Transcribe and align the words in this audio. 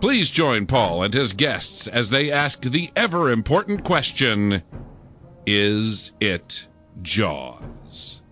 Please 0.00 0.30
join 0.30 0.66
Paul 0.66 1.02
and 1.02 1.12
his 1.12 1.34
guests 1.34 1.86
as 1.86 2.10
they 2.10 2.30
ask 2.30 2.62
the 2.62 2.90
ever 2.96 3.30
important 3.30 3.84
question 3.84 4.62
Is 5.46 6.12
it 6.20 6.68
Jaws? 7.02 8.22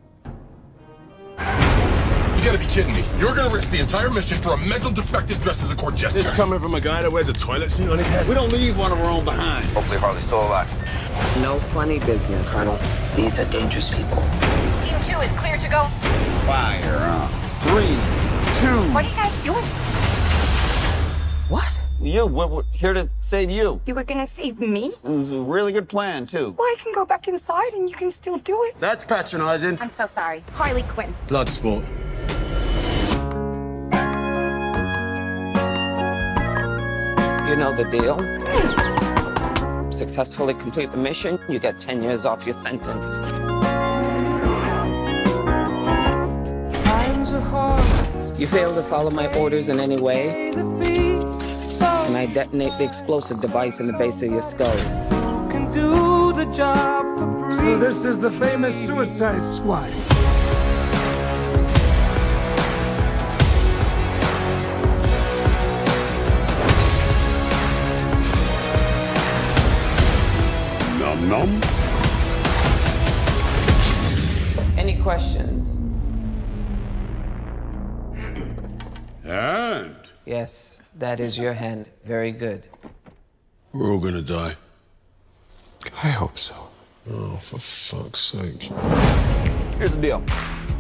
You 1.39 2.45
gotta 2.45 2.59
be 2.59 2.67
kidding 2.67 2.95
me. 2.95 3.05
You're 3.19 3.35
gonna 3.35 3.53
risk 3.53 3.71
the 3.71 3.81
entire 3.81 4.11
mission 4.11 4.39
for 4.39 4.53
a 4.53 4.57
mental 4.57 4.93
defective 4.93 5.43
dressed 5.43 5.65
as 5.65 5.73
a 5.73 5.77
court 5.77 5.97
jester. 5.97 6.23
This 6.23 6.31
coming 6.35 6.61
from 6.61 6.75
a 6.75 6.81
guy 6.81 7.03
that 7.03 7.11
wears 7.11 7.29
a 7.29 7.33
toilet 7.33 7.73
seat 7.73 7.89
on 7.89 7.99
his 7.99 8.09
head. 8.09 8.29
We 8.29 8.35
don't 8.35 8.53
leave 8.53 8.79
one 8.79 8.93
of 8.93 9.01
our 9.01 9.11
own 9.11 9.25
behind. 9.25 9.67
Hopefully 9.67 9.99
Harley's 9.99 10.25
still 10.25 10.41
alive. 10.47 10.73
No 11.43 11.59
funny 11.75 11.99
business, 11.99 12.49
Colonel. 12.49 12.79
These 13.17 13.39
are 13.41 13.45
dangerous 13.47 13.91
people. 13.91 14.23
Team 14.83 15.01
two 15.03 15.19
is 15.21 15.33
clear 15.33 15.57
to 15.59 15.69
go. 15.69 15.85
Fire 16.47 16.97
up. 17.11 17.31
Three, 17.63 17.97
two. 18.63 18.95
What 18.95 19.05
are 19.05 19.09
you 19.09 19.17
guys 19.17 19.43
doing? 19.43 19.65
What? 21.49 21.67
You, 22.01 22.27
we're, 22.27 22.47
we're 22.47 22.63
here 22.73 22.93
to 22.93 23.09
save 23.21 23.51
you. 23.51 23.81
You 23.87 23.95
were 23.95 24.05
gonna 24.05 24.27
save 24.27 24.61
me? 24.61 24.93
It 25.03 25.09
was 25.09 25.33
a 25.33 25.41
really 25.41 25.73
good 25.73 25.89
plan, 25.89 26.27
too. 26.27 26.55
Well, 26.59 26.69
I 26.69 26.77
can 26.79 26.93
go 26.93 27.07
back 27.07 27.27
inside 27.27 27.73
and 27.73 27.89
you 27.89 27.97
can 27.97 28.11
still 28.11 28.37
do 28.37 28.63
it. 28.65 28.79
That's 28.81 29.07
patronizing. 29.07 29.79
I'm 29.81 29.91
so 29.91 30.07
sorry. 30.07 30.45
Harley 30.53 30.83
Quinn. 30.83 31.15
Bloodsport. 31.27 31.87
You 37.49 37.57
know 37.57 37.75
the 37.75 37.85
deal. 37.85 38.19
Successfully 39.91 40.53
complete 40.53 40.91
the 40.93 40.99
mission, 40.99 41.41
you 41.49 41.59
get 41.59 41.81
10 41.81 42.03
years 42.03 42.27
off 42.27 42.45
your 42.45 42.53
sentence. 42.53 43.09
You 48.39 48.47
fail 48.47 48.73
to 48.75 48.83
follow 48.85 49.11
my 49.11 49.27
orders 49.35 49.69
in 49.69 49.81
any 49.81 49.97
way, 49.97 50.53
and 52.29 52.39
I 52.39 52.45
detonate 52.45 52.77
the 52.79 52.85
explosive 52.85 53.41
device 53.41 53.81
in 53.81 53.87
the 53.87 53.93
base 53.93 54.23
of 54.23 54.31
your 54.31 54.43
skull. 54.43 54.79
So 57.59 57.79
this 57.79 58.05
is 58.05 58.19
the 58.19 58.31
famous 58.31 58.75
Suicide 58.87 59.45
Squad. 59.45 59.91
Num 70.99 71.29
num. 71.29 71.61
Any 74.77 75.01
questions? 75.01 75.78
Yes, 80.29 80.77
that 80.97 81.21
is 81.21 81.39
your 81.39 81.55
hand. 81.55 81.87
Very 82.05 82.33
good. 82.33 82.63
we're 83.73 83.91
all 83.91 83.99
gonna 83.99 84.21
die. 84.21 84.57
I 86.03 86.11
hope 86.11 86.39
so. 86.39 86.55
Oh, 87.11 87.37
for 87.37 87.59
fuck's 87.59 88.21
sake. 88.21 88.65
Here's 89.79 89.97
the 89.97 90.03
deal. 90.03 90.23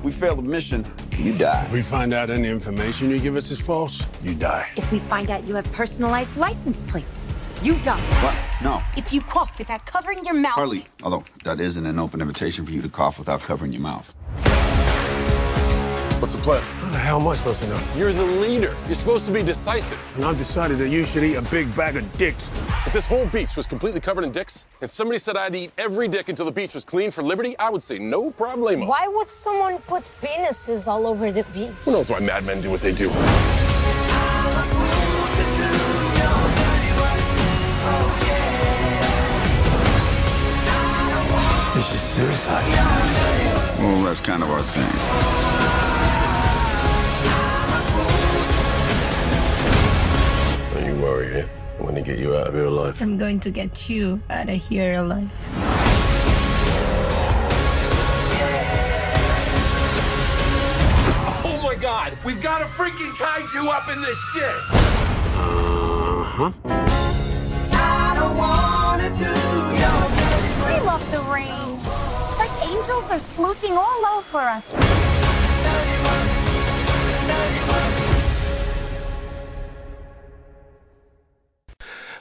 We 0.02 0.12
fail 0.12 0.36
the 0.36 0.42
mission, 0.42 0.84
you 1.16 1.32
die. 1.32 1.64
If 1.64 1.72
we 1.72 1.80
find 1.80 2.12
out 2.12 2.28
any 2.28 2.50
information 2.50 3.08
you 3.08 3.18
give 3.18 3.36
us 3.36 3.50
is 3.50 3.58
false, 3.58 4.02
you 4.22 4.34
die. 4.34 4.68
If 4.76 4.92
we 4.92 4.98
find 4.98 5.30
out 5.30 5.46
you 5.46 5.54
have 5.54 5.72
personalized 5.72 6.36
license 6.36 6.82
plates, 6.82 7.24
you 7.62 7.78
die. 7.78 7.98
What? 8.22 8.34
No. 8.62 8.82
If 8.98 9.14
you 9.14 9.22
cough 9.22 9.58
without 9.58 9.86
covering 9.86 10.24
your 10.24 10.34
mouth. 10.34 10.56
Harley, 10.56 10.84
although 11.02 11.24
that 11.44 11.58
isn't 11.58 11.86
an 11.86 11.98
open 11.98 12.20
invitation 12.20 12.66
for 12.66 12.72
you 12.72 12.82
to 12.82 12.90
cough 12.90 13.18
without 13.18 13.40
covering 13.40 13.72
your 13.72 13.80
mouth. 13.80 14.12
What's 16.20 16.34
the 16.34 16.42
plan? 16.42 16.62
How 16.98 17.04
the 17.04 17.06
hell 17.10 17.20
am 17.20 17.28
I 17.28 17.34
supposed 17.34 17.62
to 17.62 17.68
know? 17.68 17.80
You're 17.96 18.12
the 18.12 18.24
leader. 18.24 18.76
You're 18.86 18.96
supposed 18.96 19.24
to 19.26 19.32
be 19.32 19.40
decisive. 19.44 20.00
And 20.16 20.24
I've 20.24 20.36
decided 20.36 20.78
that 20.78 20.88
you 20.88 21.04
should 21.04 21.22
eat 21.22 21.36
a 21.36 21.42
big 21.42 21.74
bag 21.76 21.96
of 21.96 22.18
dicks. 22.18 22.50
If 22.86 22.92
this 22.92 23.06
whole 23.06 23.24
beach 23.26 23.56
was 23.56 23.68
completely 23.68 24.00
covered 24.00 24.24
in 24.24 24.32
dicks, 24.32 24.66
and 24.80 24.90
somebody 24.90 25.20
said 25.20 25.36
I'd 25.36 25.54
eat 25.54 25.70
every 25.78 26.08
dick 26.08 26.28
until 26.28 26.44
the 26.44 26.50
beach 26.50 26.74
was 26.74 26.82
clean 26.82 27.12
for 27.12 27.22
liberty, 27.22 27.56
I 27.56 27.70
would 27.70 27.84
say 27.84 28.00
no 28.00 28.32
problemo. 28.32 28.88
Why 28.88 29.06
would 29.06 29.30
someone 29.30 29.78
put 29.82 30.10
penises 30.20 30.88
all 30.88 31.06
over 31.06 31.30
the 31.30 31.44
beach? 31.44 31.70
Who 31.84 31.92
knows 31.92 32.10
why 32.10 32.18
madmen 32.18 32.62
do 32.62 32.70
what 32.70 32.80
they 32.80 32.92
do? 32.92 33.08
This 41.76 41.94
is 41.94 42.00
suicide. 42.00 43.78
Well, 43.78 44.02
that's 44.02 44.20
kind 44.20 44.42
of 44.42 44.50
our 44.50 44.62
thing. 44.62 45.37
You 51.28 51.34
worry, 51.34 51.42
eh? 51.42 51.48
I'm 51.78 51.86
gonna 51.86 52.02
get 52.02 52.18
you 52.18 52.36
out 52.36 52.48
of 52.48 52.54
here 52.54 52.64
alive. 52.64 53.00
I'm 53.00 53.18
going 53.18 53.40
to 53.40 53.50
get 53.50 53.88
you 53.88 54.20
out 54.30 54.48
of 54.48 54.56
here 54.56 54.94
alive. 54.94 55.30
Oh 61.44 61.60
my 61.62 61.74
god, 61.76 62.18
we've 62.24 62.42
got 62.42 62.62
a 62.62 62.66
freaking 62.66 63.12
kaiju 63.12 63.68
up 63.68 63.88
in 63.88 64.02
this 64.02 64.18
shit! 64.32 64.54
Uh-huh. 65.40 66.52
We 70.66 70.80
love 70.84 71.10
the 71.10 71.22
rain. 71.22 71.78
It's 71.78 72.38
like 72.38 72.66
angels 72.66 73.10
are 73.10 73.18
splooching 73.18 73.76
all 73.76 74.06
over 74.18 74.38
us. 74.38 75.07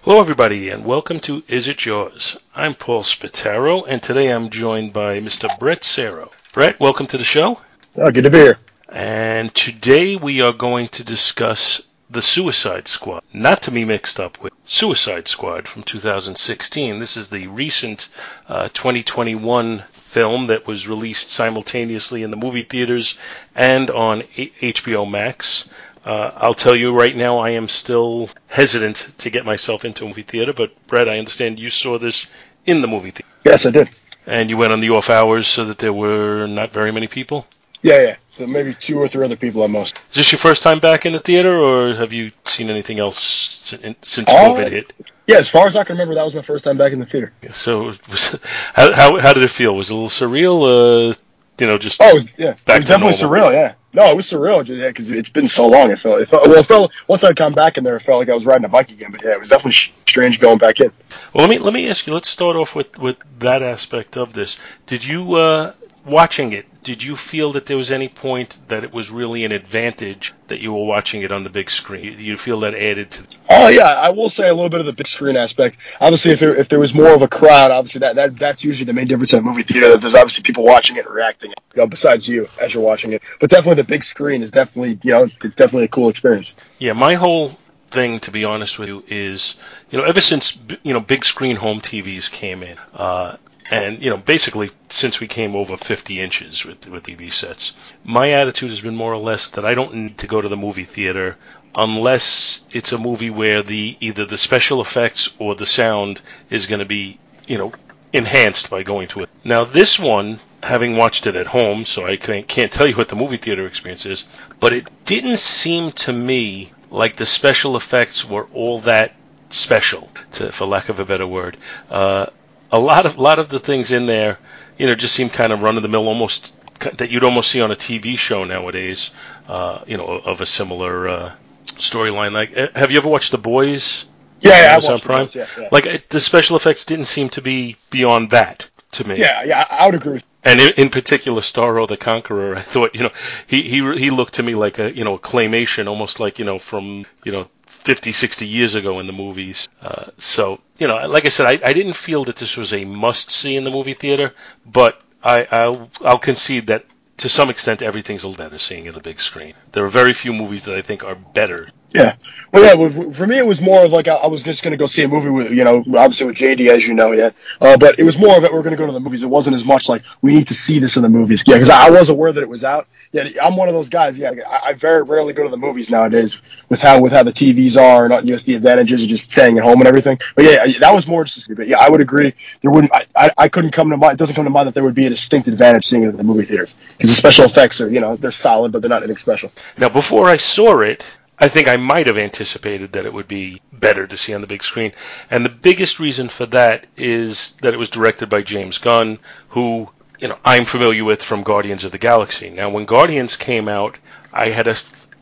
Hello, 0.07 0.21
everybody, 0.21 0.69
and 0.69 0.85
welcome 0.85 1.19
to 1.19 1.43
Is 1.49 1.67
It 1.67 1.79
Jaws? 1.79 2.37
I'm 2.55 2.75
Paul 2.75 3.03
Spataro, 3.03 3.83
and 3.85 4.01
today 4.01 4.29
I'm 4.29 4.49
joined 4.49 4.93
by 4.93 5.19
Mr. 5.19 5.49
Brett 5.59 5.83
Saro. 5.83 6.31
Brett, 6.53 6.79
welcome 6.79 7.07
to 7.07 7.17
the 7.17 7.25
show. 7.25 7.59
Oh, 7.97 8.09
good 8.09 8.23
to 8.23 8.29
be 8.29 8.37
here. 8.37 8.57
And 8.87 9.53
today 9.53 10.15
we 10.15 10.39
are 10.39 10.53
going 10.53 10.87
to 10.87 11.03
discuss 11.03 11.81
The 12.09 12.21
Suicide 12.21 12.87
Squad, 12.87 13.21
not 13.33 13.61
to 13.63 13.71
be 13.71 13.83
mixed 13.83 14.17
up 14.17 14.41
with 14.41 14.53
Suicide 14.63 15.27
Squad 15.27 15.67
from 15.67 15.83
2016. 15.83 16.99
This 16.99 17.17
is 17.17 17.27
the 17.27 17.47
recent 17.47 18.07
uh, 18.47 18.69
2021 18.69 19.83
film 19.91 20.47
that 20.47 20.65
was 20.65 20.87
released 20.87 21.29
simultaneously 21.29 22.23
in 22.23 22.31
the 22.31 22.37
movie 22.37 22.63
theaters 22.63 23.17
and 23.53 23.91
on 23.91 24.23
A- 24.37 24.71
HBO 24.71 25.09
Max. 25.09 25.67
Uh, 26.07 26.31
I'll 26.37 26.53
tell 26.53 26.75
you 26.75 26.93
right 26.93 27.15
now, 27.15 27.39
I 27.39 27.49
am 27.51 27.67
still 27.67 28.29
hesitant 28.47 29.13
to 29.17 29.29
get 29.29 29.45
myself 29.45 29.83
into 29.85 30.05
a 30.05 30.07
movie 30.07 30.21
theater. 30.21 30.53
But 30.53 30.71
Brett, 30.87 31.09
I 31.09 31.17
understand 31.19 31.59
you 31.59 31.69
saw 31.69 31.97
this 31.99 32.27
in 32.65 32.81
the 32.81 32.87
movie 32.87 33.11
theater. 33.11 33.29
Yes, 33.43 33.65
I 33.65 33.71
did. 33.71 33.89
And 34.25 34.49
you 34.49 34.57
went 34.57 34.71
on 34.73 34.79
the 34.79 34.89
off 34.91 35.09
hours 35.09 35.47
so 35.47 35.65
that 35.65 35.79
there 35.79 35.93
were 35.93 36.47
not 36.47 36.71
very 36.71 36.91
many 36.91 37.07
people. 37.07 37.45
Yeah, 37.81 37.99
yeah. 38.01 38.15
So 38.31 38.47
maybe 38.47 38.73
two 38.73 38.97
or 38.99 39.07
three 39.07 39.23
other 39.25 39.35
people 39.35 39.63
at 39.63 39.69
most. 39.69 39.97
Is 40.11 40.17
this 40.17 40.31
your 40.31 40.39
first 40.39 40.63
time 40.63 40.79
back 40.79 41.05
in 41.05 41.13
the 41.13 41.19
theater, 41.19 41.57
or 41.57 41.93
have 41.95 42.11
you 42.13 42.31
seen 42.45 42.69
anything 42.69 42.99
else 42.99 43.17
since, 43.19 44.17
Uh, 44.29 44.33
COVID 44.33 44.69
hit? 44.71 44.93
Yeah, 45.27 45.37
as 45.37 45.49
far 45.49 45.67
as 45.67 45.75
I 45.75 45.83
can 45.83 45.95
remember, 45.95 46.15
that 46.15 46.23
was 46.23 46.33
my 46.33 46.41
first 46.41 46.63
time 46.65 46.77
back 46.77 46.93
in 46.93 46.99
the 46.99 47.05
theater. 47.05 47.33
So, 47.51 47.93
was, 48.09 48.35
how, 48.73 48.93
how 48.93 49.19
how 49.19 49.33
did 49.33 49.43
it 49.43 49.49
feel? 49.49 49.75
Was 49.75 49.89
it 49.89 49.93
a 49.93 49.95
little 49.95 50.09
surreal? 50.09 51.11
Uh, 51.11 51.13
you 51.59 51.67
know, 51.67 51.77
just 51.77 52.01
Oh, 52.01 52.13
was, 52.13 52.37
yeah. 52.37 52.51
It 52.51 52.67
was 52.67 52.85
definitely 52.85 53.17
normal. 53.21 53.49
surreal. 53.49 53.53
Yeah. 53.53 53.73
No, 53.97 54.05
it 54.11 54.15
was 54.15 54.29
surreal. 54.29 54.63
Yeah, 54.67 54.89
because 54.89 55.09
it's 55.09 55.29
been 55.29 55.47
so 55.47 55.65
long. 55.65 55.89
It 55.89 55.99
felt. 55.99 56.21
It 56.21 56.29
felt. 56.29 56.47
Well, 56.47 56.59
it 56.59 56.67
felt. 56.67 56.91
Once 57.07 57.23
I'd 57.23 57.35
come 57.35 57.53
back 57.53 57.79
in 57.79 57.83
there, 57.83 57.95
it 57.95 58.03
felt 58.03 58.19
like 58.19 58.29
I 58.29 58.35
was 58.35 58.45
riding 58.45 58.63
a 58.63 58.69
bike 58.69 58.91
again. 58.91 59.09
But 59.09 59.23
yeah, 59.23 59.31
it 59.31 59.39
was 59.39 59.49
definitely 59.49 59.71
strange 60.07 60.39
going 60.39 60.59
back 60.59 60.79
in. 60.79 60.91
Well, 61.33 61.47
let 61.47 61.49
me 61.49 61.57
let 61.57 61.73
me 61.73 61.89
ask 61.89 62.05
you. 62.05 62.13
Let's 62.13 62.29
start 62.29 62.55
off 62.55 62.75
with 62.75 62.95
with 62.99 63.17
that 63.39 63.63
aspect 63.63 64.15
of 64.15 64.33
this. 64.33 64.59
Did 64.85 65.03
you 65.03 65.33
uh, 65.33 65.73
watching 66.07 66.53
it? 66.53 66.65
Did 66.83 67.03
you 67.03 67.15
feel 67.15 67.51
that 67.53 67.65
there 67.65 67.77
was 67.77 67.91
any 67.91 68.07
point 68.07 68.59
that 68.69 68.83
it 68.83 68.93
was 68.93 69.11
really 69.11 69.43
an 69.43 69.51
advantage 69.51 70.33
that 70.47 70.61
you 70.61 70.71
were 70.71 70.85
watching 70.85 71.21
it 71.21 71.31
on 71.31 71.43
the 71.43 71.49
big 71.49 71.69
screen? 71.69 72.17
Do 72.17 72.23
you 72.23 72.37
feel 72.37 72.61
that 72.61 72.73
added 72.73 73.11
to? 73.11 73.37
Oh 73.49 73.67
yeah, 73.67 73.87
I 73.87 74.09
will 74.11 74.29
say 74.29 74.47
a 74.47 74.53
little 74.53 74.69
bit 74.69 74.79
of 74.79 74.85
the 74.85 74.93
big 74.93 75.07
screen 75.07 75.35
aspect. 75.35 75.77
Obviously, 75.99 76.31
if 76.31 76.39
there 76.39 76.55
if 76.55 76.69
there 76.69 76.79
was 76.79 76.93
more 76.93 77.13
of 77.13 77.21
a 77.21 77.27
crowd, 77.27 77.71
obviously 77.71 77.99
that, 77.99 78.15
that 78.15 78.37
that's 78.37 78.63
usually 78.63 78.85
the 78.85 78.93
main 78.93 79.07
difference 79.07 79.33
in 79.33 79.39
a 79.39 79.41
movie 79.41 79.63
theater. 79.63 79.89
that 79.89 80.01
There's 80.01 80.15
obviously 80.15 80.43
people 80.43 80.63
watching 80.63 80.95
it 80.95 81.05
and 81.05 81.13
reacting, 81.13 81.51
you 81.51 81.81
know, 81.81 81.87
besides 81.87 82.27
you 82.27 82.47
as 82.61 82.73
you're 82.73 82.83
watching 82.83 83.13
it. 83.13 83.21
But 83.39 83.49
definitely 83.49 83.81
the 83.81 83.87
big 83.87 84.03
screen 84.03 84.41
is 84.41 84.51
definitely 84.51 84.99
you 85.03 85.11
know 85.11 85.23
it's 85.43 85.55
definitely 85.55 85.85
a 85.85 85.89
cool 85.89 86.09
experience. 86.09 86.55
Yeah, 86.79 86.93
my 86.93 87.15
whole 87.15 87.57
thing, 87.91 88.19
to 88.21 88.31
be 88.31 88.45
honest 88.45 88.79
with 88.79 88.89
you, 88.89 89.03
is 89.07 89.55
you 89.89 89.97
know 89.97 90.05
ever 90.05 90.21
since 90.21 90.57
you 90.83 90.93
know 90.93 90.99
big 90.99 91.25
screen 91.25 91.55
home 91.55 91.81
TVs 91.81 92.31
came 92.31 92.63
in, 92.63 92.77
uh, 92.93 93.37
and 93.69 94.01
you 94.01 94.09
know 94.09 94.17
basically 94.17 94.69
since 94.89 95.19
we 95.19 95.27
came 95.27 95.55
over 95.55 95.77
50 95.77 96.19
inches 96.19 96.65
with 96.65 96.87
with 96.87 97.03
TV 97.03 97.31
sets, 97.31 97.73
my 98.03 98.31
attitude 98.31 98.69
has 98.69 98.81
been 98.81 98.95
more 98.95 99.13
or 99.13 99.17
less 99.17 99.49
that 99.51 99.65
I 99.65 99.73
don't 99.73 99.93
need 99.93 100.17
to 100.19 100.27
go 100.27 100.41
to 100.41 100.49
the 100.49 100.57
movie 100.57 100.85
theater 100.85 101.37
unless 101.75 102.65
it's 102.71 102.91
a 102.91 102.97
movie 102.97 103.29
where 103.29 103.61
the 103.61 103.97
either 103.99 104.25
the 104.25 104.37
special 104.37 104.81
effects 104.81 105.29
or 105.37 105.55
the 105.55 105.65
sound 105.65 106.21
is 106.49 106.65
going 106.65 106.79
to 106.79 106.85
be 106.85 107.19
you 107.45 107.57
know 107.57 107.71
enhanced 108.13 108.69
by 108.69 108.83
going 108.83 109.07
to 109.09 109.21
it. 109.21 109.29
Now 109.43 109.65
this 109.65 109.99
one, 109.99 110.39
having 110.63 110.97
watched 110.97 111.27
it 111.27 111.35
at 111.35 111.47
home, 111.47 111.85
so 111.85 112.05
I 112.05 112.17
can't, 112.17 112.47
can't 112.47 112.71
tell 112.71 112.87
you 112.87 112.95
what 112.95 113.09
the 113.09 113.15
movie 113.15 113.37
theater 113.37 113.65
experience 113.67 114.05
is, 114.05 114.23
but 114.59 114.73
it 114.73 114.89
didn't 115.05 115.39
seem 115.39 115.91
to 115.91 116.13
me 116.13 116.71
like 116.89 117.17
the 117.17 117.25
special 117.25 117.75
effects 117.75 118.27
were 118.27 118.47
all 118.53 118.79
that 118.81 119.13
special, 119.49 120.09
to, 120.33 120.51
for 120.51 120.65
lack 120.65 120.89
of 120.89 120.99
a 120.99 121.05
better 121.05 121.27
word. 121.27 121.57
Uh, 121.89 122.27
a 122.71 122.79
lot 122.79 123.05
of 123.05 123.17
lot 123.17 123.39
of 123.39 123.49
the 123.49 123.59
things 123.59 123.91
in 123.91 124.05
there, 124.05 124.37
you 124.77 124.87
know, 124.87 124.95
just 124.95 125.15
seem 125.15 125.29
kind 125.29 125.51
of 125.51 125.61
run 125.61 125.77
of 125.77 125.83
the 125.83 125.89
mill, 125.89 126.07
almost 126.07 126.53
that 126.97 127.09
you'd 127.09 127.23
almost 127.23 127.49
see 127.49 127.61
on 127.61 127.71
a 127.71 127.75
TV 127.75 128.17
show 128.17 128.43
nowadays. 128.43 129.11
Uh, 129.47 129.81
you 129.87 129.97
know, 129.97 130.05
of 130.05 130.41
a 130.41 130.45
similar 130.45 131.07
uh, 131.07 131.35
storyline. 131.75 132.33
Like, 132.33 132.57
uh, 132.57 132.67
have 132.75 132.91
you 132.91 132.97
ever 132.97 133.09
watched 133.09 133.31
The 133.31 133.37
Boys? 133.37 134.05
Yeah, 134.41 134.61
yeah, 134.61 134.71
I 134.71 134.75
watched 134.75 135.03
the 135.03 135.07
Prime. 135.07 135.25
Boys, 135.25 135.35
yeah, 135.35 135.47
yeah. 135.57 135.69
Like 135.71 135.85
it, 135.85 136.09
the 136.09 136.19
special 136.19 136.57
effects 136.57 136.85
didn't 136.85 137.05
seem 137.05 137.29
to 137.29 137.41
be 137.41 137.77
beyond 137.89 138.31
that 138.31 138.69
to 138.91 139.07
me. 139.07 139.17
Yeah, 139.17 139.43
yeah, 139.43 139.65
I 139.69 139.83
I 139.83 139.85
would 139.85 139.95
agree 139.95 140.13
with. 140.13 140.25
And 140.43 140.61
in, 140.61 140.71
in 140.77 140.89
particular, 140.89 141.41
Starro 141.41 141.87
the 141.87 141.97
Conqueror, 141.97 142.55
I 142.55 142.61
thought 142.61 142.95
you 142.95 143.03
know 143.03 143.11
he 143.47 143.63
he 143.63 143.79
he 143.97 144.09
looked 144.09 144.35
to 144.35 144.43
me 144.43 144.55
like 144.55 144.79
a 144.79 144.95
you 144.95 145.03
know 145.03 145.15
a 145.15 145.19
claymation, 145.19 145.87
almost 145.87 146.19
like 146.19 146.39
you 146.39 146.45
know 146.45 146.59
from 146.59 147.05
you 147.23 147.31
know 147.31 147.47
50, 147.87 148.11
60 148.11 148.45
years 148.45 148.75
ago 148.75 148.99
in 148.99 149.07
the 149.07 149.13
movies. 149.13 149.69
Uh, 149.81 150.07
so 150.17 150.59
you 150.77 150.87
know, 150.87 151.07
like 151.07 151.25
I 151.25 151.29
said, 151.29 151.45
I, 151.45 151.69
I 151.69 151.71
didn't 151.71 151.93
feel 151.95 152.25
that 152.25 152.35
this 152.35 152.57
was 152.57 152.73
a 152.73 152.83
must 152.83 153.31
see 153.31 153.55
in 153.55 153.63
the 153.63 153.71
movie 153.71 153.93
theater, 153.93 154.33
but 154.65 154.99
I 155.23 155.47
I'll, 155.49 155.89
I'll 156.01 156.19
concede 156.19 156.67
that 156.67 156.83
to 157.23 157.29
some 157.29 157.49
extent 157.49 157.81
everything's 157.81 158.25
a 158.25 158.27
little 158.27 158.43
better 158.43 158.57
seeing 158.57 158.87
it 158.87 158.89
on 158.89 158.95
the 158.95 158.99
big 158.99 159.21
screen. 159.21 159.53
There 159.71 159.85
are 159.85 159.99
very 160.01 160.11
few 160.11 160.33
movies 160.33 160.65
that 160.65 160.75
I 160.75 160.81
think 160.81 161.01
are 161.05 161.15
better 161.15 161.69
Yeah. 161.93 162.15
Well, 162.51 162.63
yeah. 162.63 163.11
For 163.11 163.27
me, 163.27 163.37
it 163.37 163.45
was 163.45 163.61
more 163.61 163.85
of 163.85 163.91
like 163.91 164.07
I 164.07 164.27
was 164.27 164.43
just 164.43 164.63
going 164.63 164.71
to 164.71 164.77
go 164.77 164.87
see 164.87 165.03
a 165.03 165.07
movie 165.07 165.29
with 165.29 165.51
you 165.51 165.63
know, 165.63 165.83
obviously 165.95 166.27
with 166.27 166.37
JD, 166.37 166.69
as 166.69 166.87
you 166.87 166.93
know, 166.93 167.11
yeah. 167.11 167.31
Uh, 167.59 167.77
but 167.77 167.99
it 167.99 168.03
was 168.03 168.17
more 168.17 168.37
of 168.37 168.43
it. 168.43 168.53
We're 168.53 168.63
going 168.63 168.71
to 168.71 168.77
go 168.77 168.85
to 168.85 168.93
the 168.93 168.99
movies. 168.99 169.23
It 169.23 169.27
wasn't 169.27 169.55
as 169.55 169.65
much 169.65 169.89
like 169.89 170.03
we 170.21 170.33
need 170.33 170.47
to 170.47 170.53
see 170.53 170.79
this 170.79 170.95
in 170.97 171.03
the 171.03 171.09
movies. 171.09 171.43
Yeah, 171.45 171.55
because 171.55 171.69
I 171.69 171.89
was 171.89 172.09
aware 172.09 172.31
that 172.31 172.41
it 172.41 172.49
was 172.49 172.63
out. 172.63 172.87
Yeah, 173.11 173.23
I'm 173.41 173.55
one 173.55 173.67
of 173.67 173.73
those 173.73 173.89
guys. 173.89 174.17
Yeah, 174.17 174.31
I, 174.47 174.73
very 174.73 175.01
rarely 175.03 175.33
go 175.33 175.43
to 175.43 175.49
the 175.49 175.57
movies 175.57 175.89
nowadays 175.89 176.41
with 176.67 176.81
how 176.81 177.01
with 177.01 177.13
how 177.13 177.23
the 177.23 177.31
TVs 177.31 177.81
are 177.81 178.05
and 178.05 178.27
just 178.27 178.45
the 178.45 178.55
advantages 178.55 179.03
of 179.03 179.09
just 179.09 179.31
staying 179.31 179.57
at 179.57 179.63
home 179.63 179.79
and 179.79 179.87
everything. 179.87 180.19
But 180.35 180.45
yeah, 180.45 180.65
that 180.79 180.93
was 180.93 181.07
more 181.07 181.23
just. 181.23 181.53
But 181.55 181.67
yeah, 181.67 181.79
I 181.79 181.89
would 181.89 182.01
agree. 182.01 182.33
There 182.61 182.71
wouldn't. 182.71 182.93
I, 182.93 183.05
I, 183.15 183.31
I 183.37 183.49
couldn't 183.49 183.71
come 183.71 183.89
to 183.91 183.97
mind. 183.97 184.13
It 184.13 184.19
doesn't 184.19 184.35
come 184.35 184.45
to 184.45 184.51
mind 184.51 184.67
that 184.67 184.73
there 184.73 184.83
would 184.83 184.95
be 184.95 185.05
a 185.05 185.09
distinct 185.09 185.47
advantage 185.47 185.85
seeing 185.85 186.03
it 186.03 186.09
in 186.09 186.17
the 186.17 186.23
movie 186.23 186.45
theaters 186.45 186.73
because 186.97 187.11
the 187.11 187.15
special 187.15 187.45
effects 187.45 187.79
are 187.81 187.89
you 187.89 188.01
know 188.01 188.17
they're 188.17 188.31
solid, 188.31 188.71
but 188.71 188.81
they're 188.81 188.89
not 188.89 189.03
anything 189.03 189.17
special. 189.17 189.51
Now, 189.77 189.89
before 189.89 190.27
I 190.27 190.37
saw 190.37 190.79
it, 190.81 191.03
I 191.39 191.49
think 191.49 191.67
I 191.67 191.77
might 191.77 192.07
have 192.07 192.17
anticipated 192.17 192.93
that 192.93 193.05
it 193.05 193.13
would 193.13 193.27
be 193.27 193.61
better 193.71 194.07
to 194.07 194.17
see 194.17 194.33
on 194.33 194.41
the 194.41 194.47
big 194.47 194.63
screen. 194.63 194.91
And 195.29 195.45
the 195.45 195.49
biggest 195.49 195.99
reason 195.99 196.29
for 196.29 196.47
that 196.47 196.87
is 196.97 197.51
that 197.61 197.73
it 197.75 197.77
was 197.77 197.89
directed 197.89 198.27
by 198.27 198.41
James 198.41 198.79
Gunn, 198.79 199.19
who, 199.49 199.89
you 200.19 200.27
know, 200.27 200.37
I'm 200.43 200.65
familiar 200.65 201.03
with 201.03 201.23
from 201.23 201.43
Guardians 201.43 201.85
of 201.85 201.91
the 201.91 201.99
Galaxy. 201.99 202.49
Now, 202.49 202.69
when 202.69 202.85
Guardians 202.85 203.35
came 203.35 203.67
out, 203.67 203.99
I 204.33 204.49
had 204.49 204.67
a, 204.67 204.75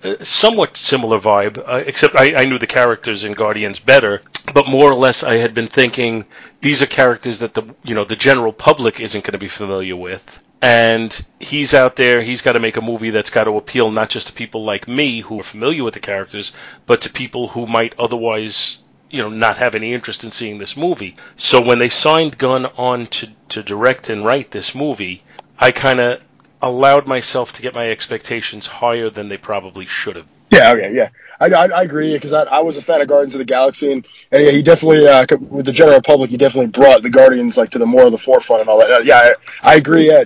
a 0.03 0.23
somewhat 0.23 0.77
similar 0.77 1.19
vibe, 1.19 1.57
uh, 1.57 1.83
except 1.85 2.15
I, 2.15 2.33
I 2.35 2.45
knew 2.45 2.59
the 2.59 2.67
characters 2.67 3.25
in 3.25 3.33
Guardians 3.33 3.79
better. 3.79 4.21
But 4.53 4.69
more 4.69 4.89
or 4.89 4.95
less, 4.95 5.21
I 5.21 5.35
had 5.35 5.53
been 5.53 5.67
thinking 5.67 6.25
these 6.61 6.81
are 6.81 6.85
characters 6.87 7.39
that 7.39 7.55
the 7.55 7.75
you 7.83 7.93
know 7.93 8.05
the 8.05 8.15
general 8.15 8.53
public 8.53 9.01
isn't 9.01 9.25
going 9.25 9.33
to 9.33 9.37
be 9.37 9.49
familiar 9.49 9.97
with 9.97 10.44
and 10.61 11.25
he's 11.39 11.73
out 11.73 11.95
there 11.95 12.21
he's 12.21 12.41
got 12.41 12.53
to 12.53 12.59
make 12.59 12.77
a 12.77 12.81
movie 12.81 13.09
that's 13.09 13.29
got 13.29 13.43
to 13.43 13.57
appeal 13.57 13.91
not 13.91 14.09
just 14.09 14.27
to 14.27 14.33
people 14.33 14.63
like 14.63 14.87
me 14.87 15.19
who 15.21 15.39
are 15.39 15.43
familiar 15.43 15.83
with 15.83 15.93
the 15.93 15.99
characters 15.99 16.51
but 16.85 17.01
to 17.01 17.09
people 17.09 17.49
who 17.49 17.67
might 17.67 17.93
otherwise 17.99 18.79
you 19.09 19.21
know 19.21 19.29
not 19.29 19.57
have 19.57 19.75
any 19.75 19.93
interest 19.93 20.23
in 20.23 20.31
seeing 20.31 20.57
this 20.57 20.75
movie. 20.75 21.15
So 21.37 21.61
when 21.61 21.79
they 21.79 21.89
signed 21.89 22.37
Gunn 22.37 22.65
on 22.77 23.05
to, 23.07 23.29
to 23.49 23.63
direct 23.63 24.09
and 24.09 24.25
write 24.25 24.51
this 24.51 24.73
movie 24.75 25.23
i 25.57 25.71
kind 25.71 25.99
of 25.99 26.21
allowed 26.61 27.07
myself 27.07 27.53
to 27.53 27.61
get 27.61 27.75
my 27.75 27.89
expectations 27.89 28.67
higher 28.67 29.09
than 29.09 29.29
they 29.29 29.37
probably 29.37 29.85
should 29.85 30.15
have 30.15 30.27
Yeah, 30.51 30.71
okay, 30.71 30.93
yeah, 30.95 31.09
I, 31.39 31.47
I, 31.47 31.65
I 31.67 31.81
agree 31.83 32.13
because 32.13 32.33
I, 32.33 32.43
I 32.43 32.59
was 32.59 32.77
a 32.77 32.81
fan 32.81 33.01
of 33.01 33.07
Guardians 33.07 33.35
of 33.35 33.39
the 33.39 33.45
Galaxy, 33.45 33.91
and, 33.91 34.07
and 34.31 34.43
yeah, 34.43 34.51
he 34.51 34.61
definitely 34.61 35.07
uh, 35.07 35.25
with 35.39 35.65
the 35.65 35.71
general 35.71 36.01
public, 36.01 36.29
he 36.29 36.37
definitely 36.37 36.71
brought 36.71 37.03
the 37.03 37.09
Guardians 37.09 37.57
like 37.57 37.71
to 37.71 37.79
the 37.79 37.85
more 37.85 38.05
of 38.05 38.11
the 38.11 38.17
forefront 38.17 38.61
and 38.61 38.69
all 38.69 38.79
that. 38.79 38.91
Uh, 38.91 39.01
yeah, 39.01 39.31
I, 39.61 39.73
I 39.73 39.75
agree. 39.75 40.07
Yeah, 40.09 40.23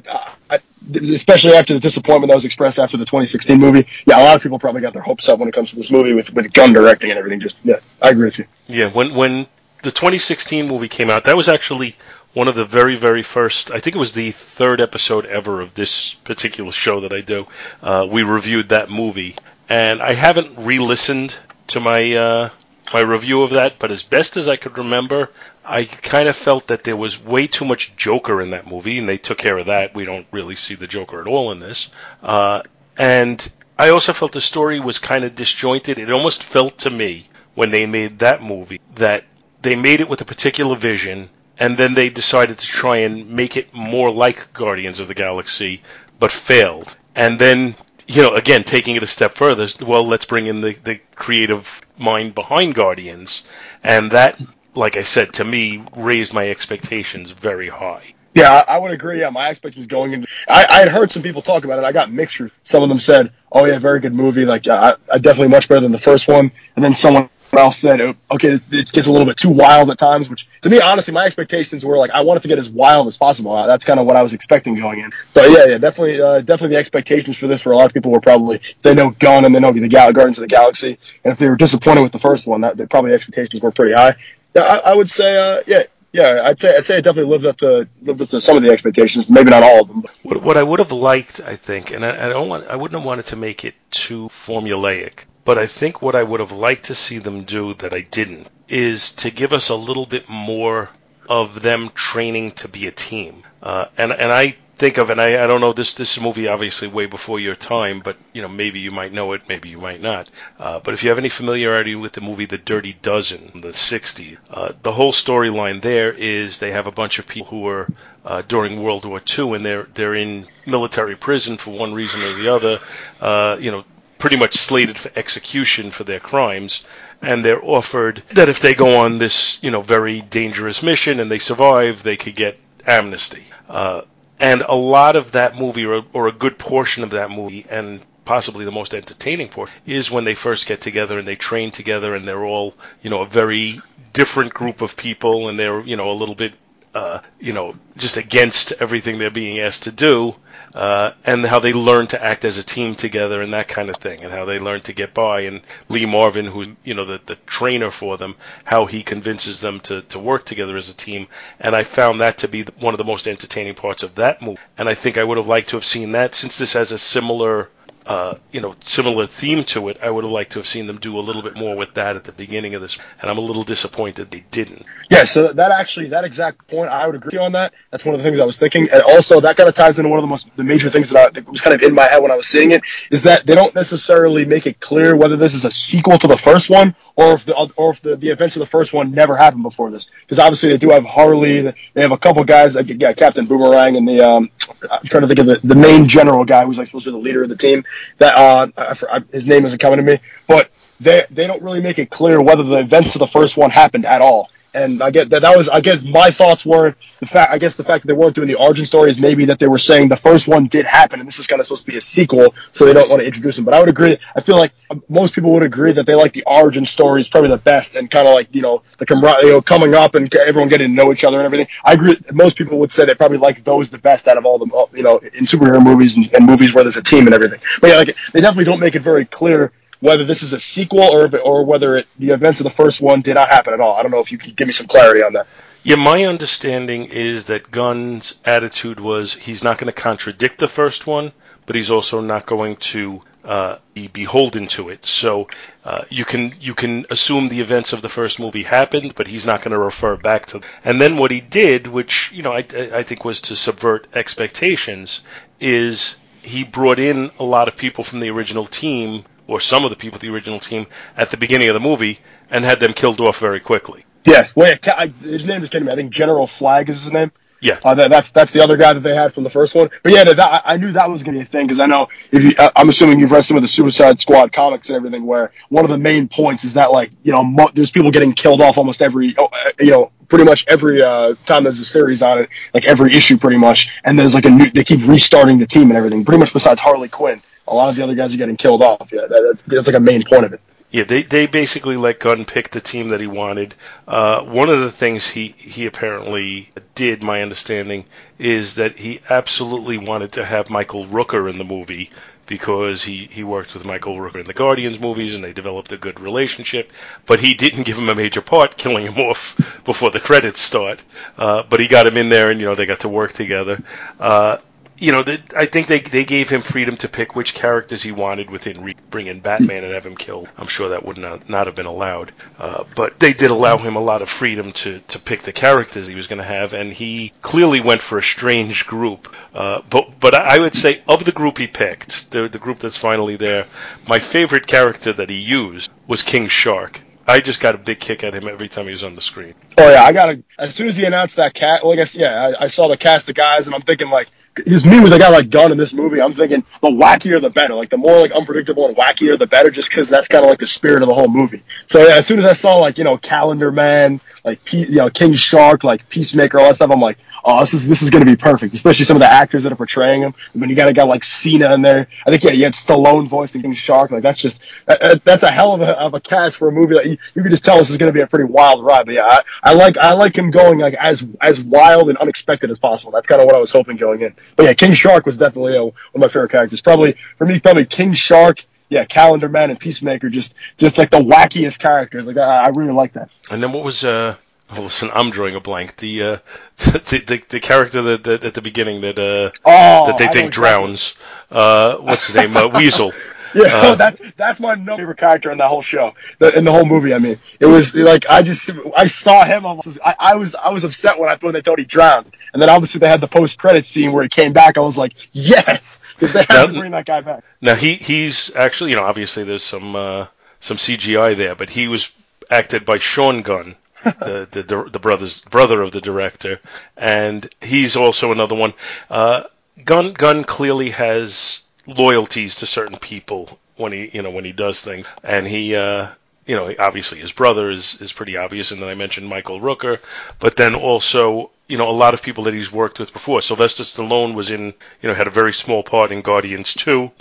I, 0.50 0.60
especially 0.94 1.54
after 1.54 1.74
the 1.74 1.80
disappointment 1.80 2.30
that 2.30 2.36
was 2.36 2.46
expressed 2.46 2.80
after 2.80 2.98
the 2.98 3.06
2016 3.06 3.60
movie. 3.60 3.88
Yeah, 4.06 4.22
a 4.22 4.24
lot 4.24 4.36
of 4.36 4.42
people 4.42 4.60
probably 4.60 4.82
got 4.82 4.94
their 4.94 5.02
hopes 5.02 5.28
up 5.30 5.40
when 5.40 5.50
it 5.50 5.54
comes 5.54 5.72
to 5.72 5.76
this 5.76 5.92
movie 5.92 6.14
with 6.14 6.34
with 6.34 6.52
Gunn 6.54 6.74
directing 6.74 7.10
and 7.10 7.18
everything. 7.20 7.40
Just 7.40 7.60
yeah, 7.64 7.80
I 8.02 8.10
agree 8.10 8.26
with 8.26 8.40
you. 8.40 8.46
Yeah, 8.68 8.90
when 8.90 9.14
when 9.14 9.48
the 9.84 9.92
2016 9.92 10.68
movie 10.68 10.90
came 10.90 11.10
out, 11.10 11.26
that 11.26 11.38
was 11.38 11.48
actually 11.48 11.96
one 12.34 12.48
of 12.48 12.56
the 12.56 12.66
very 12.66 12.96
very 12.96 13.24
first. 13.24 13.72
I 13.72 13.80
think 13.80 13.96
it 13.96 14.00
was 14.00 14.14
the 14.14 14.32
third 14.32 14.82
episode 14.82 15.26
ever 15.26 15.62
of 15.62 15.74
this 15.76 16.14
particular 16.14 16.72
show 16.72 17.02
that 17.02 17.14
I 17.14 17.22
do. 17.22 17.48
Uh, 17.82 18.08
we 18.10 18.24
reviewed 18.24 18.70
that 18.70 18.90
movie, 18.90 19.36
and 19.70 20.02
I 20.02 20.14
haven't 20.14 20.58
re-listened 20.58 21.36
to 21.68 21.80
my 21.80 22.14
uh, 22.16 22.50
my 22.94 23.02
review 23.02 23.42
of 23.44 23.52
that. 23.52 23.80
But 23.80 23.92
as 23.92 24.04
best 24.04 24.36
as 24.36 24.48
I 24.48 24.56
could 24.58 24.78
remember, 24.78 25.30
I 25.64 25.86
kind 25.86 26.28
of 26.28 26.36
felt 26.36 26.68
that 26.68 26.84
there 26.84 26.98
was 26.98 27.24
way 27.24 27.48
too 27.48 27.66
much 27.66 27.96
Joker 27.96 28.42
in 28.42 28.50
that 28.50 28.68
movie, 28.68 28.98
and 28.98 29.08
they 29.08 29.18
took 29.18 29.38
care 29.38 29.58
of 29.58 29.68
that. 29.68 29.96
We 29.96 30.06
don't 30.06 30.28
really 30.32 30.56
see 30.56 30.76
the 30.76 30.88
Joker 30.88 31.22
at 31.22 31.28
all 31.28 31.52
in 31.52 31.60
this, 31.60 31.90
uh, 32.24 32.64
and 32.98 33.50
I 33.78 33.92
also 33.92 34.12
felt 34.12 34.34
the 34.34 34.42
story 34.42 34.80
was 34.80 35.00
kind 35.00 35.24
of 35.24 35.36
disjointed. 35.36 36.00
It 36.00 36.12
almost 36.12 36.44
felt 36.44 36.78
to 36.80 36.90
me 36.90 37.30
when 37.56 37.70
they 37.70 37.86
made 37.86 38.20
that 38.20 38.42
movie 38.42 38.82
that 38.96 39.24
they 39.62 39.76
made 39.76 40.02
it 40.02 40.10
with 40.10 40.22
a 40.22 40.26
particular 40.26 40.76
vision 40.76 41.30
and 41.60 41.78
then 41.78 41.94
they 41.94 42.10
decided 42.10 42.58
to 42.58 42.66
try 42.66 42.98
and 42.98 43.30
make 43.30 43.58
it 43.58 43.74
more 43.74 44.12
like 44.12 44.52
Guardians 44.54 45.00
of 45.00 45.08
the 45.10 45.14
Galaxy 45.14 45.82
but 46.20 46.32
failed. 46.32 46.96
And 47.16 47.38
then, 47.38 47.76
you 48.10 48.24
know, 48.24 48.30
again 48.30 48.64
taking 48.64 48.96
it 48.96 49.04
a 49.04 49.08
step 49.08 49.36
further, 49.36 49.68
well, 49.82 50.06
let's 50.06 50.26
bring 50.26 50.48
in 50.48 50.62
the 50.62 50.74
the 50.84 51.00
creative 51.16 51.82
mind 51.98 52.34
behind 52.34 52.74
Guardians 52.74 53.48
and 53.84 54.12
that 54.12 54.40
like 54.74 54.98
I 54.98 55.04
said 55.04 55.34
to 55.34 55.44
me 55.44 55.84
raised 55.96 56.34
my 56.34 56.50
expectations 56.50 57.32
very 57.32 57.70
high. 57.70 58.16
Yeah, 58.36 58.64
I, 58.68 58.78
would 58.78 58.92
agree. 58.92 59.20
Yeah, 59.20 59.32
my 59.32 59.50
expectations 59.50 59.88
going 59.88 60.14
into 60.14 60.28
I, 60.48 60.66
I 60.70 60.80
had 60.80 60.90
heard 60.90 61.12
some 61.12 61.24
people 61.24 61.42
talk 61.42 61.66
about 61.66 61.80
it. 61.80 61.86
I 61.86 61.92
got 61.92 62.12
mixed. 62.12 62.42
Some 62.64 62.84
of 62.84 62.90
them 62.90 63.00
said, 63.00 63.34
"Oh 63.52 63.66
yeah, 63.66 63.80
very 63.80 64.00
good 64.00 64.14
movie. 64.14 64.46
Like 64.46 64.68
I, 64.68 64.96
I 65.12 65.18
definitely 65.18 65.50
much 65.50 65.68
better 65.68 65.82
than 65.82 65.92
the 65.92 66.00
first 66.00 66.28
one." 66.28 66.52
And 66.76 66.86
then 66.86 66.94
someone 66.94 67.30
else 67.58 67.78
said, 67.78 68.00
okay, 68.02 68.60
it 68.72 68.92
gets 68.92 69.08
a 69.08 69.12
little 69.12 69.26
bit 69.26 69.38
too 69.38 69.50
wild 69.50 69.90
at 69.90 69.98
times, 69.98 70.30
which 70.30 70.48
to 70.62 70.70
me, 70.70 70.80
honestly, 70.80 71.14
my 71.14 71.26
expectations 71.26 71.84
were 71.84 71.98
like, 71.98 72.12
I 72.12 72.22
wanted 72.22 72.44
to 72.44 72.48
get 72.48 72.60
as 72.60 72.70
wild 72.70 73.08
as 73.08 73.18
possible. 73.18 73.54
Uh, 73.54 73.66
that's 73.66 73.86
kind 73.86 74.00
of 74.00 74.06
what 74.06 74.16
I 74.16 74.24
was 74.24 74.34
expecting 74.34 74.76
going 74.76 75.00
in. 75.00 75.12
But 75.34 75.50
yeah, 75.50 75.66
yeah, 75.68 75.78
definitely, 75.78 76.22
uh, 76.22 76.42
definitely 76.42 76.76
the 76.76 76.80
expectations 76.80 77.38
for 77.38 77.48
this 77.48 77.62
for 77.62 77.72
a 77.72 77.78
lot 77.78 77.88
of 77.88 77.94
people 77.94 78.12
were 78.12 78.22
probably, 78.22 78.62
they 78.82 78.94
know 78.94 79.10
Gunn 79.12 79.46
and 79.46 79.56
they 79.56 79.60
know 79.60 79.72
the 79.72 79.88
Gal- 79.88 80.14
Guardians 80.14 80.40
of 80.40 80.44
the 80.44 80.48
Galaxy. 80.48 81.00
And 81.24 81.32
if 81.32 81.40
they 81.40 81.50
were 81.50 81.56
disappointed 81.56 82.04
with 82.04 82.12
the 82.12 82.20
first 82.20 82.48
one, 82.48 82.62
that, 82.62 82.78
that 82.78 82.90
probably 82.90 83.14
expectations 83.14 83.62
were 83.62 83.72
pretty 83.72 83.94
high. 83.94 84.16
Yeah, 84.56 84.64
I, 84.64 84.78
I 84.92 84.94
would 84.96 85.10
say, 85.10 85.36
uh, 85.36 85.62
yeah, 85.68 85.84
yeah, 86.12 86.42
I'd 86.44 86.60
say 86.60 86.76
I'd 86.76 86.84
say 86.86 86.98
it 86.98 87.04
definitely 87.04 87.30
lived 87.30 87.46
up 87.46 87.58
to 87.58 87.88
lived 88.02 88.22
up 88.22 88.30
to 88.30 88.42
some 88.42 88.58
of 88.58 88.64
the 88.64 88.72
expectations, 88.72 89.30
maybe 89.30 89.52
not 89.52 89.62
all 89.62 89.82
of 89.82 89.88
them. 89.88 90.06
What, 90.24 90.42
what 90.42 90.58
I 90.58 90.64
would 90.64 90.80
have 90.80 90.92
liked, 90.92 91.40
I 91.40 91.56
think, 91.56 91.92
and 91.92 92.04
I, 92.04 92.26
I 92.26 92.30
don't 92.30 92.50
want, 92.50 92.68
I 92.68 92.76
wouldn't 92.76 93.00
have 93.00 93.06
wanted 93.06 93.28
to 93.28 93.36
make 93.36 93.64
it 93.64 93.76
too 93.92 94.28
formulaic, 94.30 95.26
but 95.50 95.58
I 95.58 95.66
think 95.66 96.00
what 96.04 96.14
I 96.14 96.22
would 96.22 96.42
have 96.42 96.52
liked 96.52 96.86
to 96.86 96.94
see 96.94 97.18
them 97.18 97.44
do 97.44 97.74
that 97.74 97.92
I 97.92 98.02
didn't 98.02 98.52
is 98.68 99.12
to 99.14 99.32
give 99.32 99.52
us 99.52 99.70
a 99.70 99.76
little 99.76 100.06
bit 100.06 100.30
more 100.30 100.92
of 101.28 101.64
them 101.64 101.90
training 101.96 102.52
to 102.62 102.68
be 102.68 102.86
a 102.86 102.92
team. 102.92 103.42
Uh, 103.64 103.86
and 103.98 104.12
and 104.12 104.32
I 104.32 104.58
think 104.78 105.00
of, 105.00 105.10
and 105.10 105.20
I, 105.20 105.44
I 105.44 105.48
don't 105.48 105.60
know 105.60 105.74
this 105.74 105.96
this 105.96 106.22
movie 106.22 106.48
obviously 106.48 106.88
way 106.88 107.08
before 107.08 107.40
your 107.40 107.56
time, 107.56 108.00
but 108.02 108.16
you 108.32 108.44
know 108.44 108.48
maybe 108.48 108.80
you 108.80 108.92
might 108.92 109.12
know 109.12 109.34
it, 109.34 109.42
maybe 109.50 109.70
you 109.70 109.80
might 109.80 110.02
not. 110.02 110.30
Uh, 110.60 110.82
but 110.82 110.94
if 110.94 111.02
you 111.02 111.10
have 111.10 111.18
any 111.18 111.30
familiarity 111.30 111.96
with 111.96 112.14
the 112.14 112.22
movie 112.22 112.46
The 112.46 112.60
Dirty 112.60 112.94
Dozen, 113.02 113.62
the 113.62 113.70
'60s, 113.70 114.38
uh, 114.52 114.74
the 114.84 114.92
whole 114.92 115.14
storyline 115.14 115.82
there 115.82 116.14
is 116.14 116.60
they 116.60 116.74
have 116.74 116.86
a 116.86 116.92
bunch 117.02 117.18
of 117.18 117.26
people 117.26 117.48
who 117.50 117.62
were 117.62 117.88
uh, 118.24 118.44
during 118.44 118.84
World 118.84 119.04
War 119.04 119.20
II 119.20 119.56
and 119.56 119.66
they're 119.66 119.88
they're 119.96 120.14
in 120.14 120.46
military 120.68 121.16
prison 121.16 121.58
for 121.58 121.72
one 121.72 121.96
reason 121.96 122.22
or 122.22 122.34
the 122.36 122.50
other. 122.50 122.80
Uh, 123.20 123.58
you 123.60 123.72
know, 123.72 123.84
pretty 124.20 124.38
much 124.38 124.54
slated 124.54 124.98
for 124.98 125.12
execution 125.16 125.90
for 125.90 126.04
their 126.04 126.20
crimes 126.20 126.84
and 127.22 127.44
they're 127.44 127.64
offered 127.64 128.24
that 128.34 128.50
if 128.50 128.60
they 128.60 128.74
go 128.74 129.00
on 129.00 129.18
this, 129.18 129.62
you 129.62 129.72
know, 129.72 129.82
very 129.82 130.22
dangerous 130.22 130.84
mission 130.84 131.20
and 131.20 131.30
they 131.30 131.40
survive, 131.40 132.04
they 132.04 132.18
could 132.18 132.36
get 132.36 132.58
amnesty. 132.86 133.44
Uh, 133.68 134.02
and 134.40 134.62
a 134.62 134.76
lot 134.76 135.16
of 135.16 135.34
that 135.34 135.58
movie, 135.58 135.86
or, 135.86 136.04
or 136.14 136.28
a 136.28 136.32
good 136.32 136.58
portion 136.58 137.04
of 137.04 137.10
that 137.10 137.30
movie, 137.30 137.66
and 137.70 138.02
possibly 138.24 138.64
the 138.64 138.72
most 138.72 138.94
entertaining 138.94 139.50
portion, 139.50 139.76
is 139.86 140.10
when 140.10 140.24
they 140.24 140.36
first 140.36 140.66
get 140.66 140.82
together 140.82 141.20
and 141.20 141.28
they 141.28 141.36
train 141.36 141.72
together, 141.72 142.16
and 142.16 142.26
they're 142.26 142.46
all, 142.46 142.74
you 143.02 143.10
know, 143.10 143.22
a 143.22 143.28
very 143.28 143.82
different 144.14 144.54
group 144.54 144.82
of 144.82 144.96
people, 144.96 145.50
and 145.50 145.60
they're, 145.60 145.82
you 145.82 145.98
know, 145.98 146.10
a 146.10 146.14
little 146.14 146.36
bit, 146.36 146.54
uh, 146.94 147.20
you 147.40 147.54
know, 147.54 147.76
just 147.98 148.18
against 148.18 148.72
everything 148.80 149.18
they're 149.18 149.30
being 149.30 149.60
asked 149.60 149.84
to 149.84 149.92
do 149.92 150.36
uh, 150.74 151.12
and 151.24 151.46
how 151.46 151.60
they 151.60 151.74
learn 151.74 152.08
to 152.08 152.24
act 152.24 152.46
as 152.46 152.58
a 152.58 152.64
team 152.64 152.96
together 152.96 153.42
and 153.42 153.54
that 153.54 153.68
kind 153.68 153.90
of 153.90 153.96
thing, 153.98 154.24
and 154.24 154.32
how 154.32 154.46
they 154.46 154.60
learn 154.60 154.82
to 154.82 154.94
get 154.94 155.14
by. 155.14 155.42
And 155.42 155.62
Lee 155.88 156.06
Marvin, 156.06 156.46
who's 156.46 156.68
you 156.84 156.94
know 156.94 157.06
the 157.06 157.20
the 157.26 157.36
trainer 157.46 157.92
for 157.92 158.18
them, 158.18 158.36
how 158.66 158.86
he 158.86 159.04
convinces 159.04 159.60
them 159.60 159.80
to 159.82 160.02
to 160.04 160.20
work 160.20 160.46
together 160.46 160.78
as 160.78 160.90
a 160.90 160.96
team. 160.96 161.28
And 161.60 161.76
I 161.76 161.84
found 161.84 162.22
that 162.22 162.38
to 162.40 162.48
be 162.48 162.64
one 162.80 162.94
of 162.94 162.98
the 162.98 163.04
most 163.04 163.28
entertaining 163.28 163.76
parts 163.76 164.04
of 164.04 164.16
that 164.16 164.42
movie. 164.42 164.60
And 164.78 164.88
I 164.88 164.94
think 164.96 165.18
I 165.18 165.24
would 165.24 165.38
have 165.38 165.48
liked 165.48 165.70
to 165.70 165.76
have 165.76 165.86
seen 165.86 166.12
that 166.14 166.36
since 166.36 166.58
this 166.58 166.74
has 166.74 166.92
a 166.92 166.98
similar 166.98 167.70
uh, 168.10 168.34
you 168.52 168.60
know, 168.60 168.74
similar 168.82 169.28
theme 169.28 169.64
to 169.64 169.88
it. 169.90 170.00
I 170.02 170.10
would 170.10 170.24
have 170.24 170.32
liked 170.32 170.54
to 170.54 170.60
have 170.60 170.68
seen 170.68 170.88
them 170.88 170.98
do 170.98 171.20
a 171.20 171.22
little 171.22 171.44
bit 171.44 171.56
more 171.56 171.76
with 171.76 171.94
that 171.94 172.16
at 172.16 172.24
the 172.24 172.32
beginning 172.32 172.74
of 172.74 172.82
this, 172.82 172.98
and 173.22 173.30
I'm 173.30 173.38
a 173.38 173.42
little 173.42 173.62
disappointed 173.62 174.32
they 174.32 174.44
didn't. 174.50 174.84
Yeah, 175.12 175.26
so 175.26 175.54
that 175.54 175.72
actually, 175.72 176.10
that 176.10 176.24
exact 176.24 176.68
point, 176.68 176.90
I 176.90 177.06
would 177.06 177.16
agree 177.16 177.38
on 177.38 177.52
that. 177.52 177.72
That's 177.92 178.04
one 178.04 178.16
of 178.16 178.22
the 178.22 178.28
things 178.28 178.40
I 178.40 178.46
was 178.46 178.58
thinking, 178.58 178.90
and 178.92 179.04
also 179.04 179.42
that 179.42 179.58
kind 179.58 179.70
of 179.70 179.76
ties 179.76 180.00
into 180.00 180.10
one 180.10 180.18
of 180.18 180.24
the 180.24 180.28
most, 180.28 180.50
the 180.56 180.64
major 180.64 180.90
things 180.90 181.12
that, 181.12 181.30
I, 181.30 181.32
that 181.34 181.48
was 181.48 181.62
kind 181.62 181.76
of 181.76 181.84
in 181.84 181.94
my 181.94 182.10
head 182.10 182.24
when 182.24 182.32
I 182.32 182.36
was 182.36 182.48
seeing 182.48 182.72
it, 182.72 182.82
is 183.12 183.24
that 183.24 183.46
they 183.46 183.54
don't 183.54 183.76
necessarily 183.76 184.44
make 184.44 184.66
it 184.66 184.80
clear 184.80 185.16
whether 185.16 185.38
this 185.38 185.54
is 185.54 185.66
a 185.66 185.72
sequel 185.72 186.18
to 186.18 186.28
the 186.28 186.38
first 186.38 186.72
one 186.72 186.96
or 187.20 187.34
if 187.34 187.44
the 187.44 187.54
or 187.76 187.92
if 187.92 188.02
the, 188.02 188.16
the 188.16 188.30
events 188.30 188.56
of 188.56 188.62
the 188.62 188.66
first 188.66 188.94
one 188.94 189.12
never 189.12 189.36
happened 189.36 189.64
before 189.64 189.92
this. 189.92 190.10
Because 190.22 190.40
obviously 190.40 190.70
they 190.70 190.78
do 190.78 190.90
have 190.90 191.04
Harley, 191.04 191.74
they 191.94 192.02
have 192.02 192.14
a 192.14 192.18
couple 192.18 192.42
guys, 192.46 192.76
like 192.76 192.88
yeah, 192.88 193.12
Captain 193.12 193.46
Boomerang, 193.46 193.98
and 193.98 194.08
the 194.08 194.22
um, 194.22 194.50
I'm 194.90 195.06
trying 195.06 195.24
to 195.24 195.28
think 195.28 195.40
of 195.40 195.46
the, 195.46 195.60
the 195.68 195.76
main 195.76 196.08
general 196.08 196.46
guy 196.46 196.64
who's 196.64 196.78
like 196.78 196.88
supposed 196.88 197.04
to 197.06 197.12
be 197.12 197.18
the 197.18 197.24
leader 197.24 197.44
of 197.44 197.50
the 197.50 197.58
team. 197.58 197.84
That 198.20 198.36
uh, 198.36 198.68
I, 198.78 199.18
I, 199.18 199.20
his 199.34 199.48
name 199.48 199.66
isn't 199.66 199.80
coming 199.80 199.98
to 199.98 200.04
me, 200.04 200.20
but 200.48 200.72
they 201.02 201.26
they 201.30 201.46
don't 201.46 201.62
really 201.62 201.82
make 201.82 202.00
it 202.00 202.10
clear 202.10 202.42
whether 202.42 202.64
the 202.64 202.80
events 202.80 203.16
of 203.16 203.20
the 203.20 203.28
first 203.28 203.58
one 203.58 203.70
happened 203.70 204.06
at 204.06 204.22
all. 204.22 204.50
And 204.74 205.02
I 205.02 205.10
get 205.10 205.30
that 205.32 205.42
that 205.42 205.58
was 205.58 205.68
I 205.68 205.82
guess 205.82 206.04
my 206.04 206.30
thoughts 206.30 206.66
were 206.66 206.96
the 207.20 207.26
fact 207.26 207.52
I 207.52 207.58
guess 207.58 207.76
the 207.76 207.84
fact 207.84 208.04
that 208.04 208.08
they 208.08 208.18
weren't 208.18 208.36
doing 208.36 208.48
the 208.48 208.56
origin 208.56 208.86
story 208.86 209.10
is 209.10 209.20
maybe 209.20 209.46
that 209.46 209.58
they 209.58 209.68
were 209.68 209.80
saying 209.80 210.10
the 210.10 210.16
first 210.16 210.48
one 210.48 210.68
did 210.68 210.86
happen 210.86 211.20
and 211.20 211.28
this 211.28 211.40
is 211.40 211.48
kind 211.48 211.60
of 211.60 211.66
supposed 211.66 211.86
to 211.86 211.92
be 211.92 211.98
a 211.98 212.02
sequel, 212.02 212.54
so 212.74 212.86
they 212.86 212.94
don't 212.94 213.10
want 213.10 213.22
to 213.22 213.26
introduce 213.26 213.56
them. 213.56 213.66
But 213.66 213.74
I 213.74 213.80
would 213.80 213.90
agree. 213.90 214.18
I 214.36 214.42
feel 214.42 214.58
like 214.58 214.74
um, 214.92 215.04
most 215.10 215.34
people 215.34 215.52
would 215.54 215.64
agree 215.64 215.92
that 215.94 216.06
they 216.06 216.14
like 216.14 216.34
the 216.34 216.44
origin 216.46 216.86
story 216.86 217.22
is 217.22 217.28
probably 217.28 217.50
the 217.50 217.58
best 217.58 217.96
and 217.96 218.12
kind 218.12 218.28
of 218.28 218.34
like 218.36 218.54
you 218.54 218.62
know 218.62 218.84
the 219.00 219.06
camar- 219.08 219.42
you 219.42 219.52
know 219.52 219.62
coming 219.62 219.96
up 219.96 220.14
and 220.14 220.34
everyone 220.36 220.70
getting 220.70 220.90
to 220.90 220.94
know 220.94 221.12
each 221.12 221.24
other 221.24 221.38
and 221.38 221.46
everything. 221.46 221.68
I 221.84 221.94
agree. 221.94 222.18
Most 222.32 222.56
people 222.56 222.78
would 222.80 222.92
say 222.92 223.06
they 223.06 223.16
probably 223.16 223.38
like 223.40 223.64
those 223.64 223.90
the 223.90 223.98
best 223.98 224.28
out 224.28 224.38
of 224.38 224.46
all 224.46 224.60
the 224.60 224.88
you 224.94 225.04
know 225.04 225.18
in 225.18 225.46
superhero 225.46 225.84
movies 225.84 226.18
and, 226.18 226.32
and 226.34 226.46
movies 226.46 226.76
where 226.76 226.84
there's 226.84 226.98
a 226.98 227.04
team 227.04 227.26
and 227.26 227.34
everything. 227.34 227.60
But 227.82 227.88
yeah, 227.90 227.96
like 227.98 228.16
they 228.34 228.42
definitely 228.42 228.66
don't 228.66 228.80
make 228.80 228.96
it 228.96 229.02
very 229.02 229.26
clear 229.26 229.72
whether 230.00 230.26
this 230.26 230.44
is 230.44 230.54
a 230.54 230.60
sequel 230.60 231.04
or 231.04 231.36
or 231.40 231.66
whether 231.66 231.98
it, 231.98 232.08
the 232.18 232.30
events 232.30 232.60
of 232.60 232.64
the 232.64 232.70
first 232.70 233.02
one 233.02 233.22
did 233.22 233.36
not 233.36 233.50
happen 233.50 233.74
at 233.74 233.80
all. 233.82 233.96
I 233.96 234.02
don't 234.02 234.12
know 234.12 234.20
if 234.20 234.32
you 234.32 234.38
could 234.38 234.56
give 234.56 234.68
me 234.68 234.74
some 234.74 234.88
clarity 234.88 235.24
on 235.24 235.34
that. 235.34 235.48
Yeah, 235.84 235.96
my 235.96 236.26
understanding 236.26 237.06
is 237.06 237.46
that 237.46 237.72
Gunn's 237.72 238.40
attitude 238.44 239.00
was 239.00 239.34
he's 239.34 239.64
not 239.64 239.78
going 239.78 239.88
to 239.88 239.94
contradict 239.94 240.60
the 240.60 240.68
first 240.68 241.08
one, 241.08 241.32
but 241.66 241.76
he's 241.76 241.90
also 241.90 242.20
not 242.20 242.46
going 242.46 242.76
to 242.78 243.22
uh, 243.46 243.78
be 243.94 244.08
beholden 244.08 244.68
to 244.68 244.90
it. 244.90 245.06
So 245.06 245.48
uh, 245.86 246.04
you 246.10 246.26
can 246.26 246.54
you 246.60 246.76
can 246.76 247.06
assume 247.10 247.48
the 247.48 247.62
events 247.62 247.94
of 247.94 248.02
the 248.02 248.10
first 248.10 248.40
movie 248.40 248.64
happened, 248.64 249.16
but 249.16 249.28
he's 249.28 249.46
not 249.46 249.62
going 249.62 249.72
to 249.72 249.80
refer 249.80 250.18
back 250.18 250.48
to. 250.48 250.60
Them. 250.60 250.70
And 250.84 251.00
then 251.00 251.18
what 251.18 251.32
he 251.32 251.40
did, 251.40 251.88
which 251.88 252.32
you 252.34 252.44
know 252.44 252.52
I, 252.52 252.66
I 252.94 253.04
think 253.04 253.24
was 253.24 253.40
to 253.42 253.56
subvert 253.56 254.08
expectations, 254.14 255.22
is 255.60 256.18
he 256.42 256.64
brought 256.64 257.00
in 257.00 257.32
a 257.40 257.44
lot 257.44 257.68
of 257.68 257.78
people 257.78 258.04
from 258.04 258.20
the 258.20 258.30
original 258.30 258.66
team 258.66 259.24
or 259.50 259.60
some 259.60 259.84
of 259.84 259.90
the 259.90 259.96
people 259.96 260.18
of 260.18 260.22
the 260.22 260.30
original 260.30 260.60
team 260.60 260.88
at 261.18 261.30
the 261.30 261.38
beginning 261.38 261.68
of 261.70 261.74
the 261.74 261.80
movie 261.80 262.20
and 262.50 262.64
had 262.64 262.80
them 262.80 262.94
killed 262.94 263.20
off 263.20 263.40
very 263.40 263.60
quickly. 263.60 264.06
Yes, 264.26 264.56
wait, 264.56 264.88
I, 264.88 265.08
his 265.08 265.46
name 265.46 265.64
is 265.64 265.70
kidding 265.70 265.86
me. 265.86 265.92
I 265.92 265.96
think 265.96 266.12
General 266.12 266.48
Flag 266.48 266.90
is 266.90 267.04
his 267.04 267.12
name. 267.12 267.32
Yeah, 267.62 267.78
uh, 267.84 267.94
that, 267.96 268.10
that's 268.10 268.32
that's 268.32 268.52
the 268.52 268.64
other 268.64 268.78
guy 268.78 268.94
that 268.94 269.02
they 269.02 269.14
had 269.14 269.34
from 269.34 269.44
the 269.44 269.50
first 269.50 269.76
one. 269.76 269.90
But 270.02 270.14
yeah, 270.14 270.24
that, 270.24 270.62
I 270.64 270.78
knew 270.78 270.94
that 270.94 271.10
was 271.10 271.24
going 271.24 271.34
to 271.34 271.40
be 271.40 271.44
a 271.44 271.46
thing 271.46 271.68
because 271.68 271.82
I 271.82 271.88
know 271.88 272.08
if 272.32 272.42
you, 272.42 272.54
I'm 272.58 272.88
assuming 272.88 273.20
you've 273.20 273.32
read 273.32 273.44
some 273.44 273.58
of 273.58 273.64
the 273.64 273.68
Suicide 273.68 274.18
Squad 274.20 274.54
comics 274.54 274.90
and 274.90 274.96
everything, 274.96 275.26
where 275.26 275.52
one 275.68 275.84
of 275.84 275.92
the 275.92 275.98
main 275.98 276.30
points 276.30 276.64
is 276.64 276.76
that 276.76 276.92
like 276.92 277.12
you 277.22 277.34
know 277.34 277.44
mo- 277.44 277.70
there's 277.74 277.92
people 277.92 278.12
getting 278.12 278.32
killed 278.32 278.62
off 278.62 278.78
almost 278.78 279.02
every 279.02 279.36
oh, 279.38 279.48
uh, 279.52 279.72
you 279.78 279.92
know 279.92 280.12
pretty 280.30 280.46
much 280.46 280.64
every 280.70 281.04
uh, 281.04 281.36
time 281.46 281.66
there's 281.66 281.80
a 281.80 281.86
series 281.86 282.22
on 282.22 282.40
it, 282.40 282.50
like 282.74 282.86
every 282.86 283.14
issue 283.14 283.38
pretty 283.38 283.58
much, 283.58 283.90
and 284.06 284.18
there's 284.18 284.36
like 284.36 284.46
a 284.46 284.50
new 284.50 284.70
they 284.70 284.86
keep 284.86 285.06
restarting 285.06 285.58
the 285.58 285.68
team 285.68 285.90
and 285.90 285.98
everything. 285.98 286.24
Pretty 286.24 286.40
much 286.40 286.54
besides 286.54 286.80
Harley 286.80 287.10
Quinn, 287.10 287.42
a 287.70 287.76
lot 287.76 287.90
of 287.90 287.96
the 287.96 288.04
other 288.04 288.16
guys 288.16 288.34
are 288.34 288.38
getting 288.38 288.58
killed 288.58 288.84
off. 288.84 289.12
Yeah, 289.12 289.28
that, 289.28 289.62
that's, 289.68 289.88
like 289.88 289.96
a 289.96 290.00
main 290.00 290.24
point 290.24 290.46
of 290.46 290.54
it. 290.54 290.62
Yeah, 290.92 291.04
they 291.04 291.22
they 291.22 291.46
basically 291.46 291.98
let 291.98 292.20
Gunn 292.20 292.46
pick 292.46 292.72
the 292.72 292.82
team 292.82 293.10
that 293.10 293.20
he 293.20 293.28
wanted. 293.28 293.76
Uh, 294.08 294.42
one 294.42 294.70
of 294.70 294.82
the 294.82 294.92
things 294.92 295.28
he 295.28 295.50
he 295.58 295.86
apparently 295.86 296.70
did, 296.96 297.22
my 297.22 297.44
understanding, 297.44 298.06
is 298.40 298.76
that 298.76 298.98
he 298.98 299.22
absolutely 299.30 300.00
wanted 300.00 300.32
to 300.34 300.46
have 300.46 300.72
Michael 300.72 301.06
Rooker 301.06 301.48
in 301.48 301.60
the 301.60 301.64
movie 301.64 302.10
because 302.48 303.04
he 303.04 303.30
he 303.32 303.44
worked 303.44 303.76
with 303.76 303.86
Michael 303.86 304.18
Rooker 304.18 304.40
in 304.40 304.48
the 304.48 304.54
Guardians 304.54 305.00
movies 305.00 305.36
and 305.36 305.44
they 305.44 305.54
developed 305.54 305.92
a 305.92 305.98
good 305.98 306.20
relationship. 306.20 306.92
But 307.28 307.40
he 307.40 307.54
didn't 307.54 307.84
give 307.84 308.00
him 308.00 308.10
a 308.10 308.16
major 308.16 308.42
part, 308.42 308.76
killing 308.76 309.06
him 309.06 309.20
off 309.30 309.56
before 309.86 310.10
the 310.10 310.20
credits 310.20 310.60
start. 310.60 311.04
Uh, 311.38 311.62
but 311.70 311.80
he 311.80 311.88
got 311.88 312.08
him 312.08 312.18
in 312.18 312.30
there, 312.30 312.50
and 312.50 312.60
you 312.60 312.66
know 312.66 312.74
they 312.74 312.88
got 312.88 313.02
to 313.02 313.10
work 313.10 313.34
together. 313.34 313.84
Uh, 314.20 314.58
you 315.00 315.12
know, 315.12 315.24
the, 315.24 315.42
I 315.56 315.66
think 315.66 315.88
they 315.88 316.00
they 316.00 316.26
gave 316.26 316.50
him 316.50 316.62
freedom 316.62 316.98
to 316.98 317.08
pick 317.08 317.36
which 317.36 317.54
characters 317.54 318.04
he 318.04 318.12
wanted 318.12 318.50
within 318.50 318.84
re- 318.84 318.96
bringing 319.10 319.40
Batman 319.40 319.84
and 319.84 319.94
have 319.94 320.06
him 320.06 320.16
killed. 320.16 320.50
I'm 320.58 320.68
sure 320.68 320.90
that 320.90 321.06
would 321.06 321.18
not 321.18 321.50
not 321.50 321.68
have 321.68 321.76
been 321.76 321.86
allowed, 321.86 322.34
uh, 322.58 322.84
but 322.96 323.20
they 323.20 323.34
did 323.34 323.50
allow 323.50 323.78
him 323.78 323.96
a 323.96 324.02
lot 324.02 324.22
of 324.22 324.30
freedom 324.30 324.72
to 324.74 325.00
to 325.00 325.20
pick 325.20 325.44
the 325.44 325.54
characters 325.54 326.08
he 326.08 326.16
was 326.16 326.28
going 326.28 326.40
to 326.40 326.44
have, 326.44 326.74
and 326.74 326.92
he 326.92 327.32
clearly 327.42 327.80
went 327.80 328.02
for 328.02 328.18
a 328.18 328.24
strange 328.24 328.86
group. 328.86 329.34
Uh, 329.54 329.82
but 329.90 330.20
but 330.20 330.36
I 330.36 330.60
would 330.60 330.76
say 330.76 331.02
of 331.08 331.24
the 331.24 331.32
group 331.32 331.58
he 331.58 331.68
picked, 331.68 332.32
the 332.32 332.50
the 332.50 332.60
group 332.60 332.80
that's 332.80 332.98
finally 332.98 333.38
there, 333.38 333.68
my 334.08 334.20
favorite 334.20 334.68
character 334.68 335.14
that 335.14 335.30
he 335.30 335.38
used 335.38 335.90
was 336.08 336.24
King 336.24 336.48
Shark. 336.48 337.02
I 337.26 337.40
just 337.40 337.60
got 337.60 337.76
a 337.76 337.78
big 337.78 338.00
kick 338.00 338.24
at 338.24 338.34
him 338.34 338.48
every 338.48 338.68
time 338.68 338.86
he 338.86 338.92
was 338.92 339.04
on 339.04 339.14
the 339.14 339.22
screen. 339.22 339.54
Oh 339.78 339.90
yeah, 339.90 340.04
I 340.04 340.12
got 340.12 340.30
a, 340.30 340.44
as 340.58 340.74
soon 340.74 340.88
as 340.88 340.98
he 340.98 341.06
announced 341.06 341.36
that 341.36 341.54
cat. 341.54 341.84
Well, 341.84 341.94
I 341.94 341.96
guess 341.96 342.16
yeah, 342.16 342.54
I, 342.60 342.66
I 342.66 342.68
saw 342.68 342.88
the 342.88 342.98
cast 342.98 343.30
of 343.30 343.36
guys, 343.36 343.68
and 343.68 343.76
I'm 343.76 343.84
thinking 343.84 344.10
like 344.10 344.30
because 344.64 344.86
me 344.86 345.00
with 345.00 345.14
a 345.14 345.20
guy 345.20 345.30
like 345.30 345.50
Gunn 345.50 345.72
in 345.72 345.78
this 345.78 345.94
movie, 345.94 346.22
I'm 346.22 346.34
thinking 346.34 346.64
the 346.82 346.90
wackier 346.90 347.42
the 347.42 347.50
better. 347.50 347.74
Like 347.74 347.90
the 347.90 347.98
more 347.98 348.20
like 348.20 348.32
unpredictable 348.32 348.88
and 348.88 348.96
wackier 348.96 349.38
the 349.38 349.48
better, 349.48 349.70
just 349.70 349.90
because 349.90 350.10
that's 350.10 350.28
kind 350.28 350.44
of 350.44 350.50
like 350.50 350.60
the 350.60 350.68
spirit 350.68 351.02
of 351.02 351.08
the 351.08 351.14
whole 351.14 351.28
movie. 351.28 351.64
So 351.88 352.06
yeah, 352.06 352.16
as 352.16 352.28
soon 352.28 352.40
as 352.40 352.46
I 352.46 352.54
saw 352.54 352.78
like 352.78 352.98
you 352.98 353.04
know 353.04 353.18
Calendar 353.18 353.72
Man, 353.72 354.22
like 354.44 354.72
you 354.74 354.96
know 354.96 355.10
King 355.10 355.34
Shark, 355.34 355.84
like 355.84 356.08
Peacemaker, 356.10 356.60
all 356.60 356.68
that 356.68 356.76
stuff, 356.76 356.92
I'm 356.92 357.00
like, 357.00 357.18
oh, 357.44 357.60
this 357.60 357.74
is 357.74 357.88
this 357.88 358.02
is 358.02 358.10
going 358.10 358.26
to 358.26 358.30
be 358.30 358.36
perfect. 358.36 358.74
Especially 358.74 359.06
some 359.06 359.18
of 359.18 359.22
the 359.22 359.32
actors 359.32 359.64
that 359.64 359.72
are 359.72 359.76
portraying 359.76 360.22
him. 360.22 360.34
I 360.54 360.58
mean, 360.58 360.70
you 360.70 360.76
got 360.76 360.90
a 360.90 360.94
guy 360.94 361.04
like 361.04 361.24
Cena 361.24 361.74
in 361.74 361.82
there. 361.82 362.08
I 362.26 362.30
think 362.30 362.44
yeah, 362.44 362.52
you 362.52 362.64
had 362.64 362.74
Stallone 362.74 363.28
voicing 363.28 363.62
King 363.62 363.74
Shark. 363.74 364.12
Like 364.12 364.24
that's 364.24 364.40
just 364.40 364.62
that, 364.86 365.24
that's 365.24 365.44
a 365.44 365.52
hell 365.52 365.74
of 365.74 365.82
a, 365.82 366.00
of 366.00 366.14
a 366.14 366.20
cast 366.20 366.58
for 366.58 366.68
a 366.68 366.72
movie 366.72 366.96
that 366.96 367.06
you, 367.06 367.18
you 367.36 367.42
can 367.42 367.52
just 367.52 367.64
tell 367.64 367.78
this 367.78 367.90
is 367.90 367.98
going 367.98 368.12
to 368.12 368.18
be 368.18 368.24
a 368.24 368.28
pretty 368.28 368.46
wild 368.46 368.84
ride. 368.84 369.06
But 369.06 369.16
yeah, 369.16 369.26
I, 369.26 369.40
I 369.64 369.74
like 369.74 369.98
I 369.98 370.14
like 370.14 370.38
him 370.38 370.52
going 370.52 370.80
like 370.80 370.96
as 370.96 371.26
as 371.42 371.62
wild 371.62 372.10
and 372.10 372.18
unexpected 372.18 372.70
as 372.72 372.80
possible. 372.80 373.12
That's 373.12 373.28
kind 373.28 373.42
of 373.42 373.48
what 373.48 373.56
I 373.56 373.60
was 373.60 373.72
hoping 373.72 373.98
going 373.98 374.22
in. 374.22 374.36
But 374.56 374.64
yeah, 374.64 374.74
King 374.74 374.94
Shark 374.94 375.26
was 375.26 375.38
definitely 375.38 375.78
uh, 375.78 375.84
one 375.84 375.94
of 376.16 376.22
my 376.22 376.28
favorite 376.28 376.52
characters. 376.52 376.82
Probably 376.82 377.16
for 377.38 377.46
me, 377.46 377.60
probably 377.60 377.86
King 377.86 378.14
Shark 378.14 378.66
yeah, 378.90 379.06
Calendar 379.06 379.48
Man 379.48 379.70
and 379.70 379.80
Peacemaker, 379.80 380.30
just 380.30 380.56
just 380.78 380.98
like 380.98 381.12
the 381.12 381.20
wackiest 381.20 381.80
characters. 381.80 382.26
Like 382.28 382.38
I, 382.38 382.66
I 382.66 382.68
really 382.70 382.92
like 382.92 383.14
that. 383.14 383.30
And 383.50 383.62
then 383.62 383.72
what 383.72 383.84
was 383.84 384.04
uh? 384.04 384.36
Oh, 384.72 384.84
listen, 384.84 385.10
I'm 385.14 385.32
drawing 385.32 385.56
a 385.56 385.60
blank. 385.60 385.98
The 385.98 386.24
uh, 386.24 386.38
the, 386.78 387.24
the, 387.26 387.44
the 387.50 387.60
character 387.60 388.02
that, 388.04 388.24
that 388.24 388.44
at 388.44 388.54
the 388.54 388.62
beginning 388.62 389.02
that 389.02 389.18
uh 389.18 389.52
oh, 389.66 390.08
that 390.08 390.18
they 390.18 390.28
I 390.28 390.32
think 390.32 390.52
drowns. 390.52 391.16
Uh, 391.50 391.98
what's 391.98 392.28
his 392.28 392.36
name? 392.36 392.56
Uh, 392.56 392.68
Weasel. 392.74 393.14
Yeah, 393.56 393.64
uh, 393.66 393.96
that's 393.96 394.22
that's 394.38 394.60
my 394.60 394.76
favorite 394.76 395.18
character 395.18 395.52
in 395.52 395.58
that 395.58 395.68
whole 395.68 395.82
show, 395.82 396.14
the, 396.38 396.56
in 396.56 396.66
the 396.66 396.72
whole 396.72 396.86
movie. 396.86 397.14
I 397.14 397.18
mean, 397.18 397.40
it 397.60 397.66
was 397.66 397.96
like 397.96 398.26
I 398.30 398.42
just 398.42 398.72
I 398.96 399.08
saw 399.08 399.44
him. 399.44 399.66
I 399.66 399.74
was 399.74 400.00
I, 400.04 400.36
was 400.36 400.56
I 400.56 400.70
was 400.70 400.84
upset 400.84 401.20
when 401.20 401.30
I 401.30 401.36
thought 401.36 401.54
they 401.54 401.62
thought 401.62 401.80
he 401.80 401.86
drowned, 401.86 402.32
and 402.54 402.62
then 402.62 402.70
obviously 402.70 403.00
they 403.00 403.10
had 403.10 403.22
the 403.22 403.28
post 403.28 403.58
credit 403.58 403.86
scene 403.86 404.12
where 404.12 404.24
he 404.24 404.30
came 404.30 404.54
back. 404.54 404.78
I 404.78 404.82
was 404.82 404.98
like, 404.98 405.14
yes, 405.32 406.02
because 406.14 406.34
they 406.34 406.46
had 406.48 406.68
to 406.68 406.74
bring 406.74 406.92
that 406.92 407.06
guy 407.06 407.22
back. 407.22 407.44
Now 407.62 407.76
he 407.76 407.96
he's 407.96 408.56
actually 408.56 408.92
you 408.92 408.98
know 408.98 409.04
obviously 409.04 409.44
there's 409.44 409.64
some 409.64 409.96
uh, 409.96 410.28
some 410.60 410.78
CGI 410.78 411.36
there, 411.36 411.56
but 411.56 411.72
he 411.72 411.88
was 411.88 412.12
acted 412.52 412.86
by 412.86 412.98
Sean 413.00 413.42
Gunn. 413.42 413.76
the, 414.04 414.48
the 414.52 414.90
the 414.92 415.00
brothers 415.00 415.42
brother 415.42 415.82
of 415.82 415.92
the 415.92 416.02
director, 416.02 416.60
and 416.98 417.54
he's 417.62 417.96
also 417.96 418.32
another 418.32 418.56
one. 418.56 418.74
Uh, 419.10 419.44
Gunn 419.84 420.44
clearly 420.44 420.92
has 420.92 421.62
loyalties 421.86 422.58
to 422.58 422.66
certain 422.66 422.98
people 422.98 423.60
when 423.78 423.92
he 423.92 424.10
you 424.14 424.22
know 424.22 424.30
when 424.32 424.46
he 424.46 424.52
does 424.52 424.82
things, 424.82 425.06
and 425.24 425.48
he 425.48 425.76
uh, 425.76 426.10
you 426.46 426.56
know 426.56 426.74
obviously 426.80 427.20
his 427.20 427.32
brother 427.32 427.70
is 427.70 428.00
is 428.02 428.14
pretty 428.14 428.38
obvious, 428.38 428.72
and 428.72 428.82
then 428.82 428.90
I 428.90 428.96
mentioned 428.96 429.28
Michael 429.28 429.60
Rooker, 429.60 430.00
but 430.40 430.56
then 430.56 430.76
also 430.76 431.52
you 431.68 431.78
know 431.78 431.90
a 431.90 431.92
lot 431.92 432.14
of 432.14 432.22
people 432.22 432.44
that 432.46 432.54
he's 432.54 432.72
worked 432.72 433.00
with 433.00 433.14
before. 433.14 433.42
Sylvester 433.42 433.84
Stallone 433.84 434.34
was 434.34 434.52
in 434.52 434.74
you 435.02 435.10
know 435.10 435.14
had 435.14 435.28
a 435.28 435.32
very 435.32 435.54
small 435.54 435.84
part 435.84 436.12
in 436.12 436.22
Guardians 436.22 436.74
2. 436.74 437.12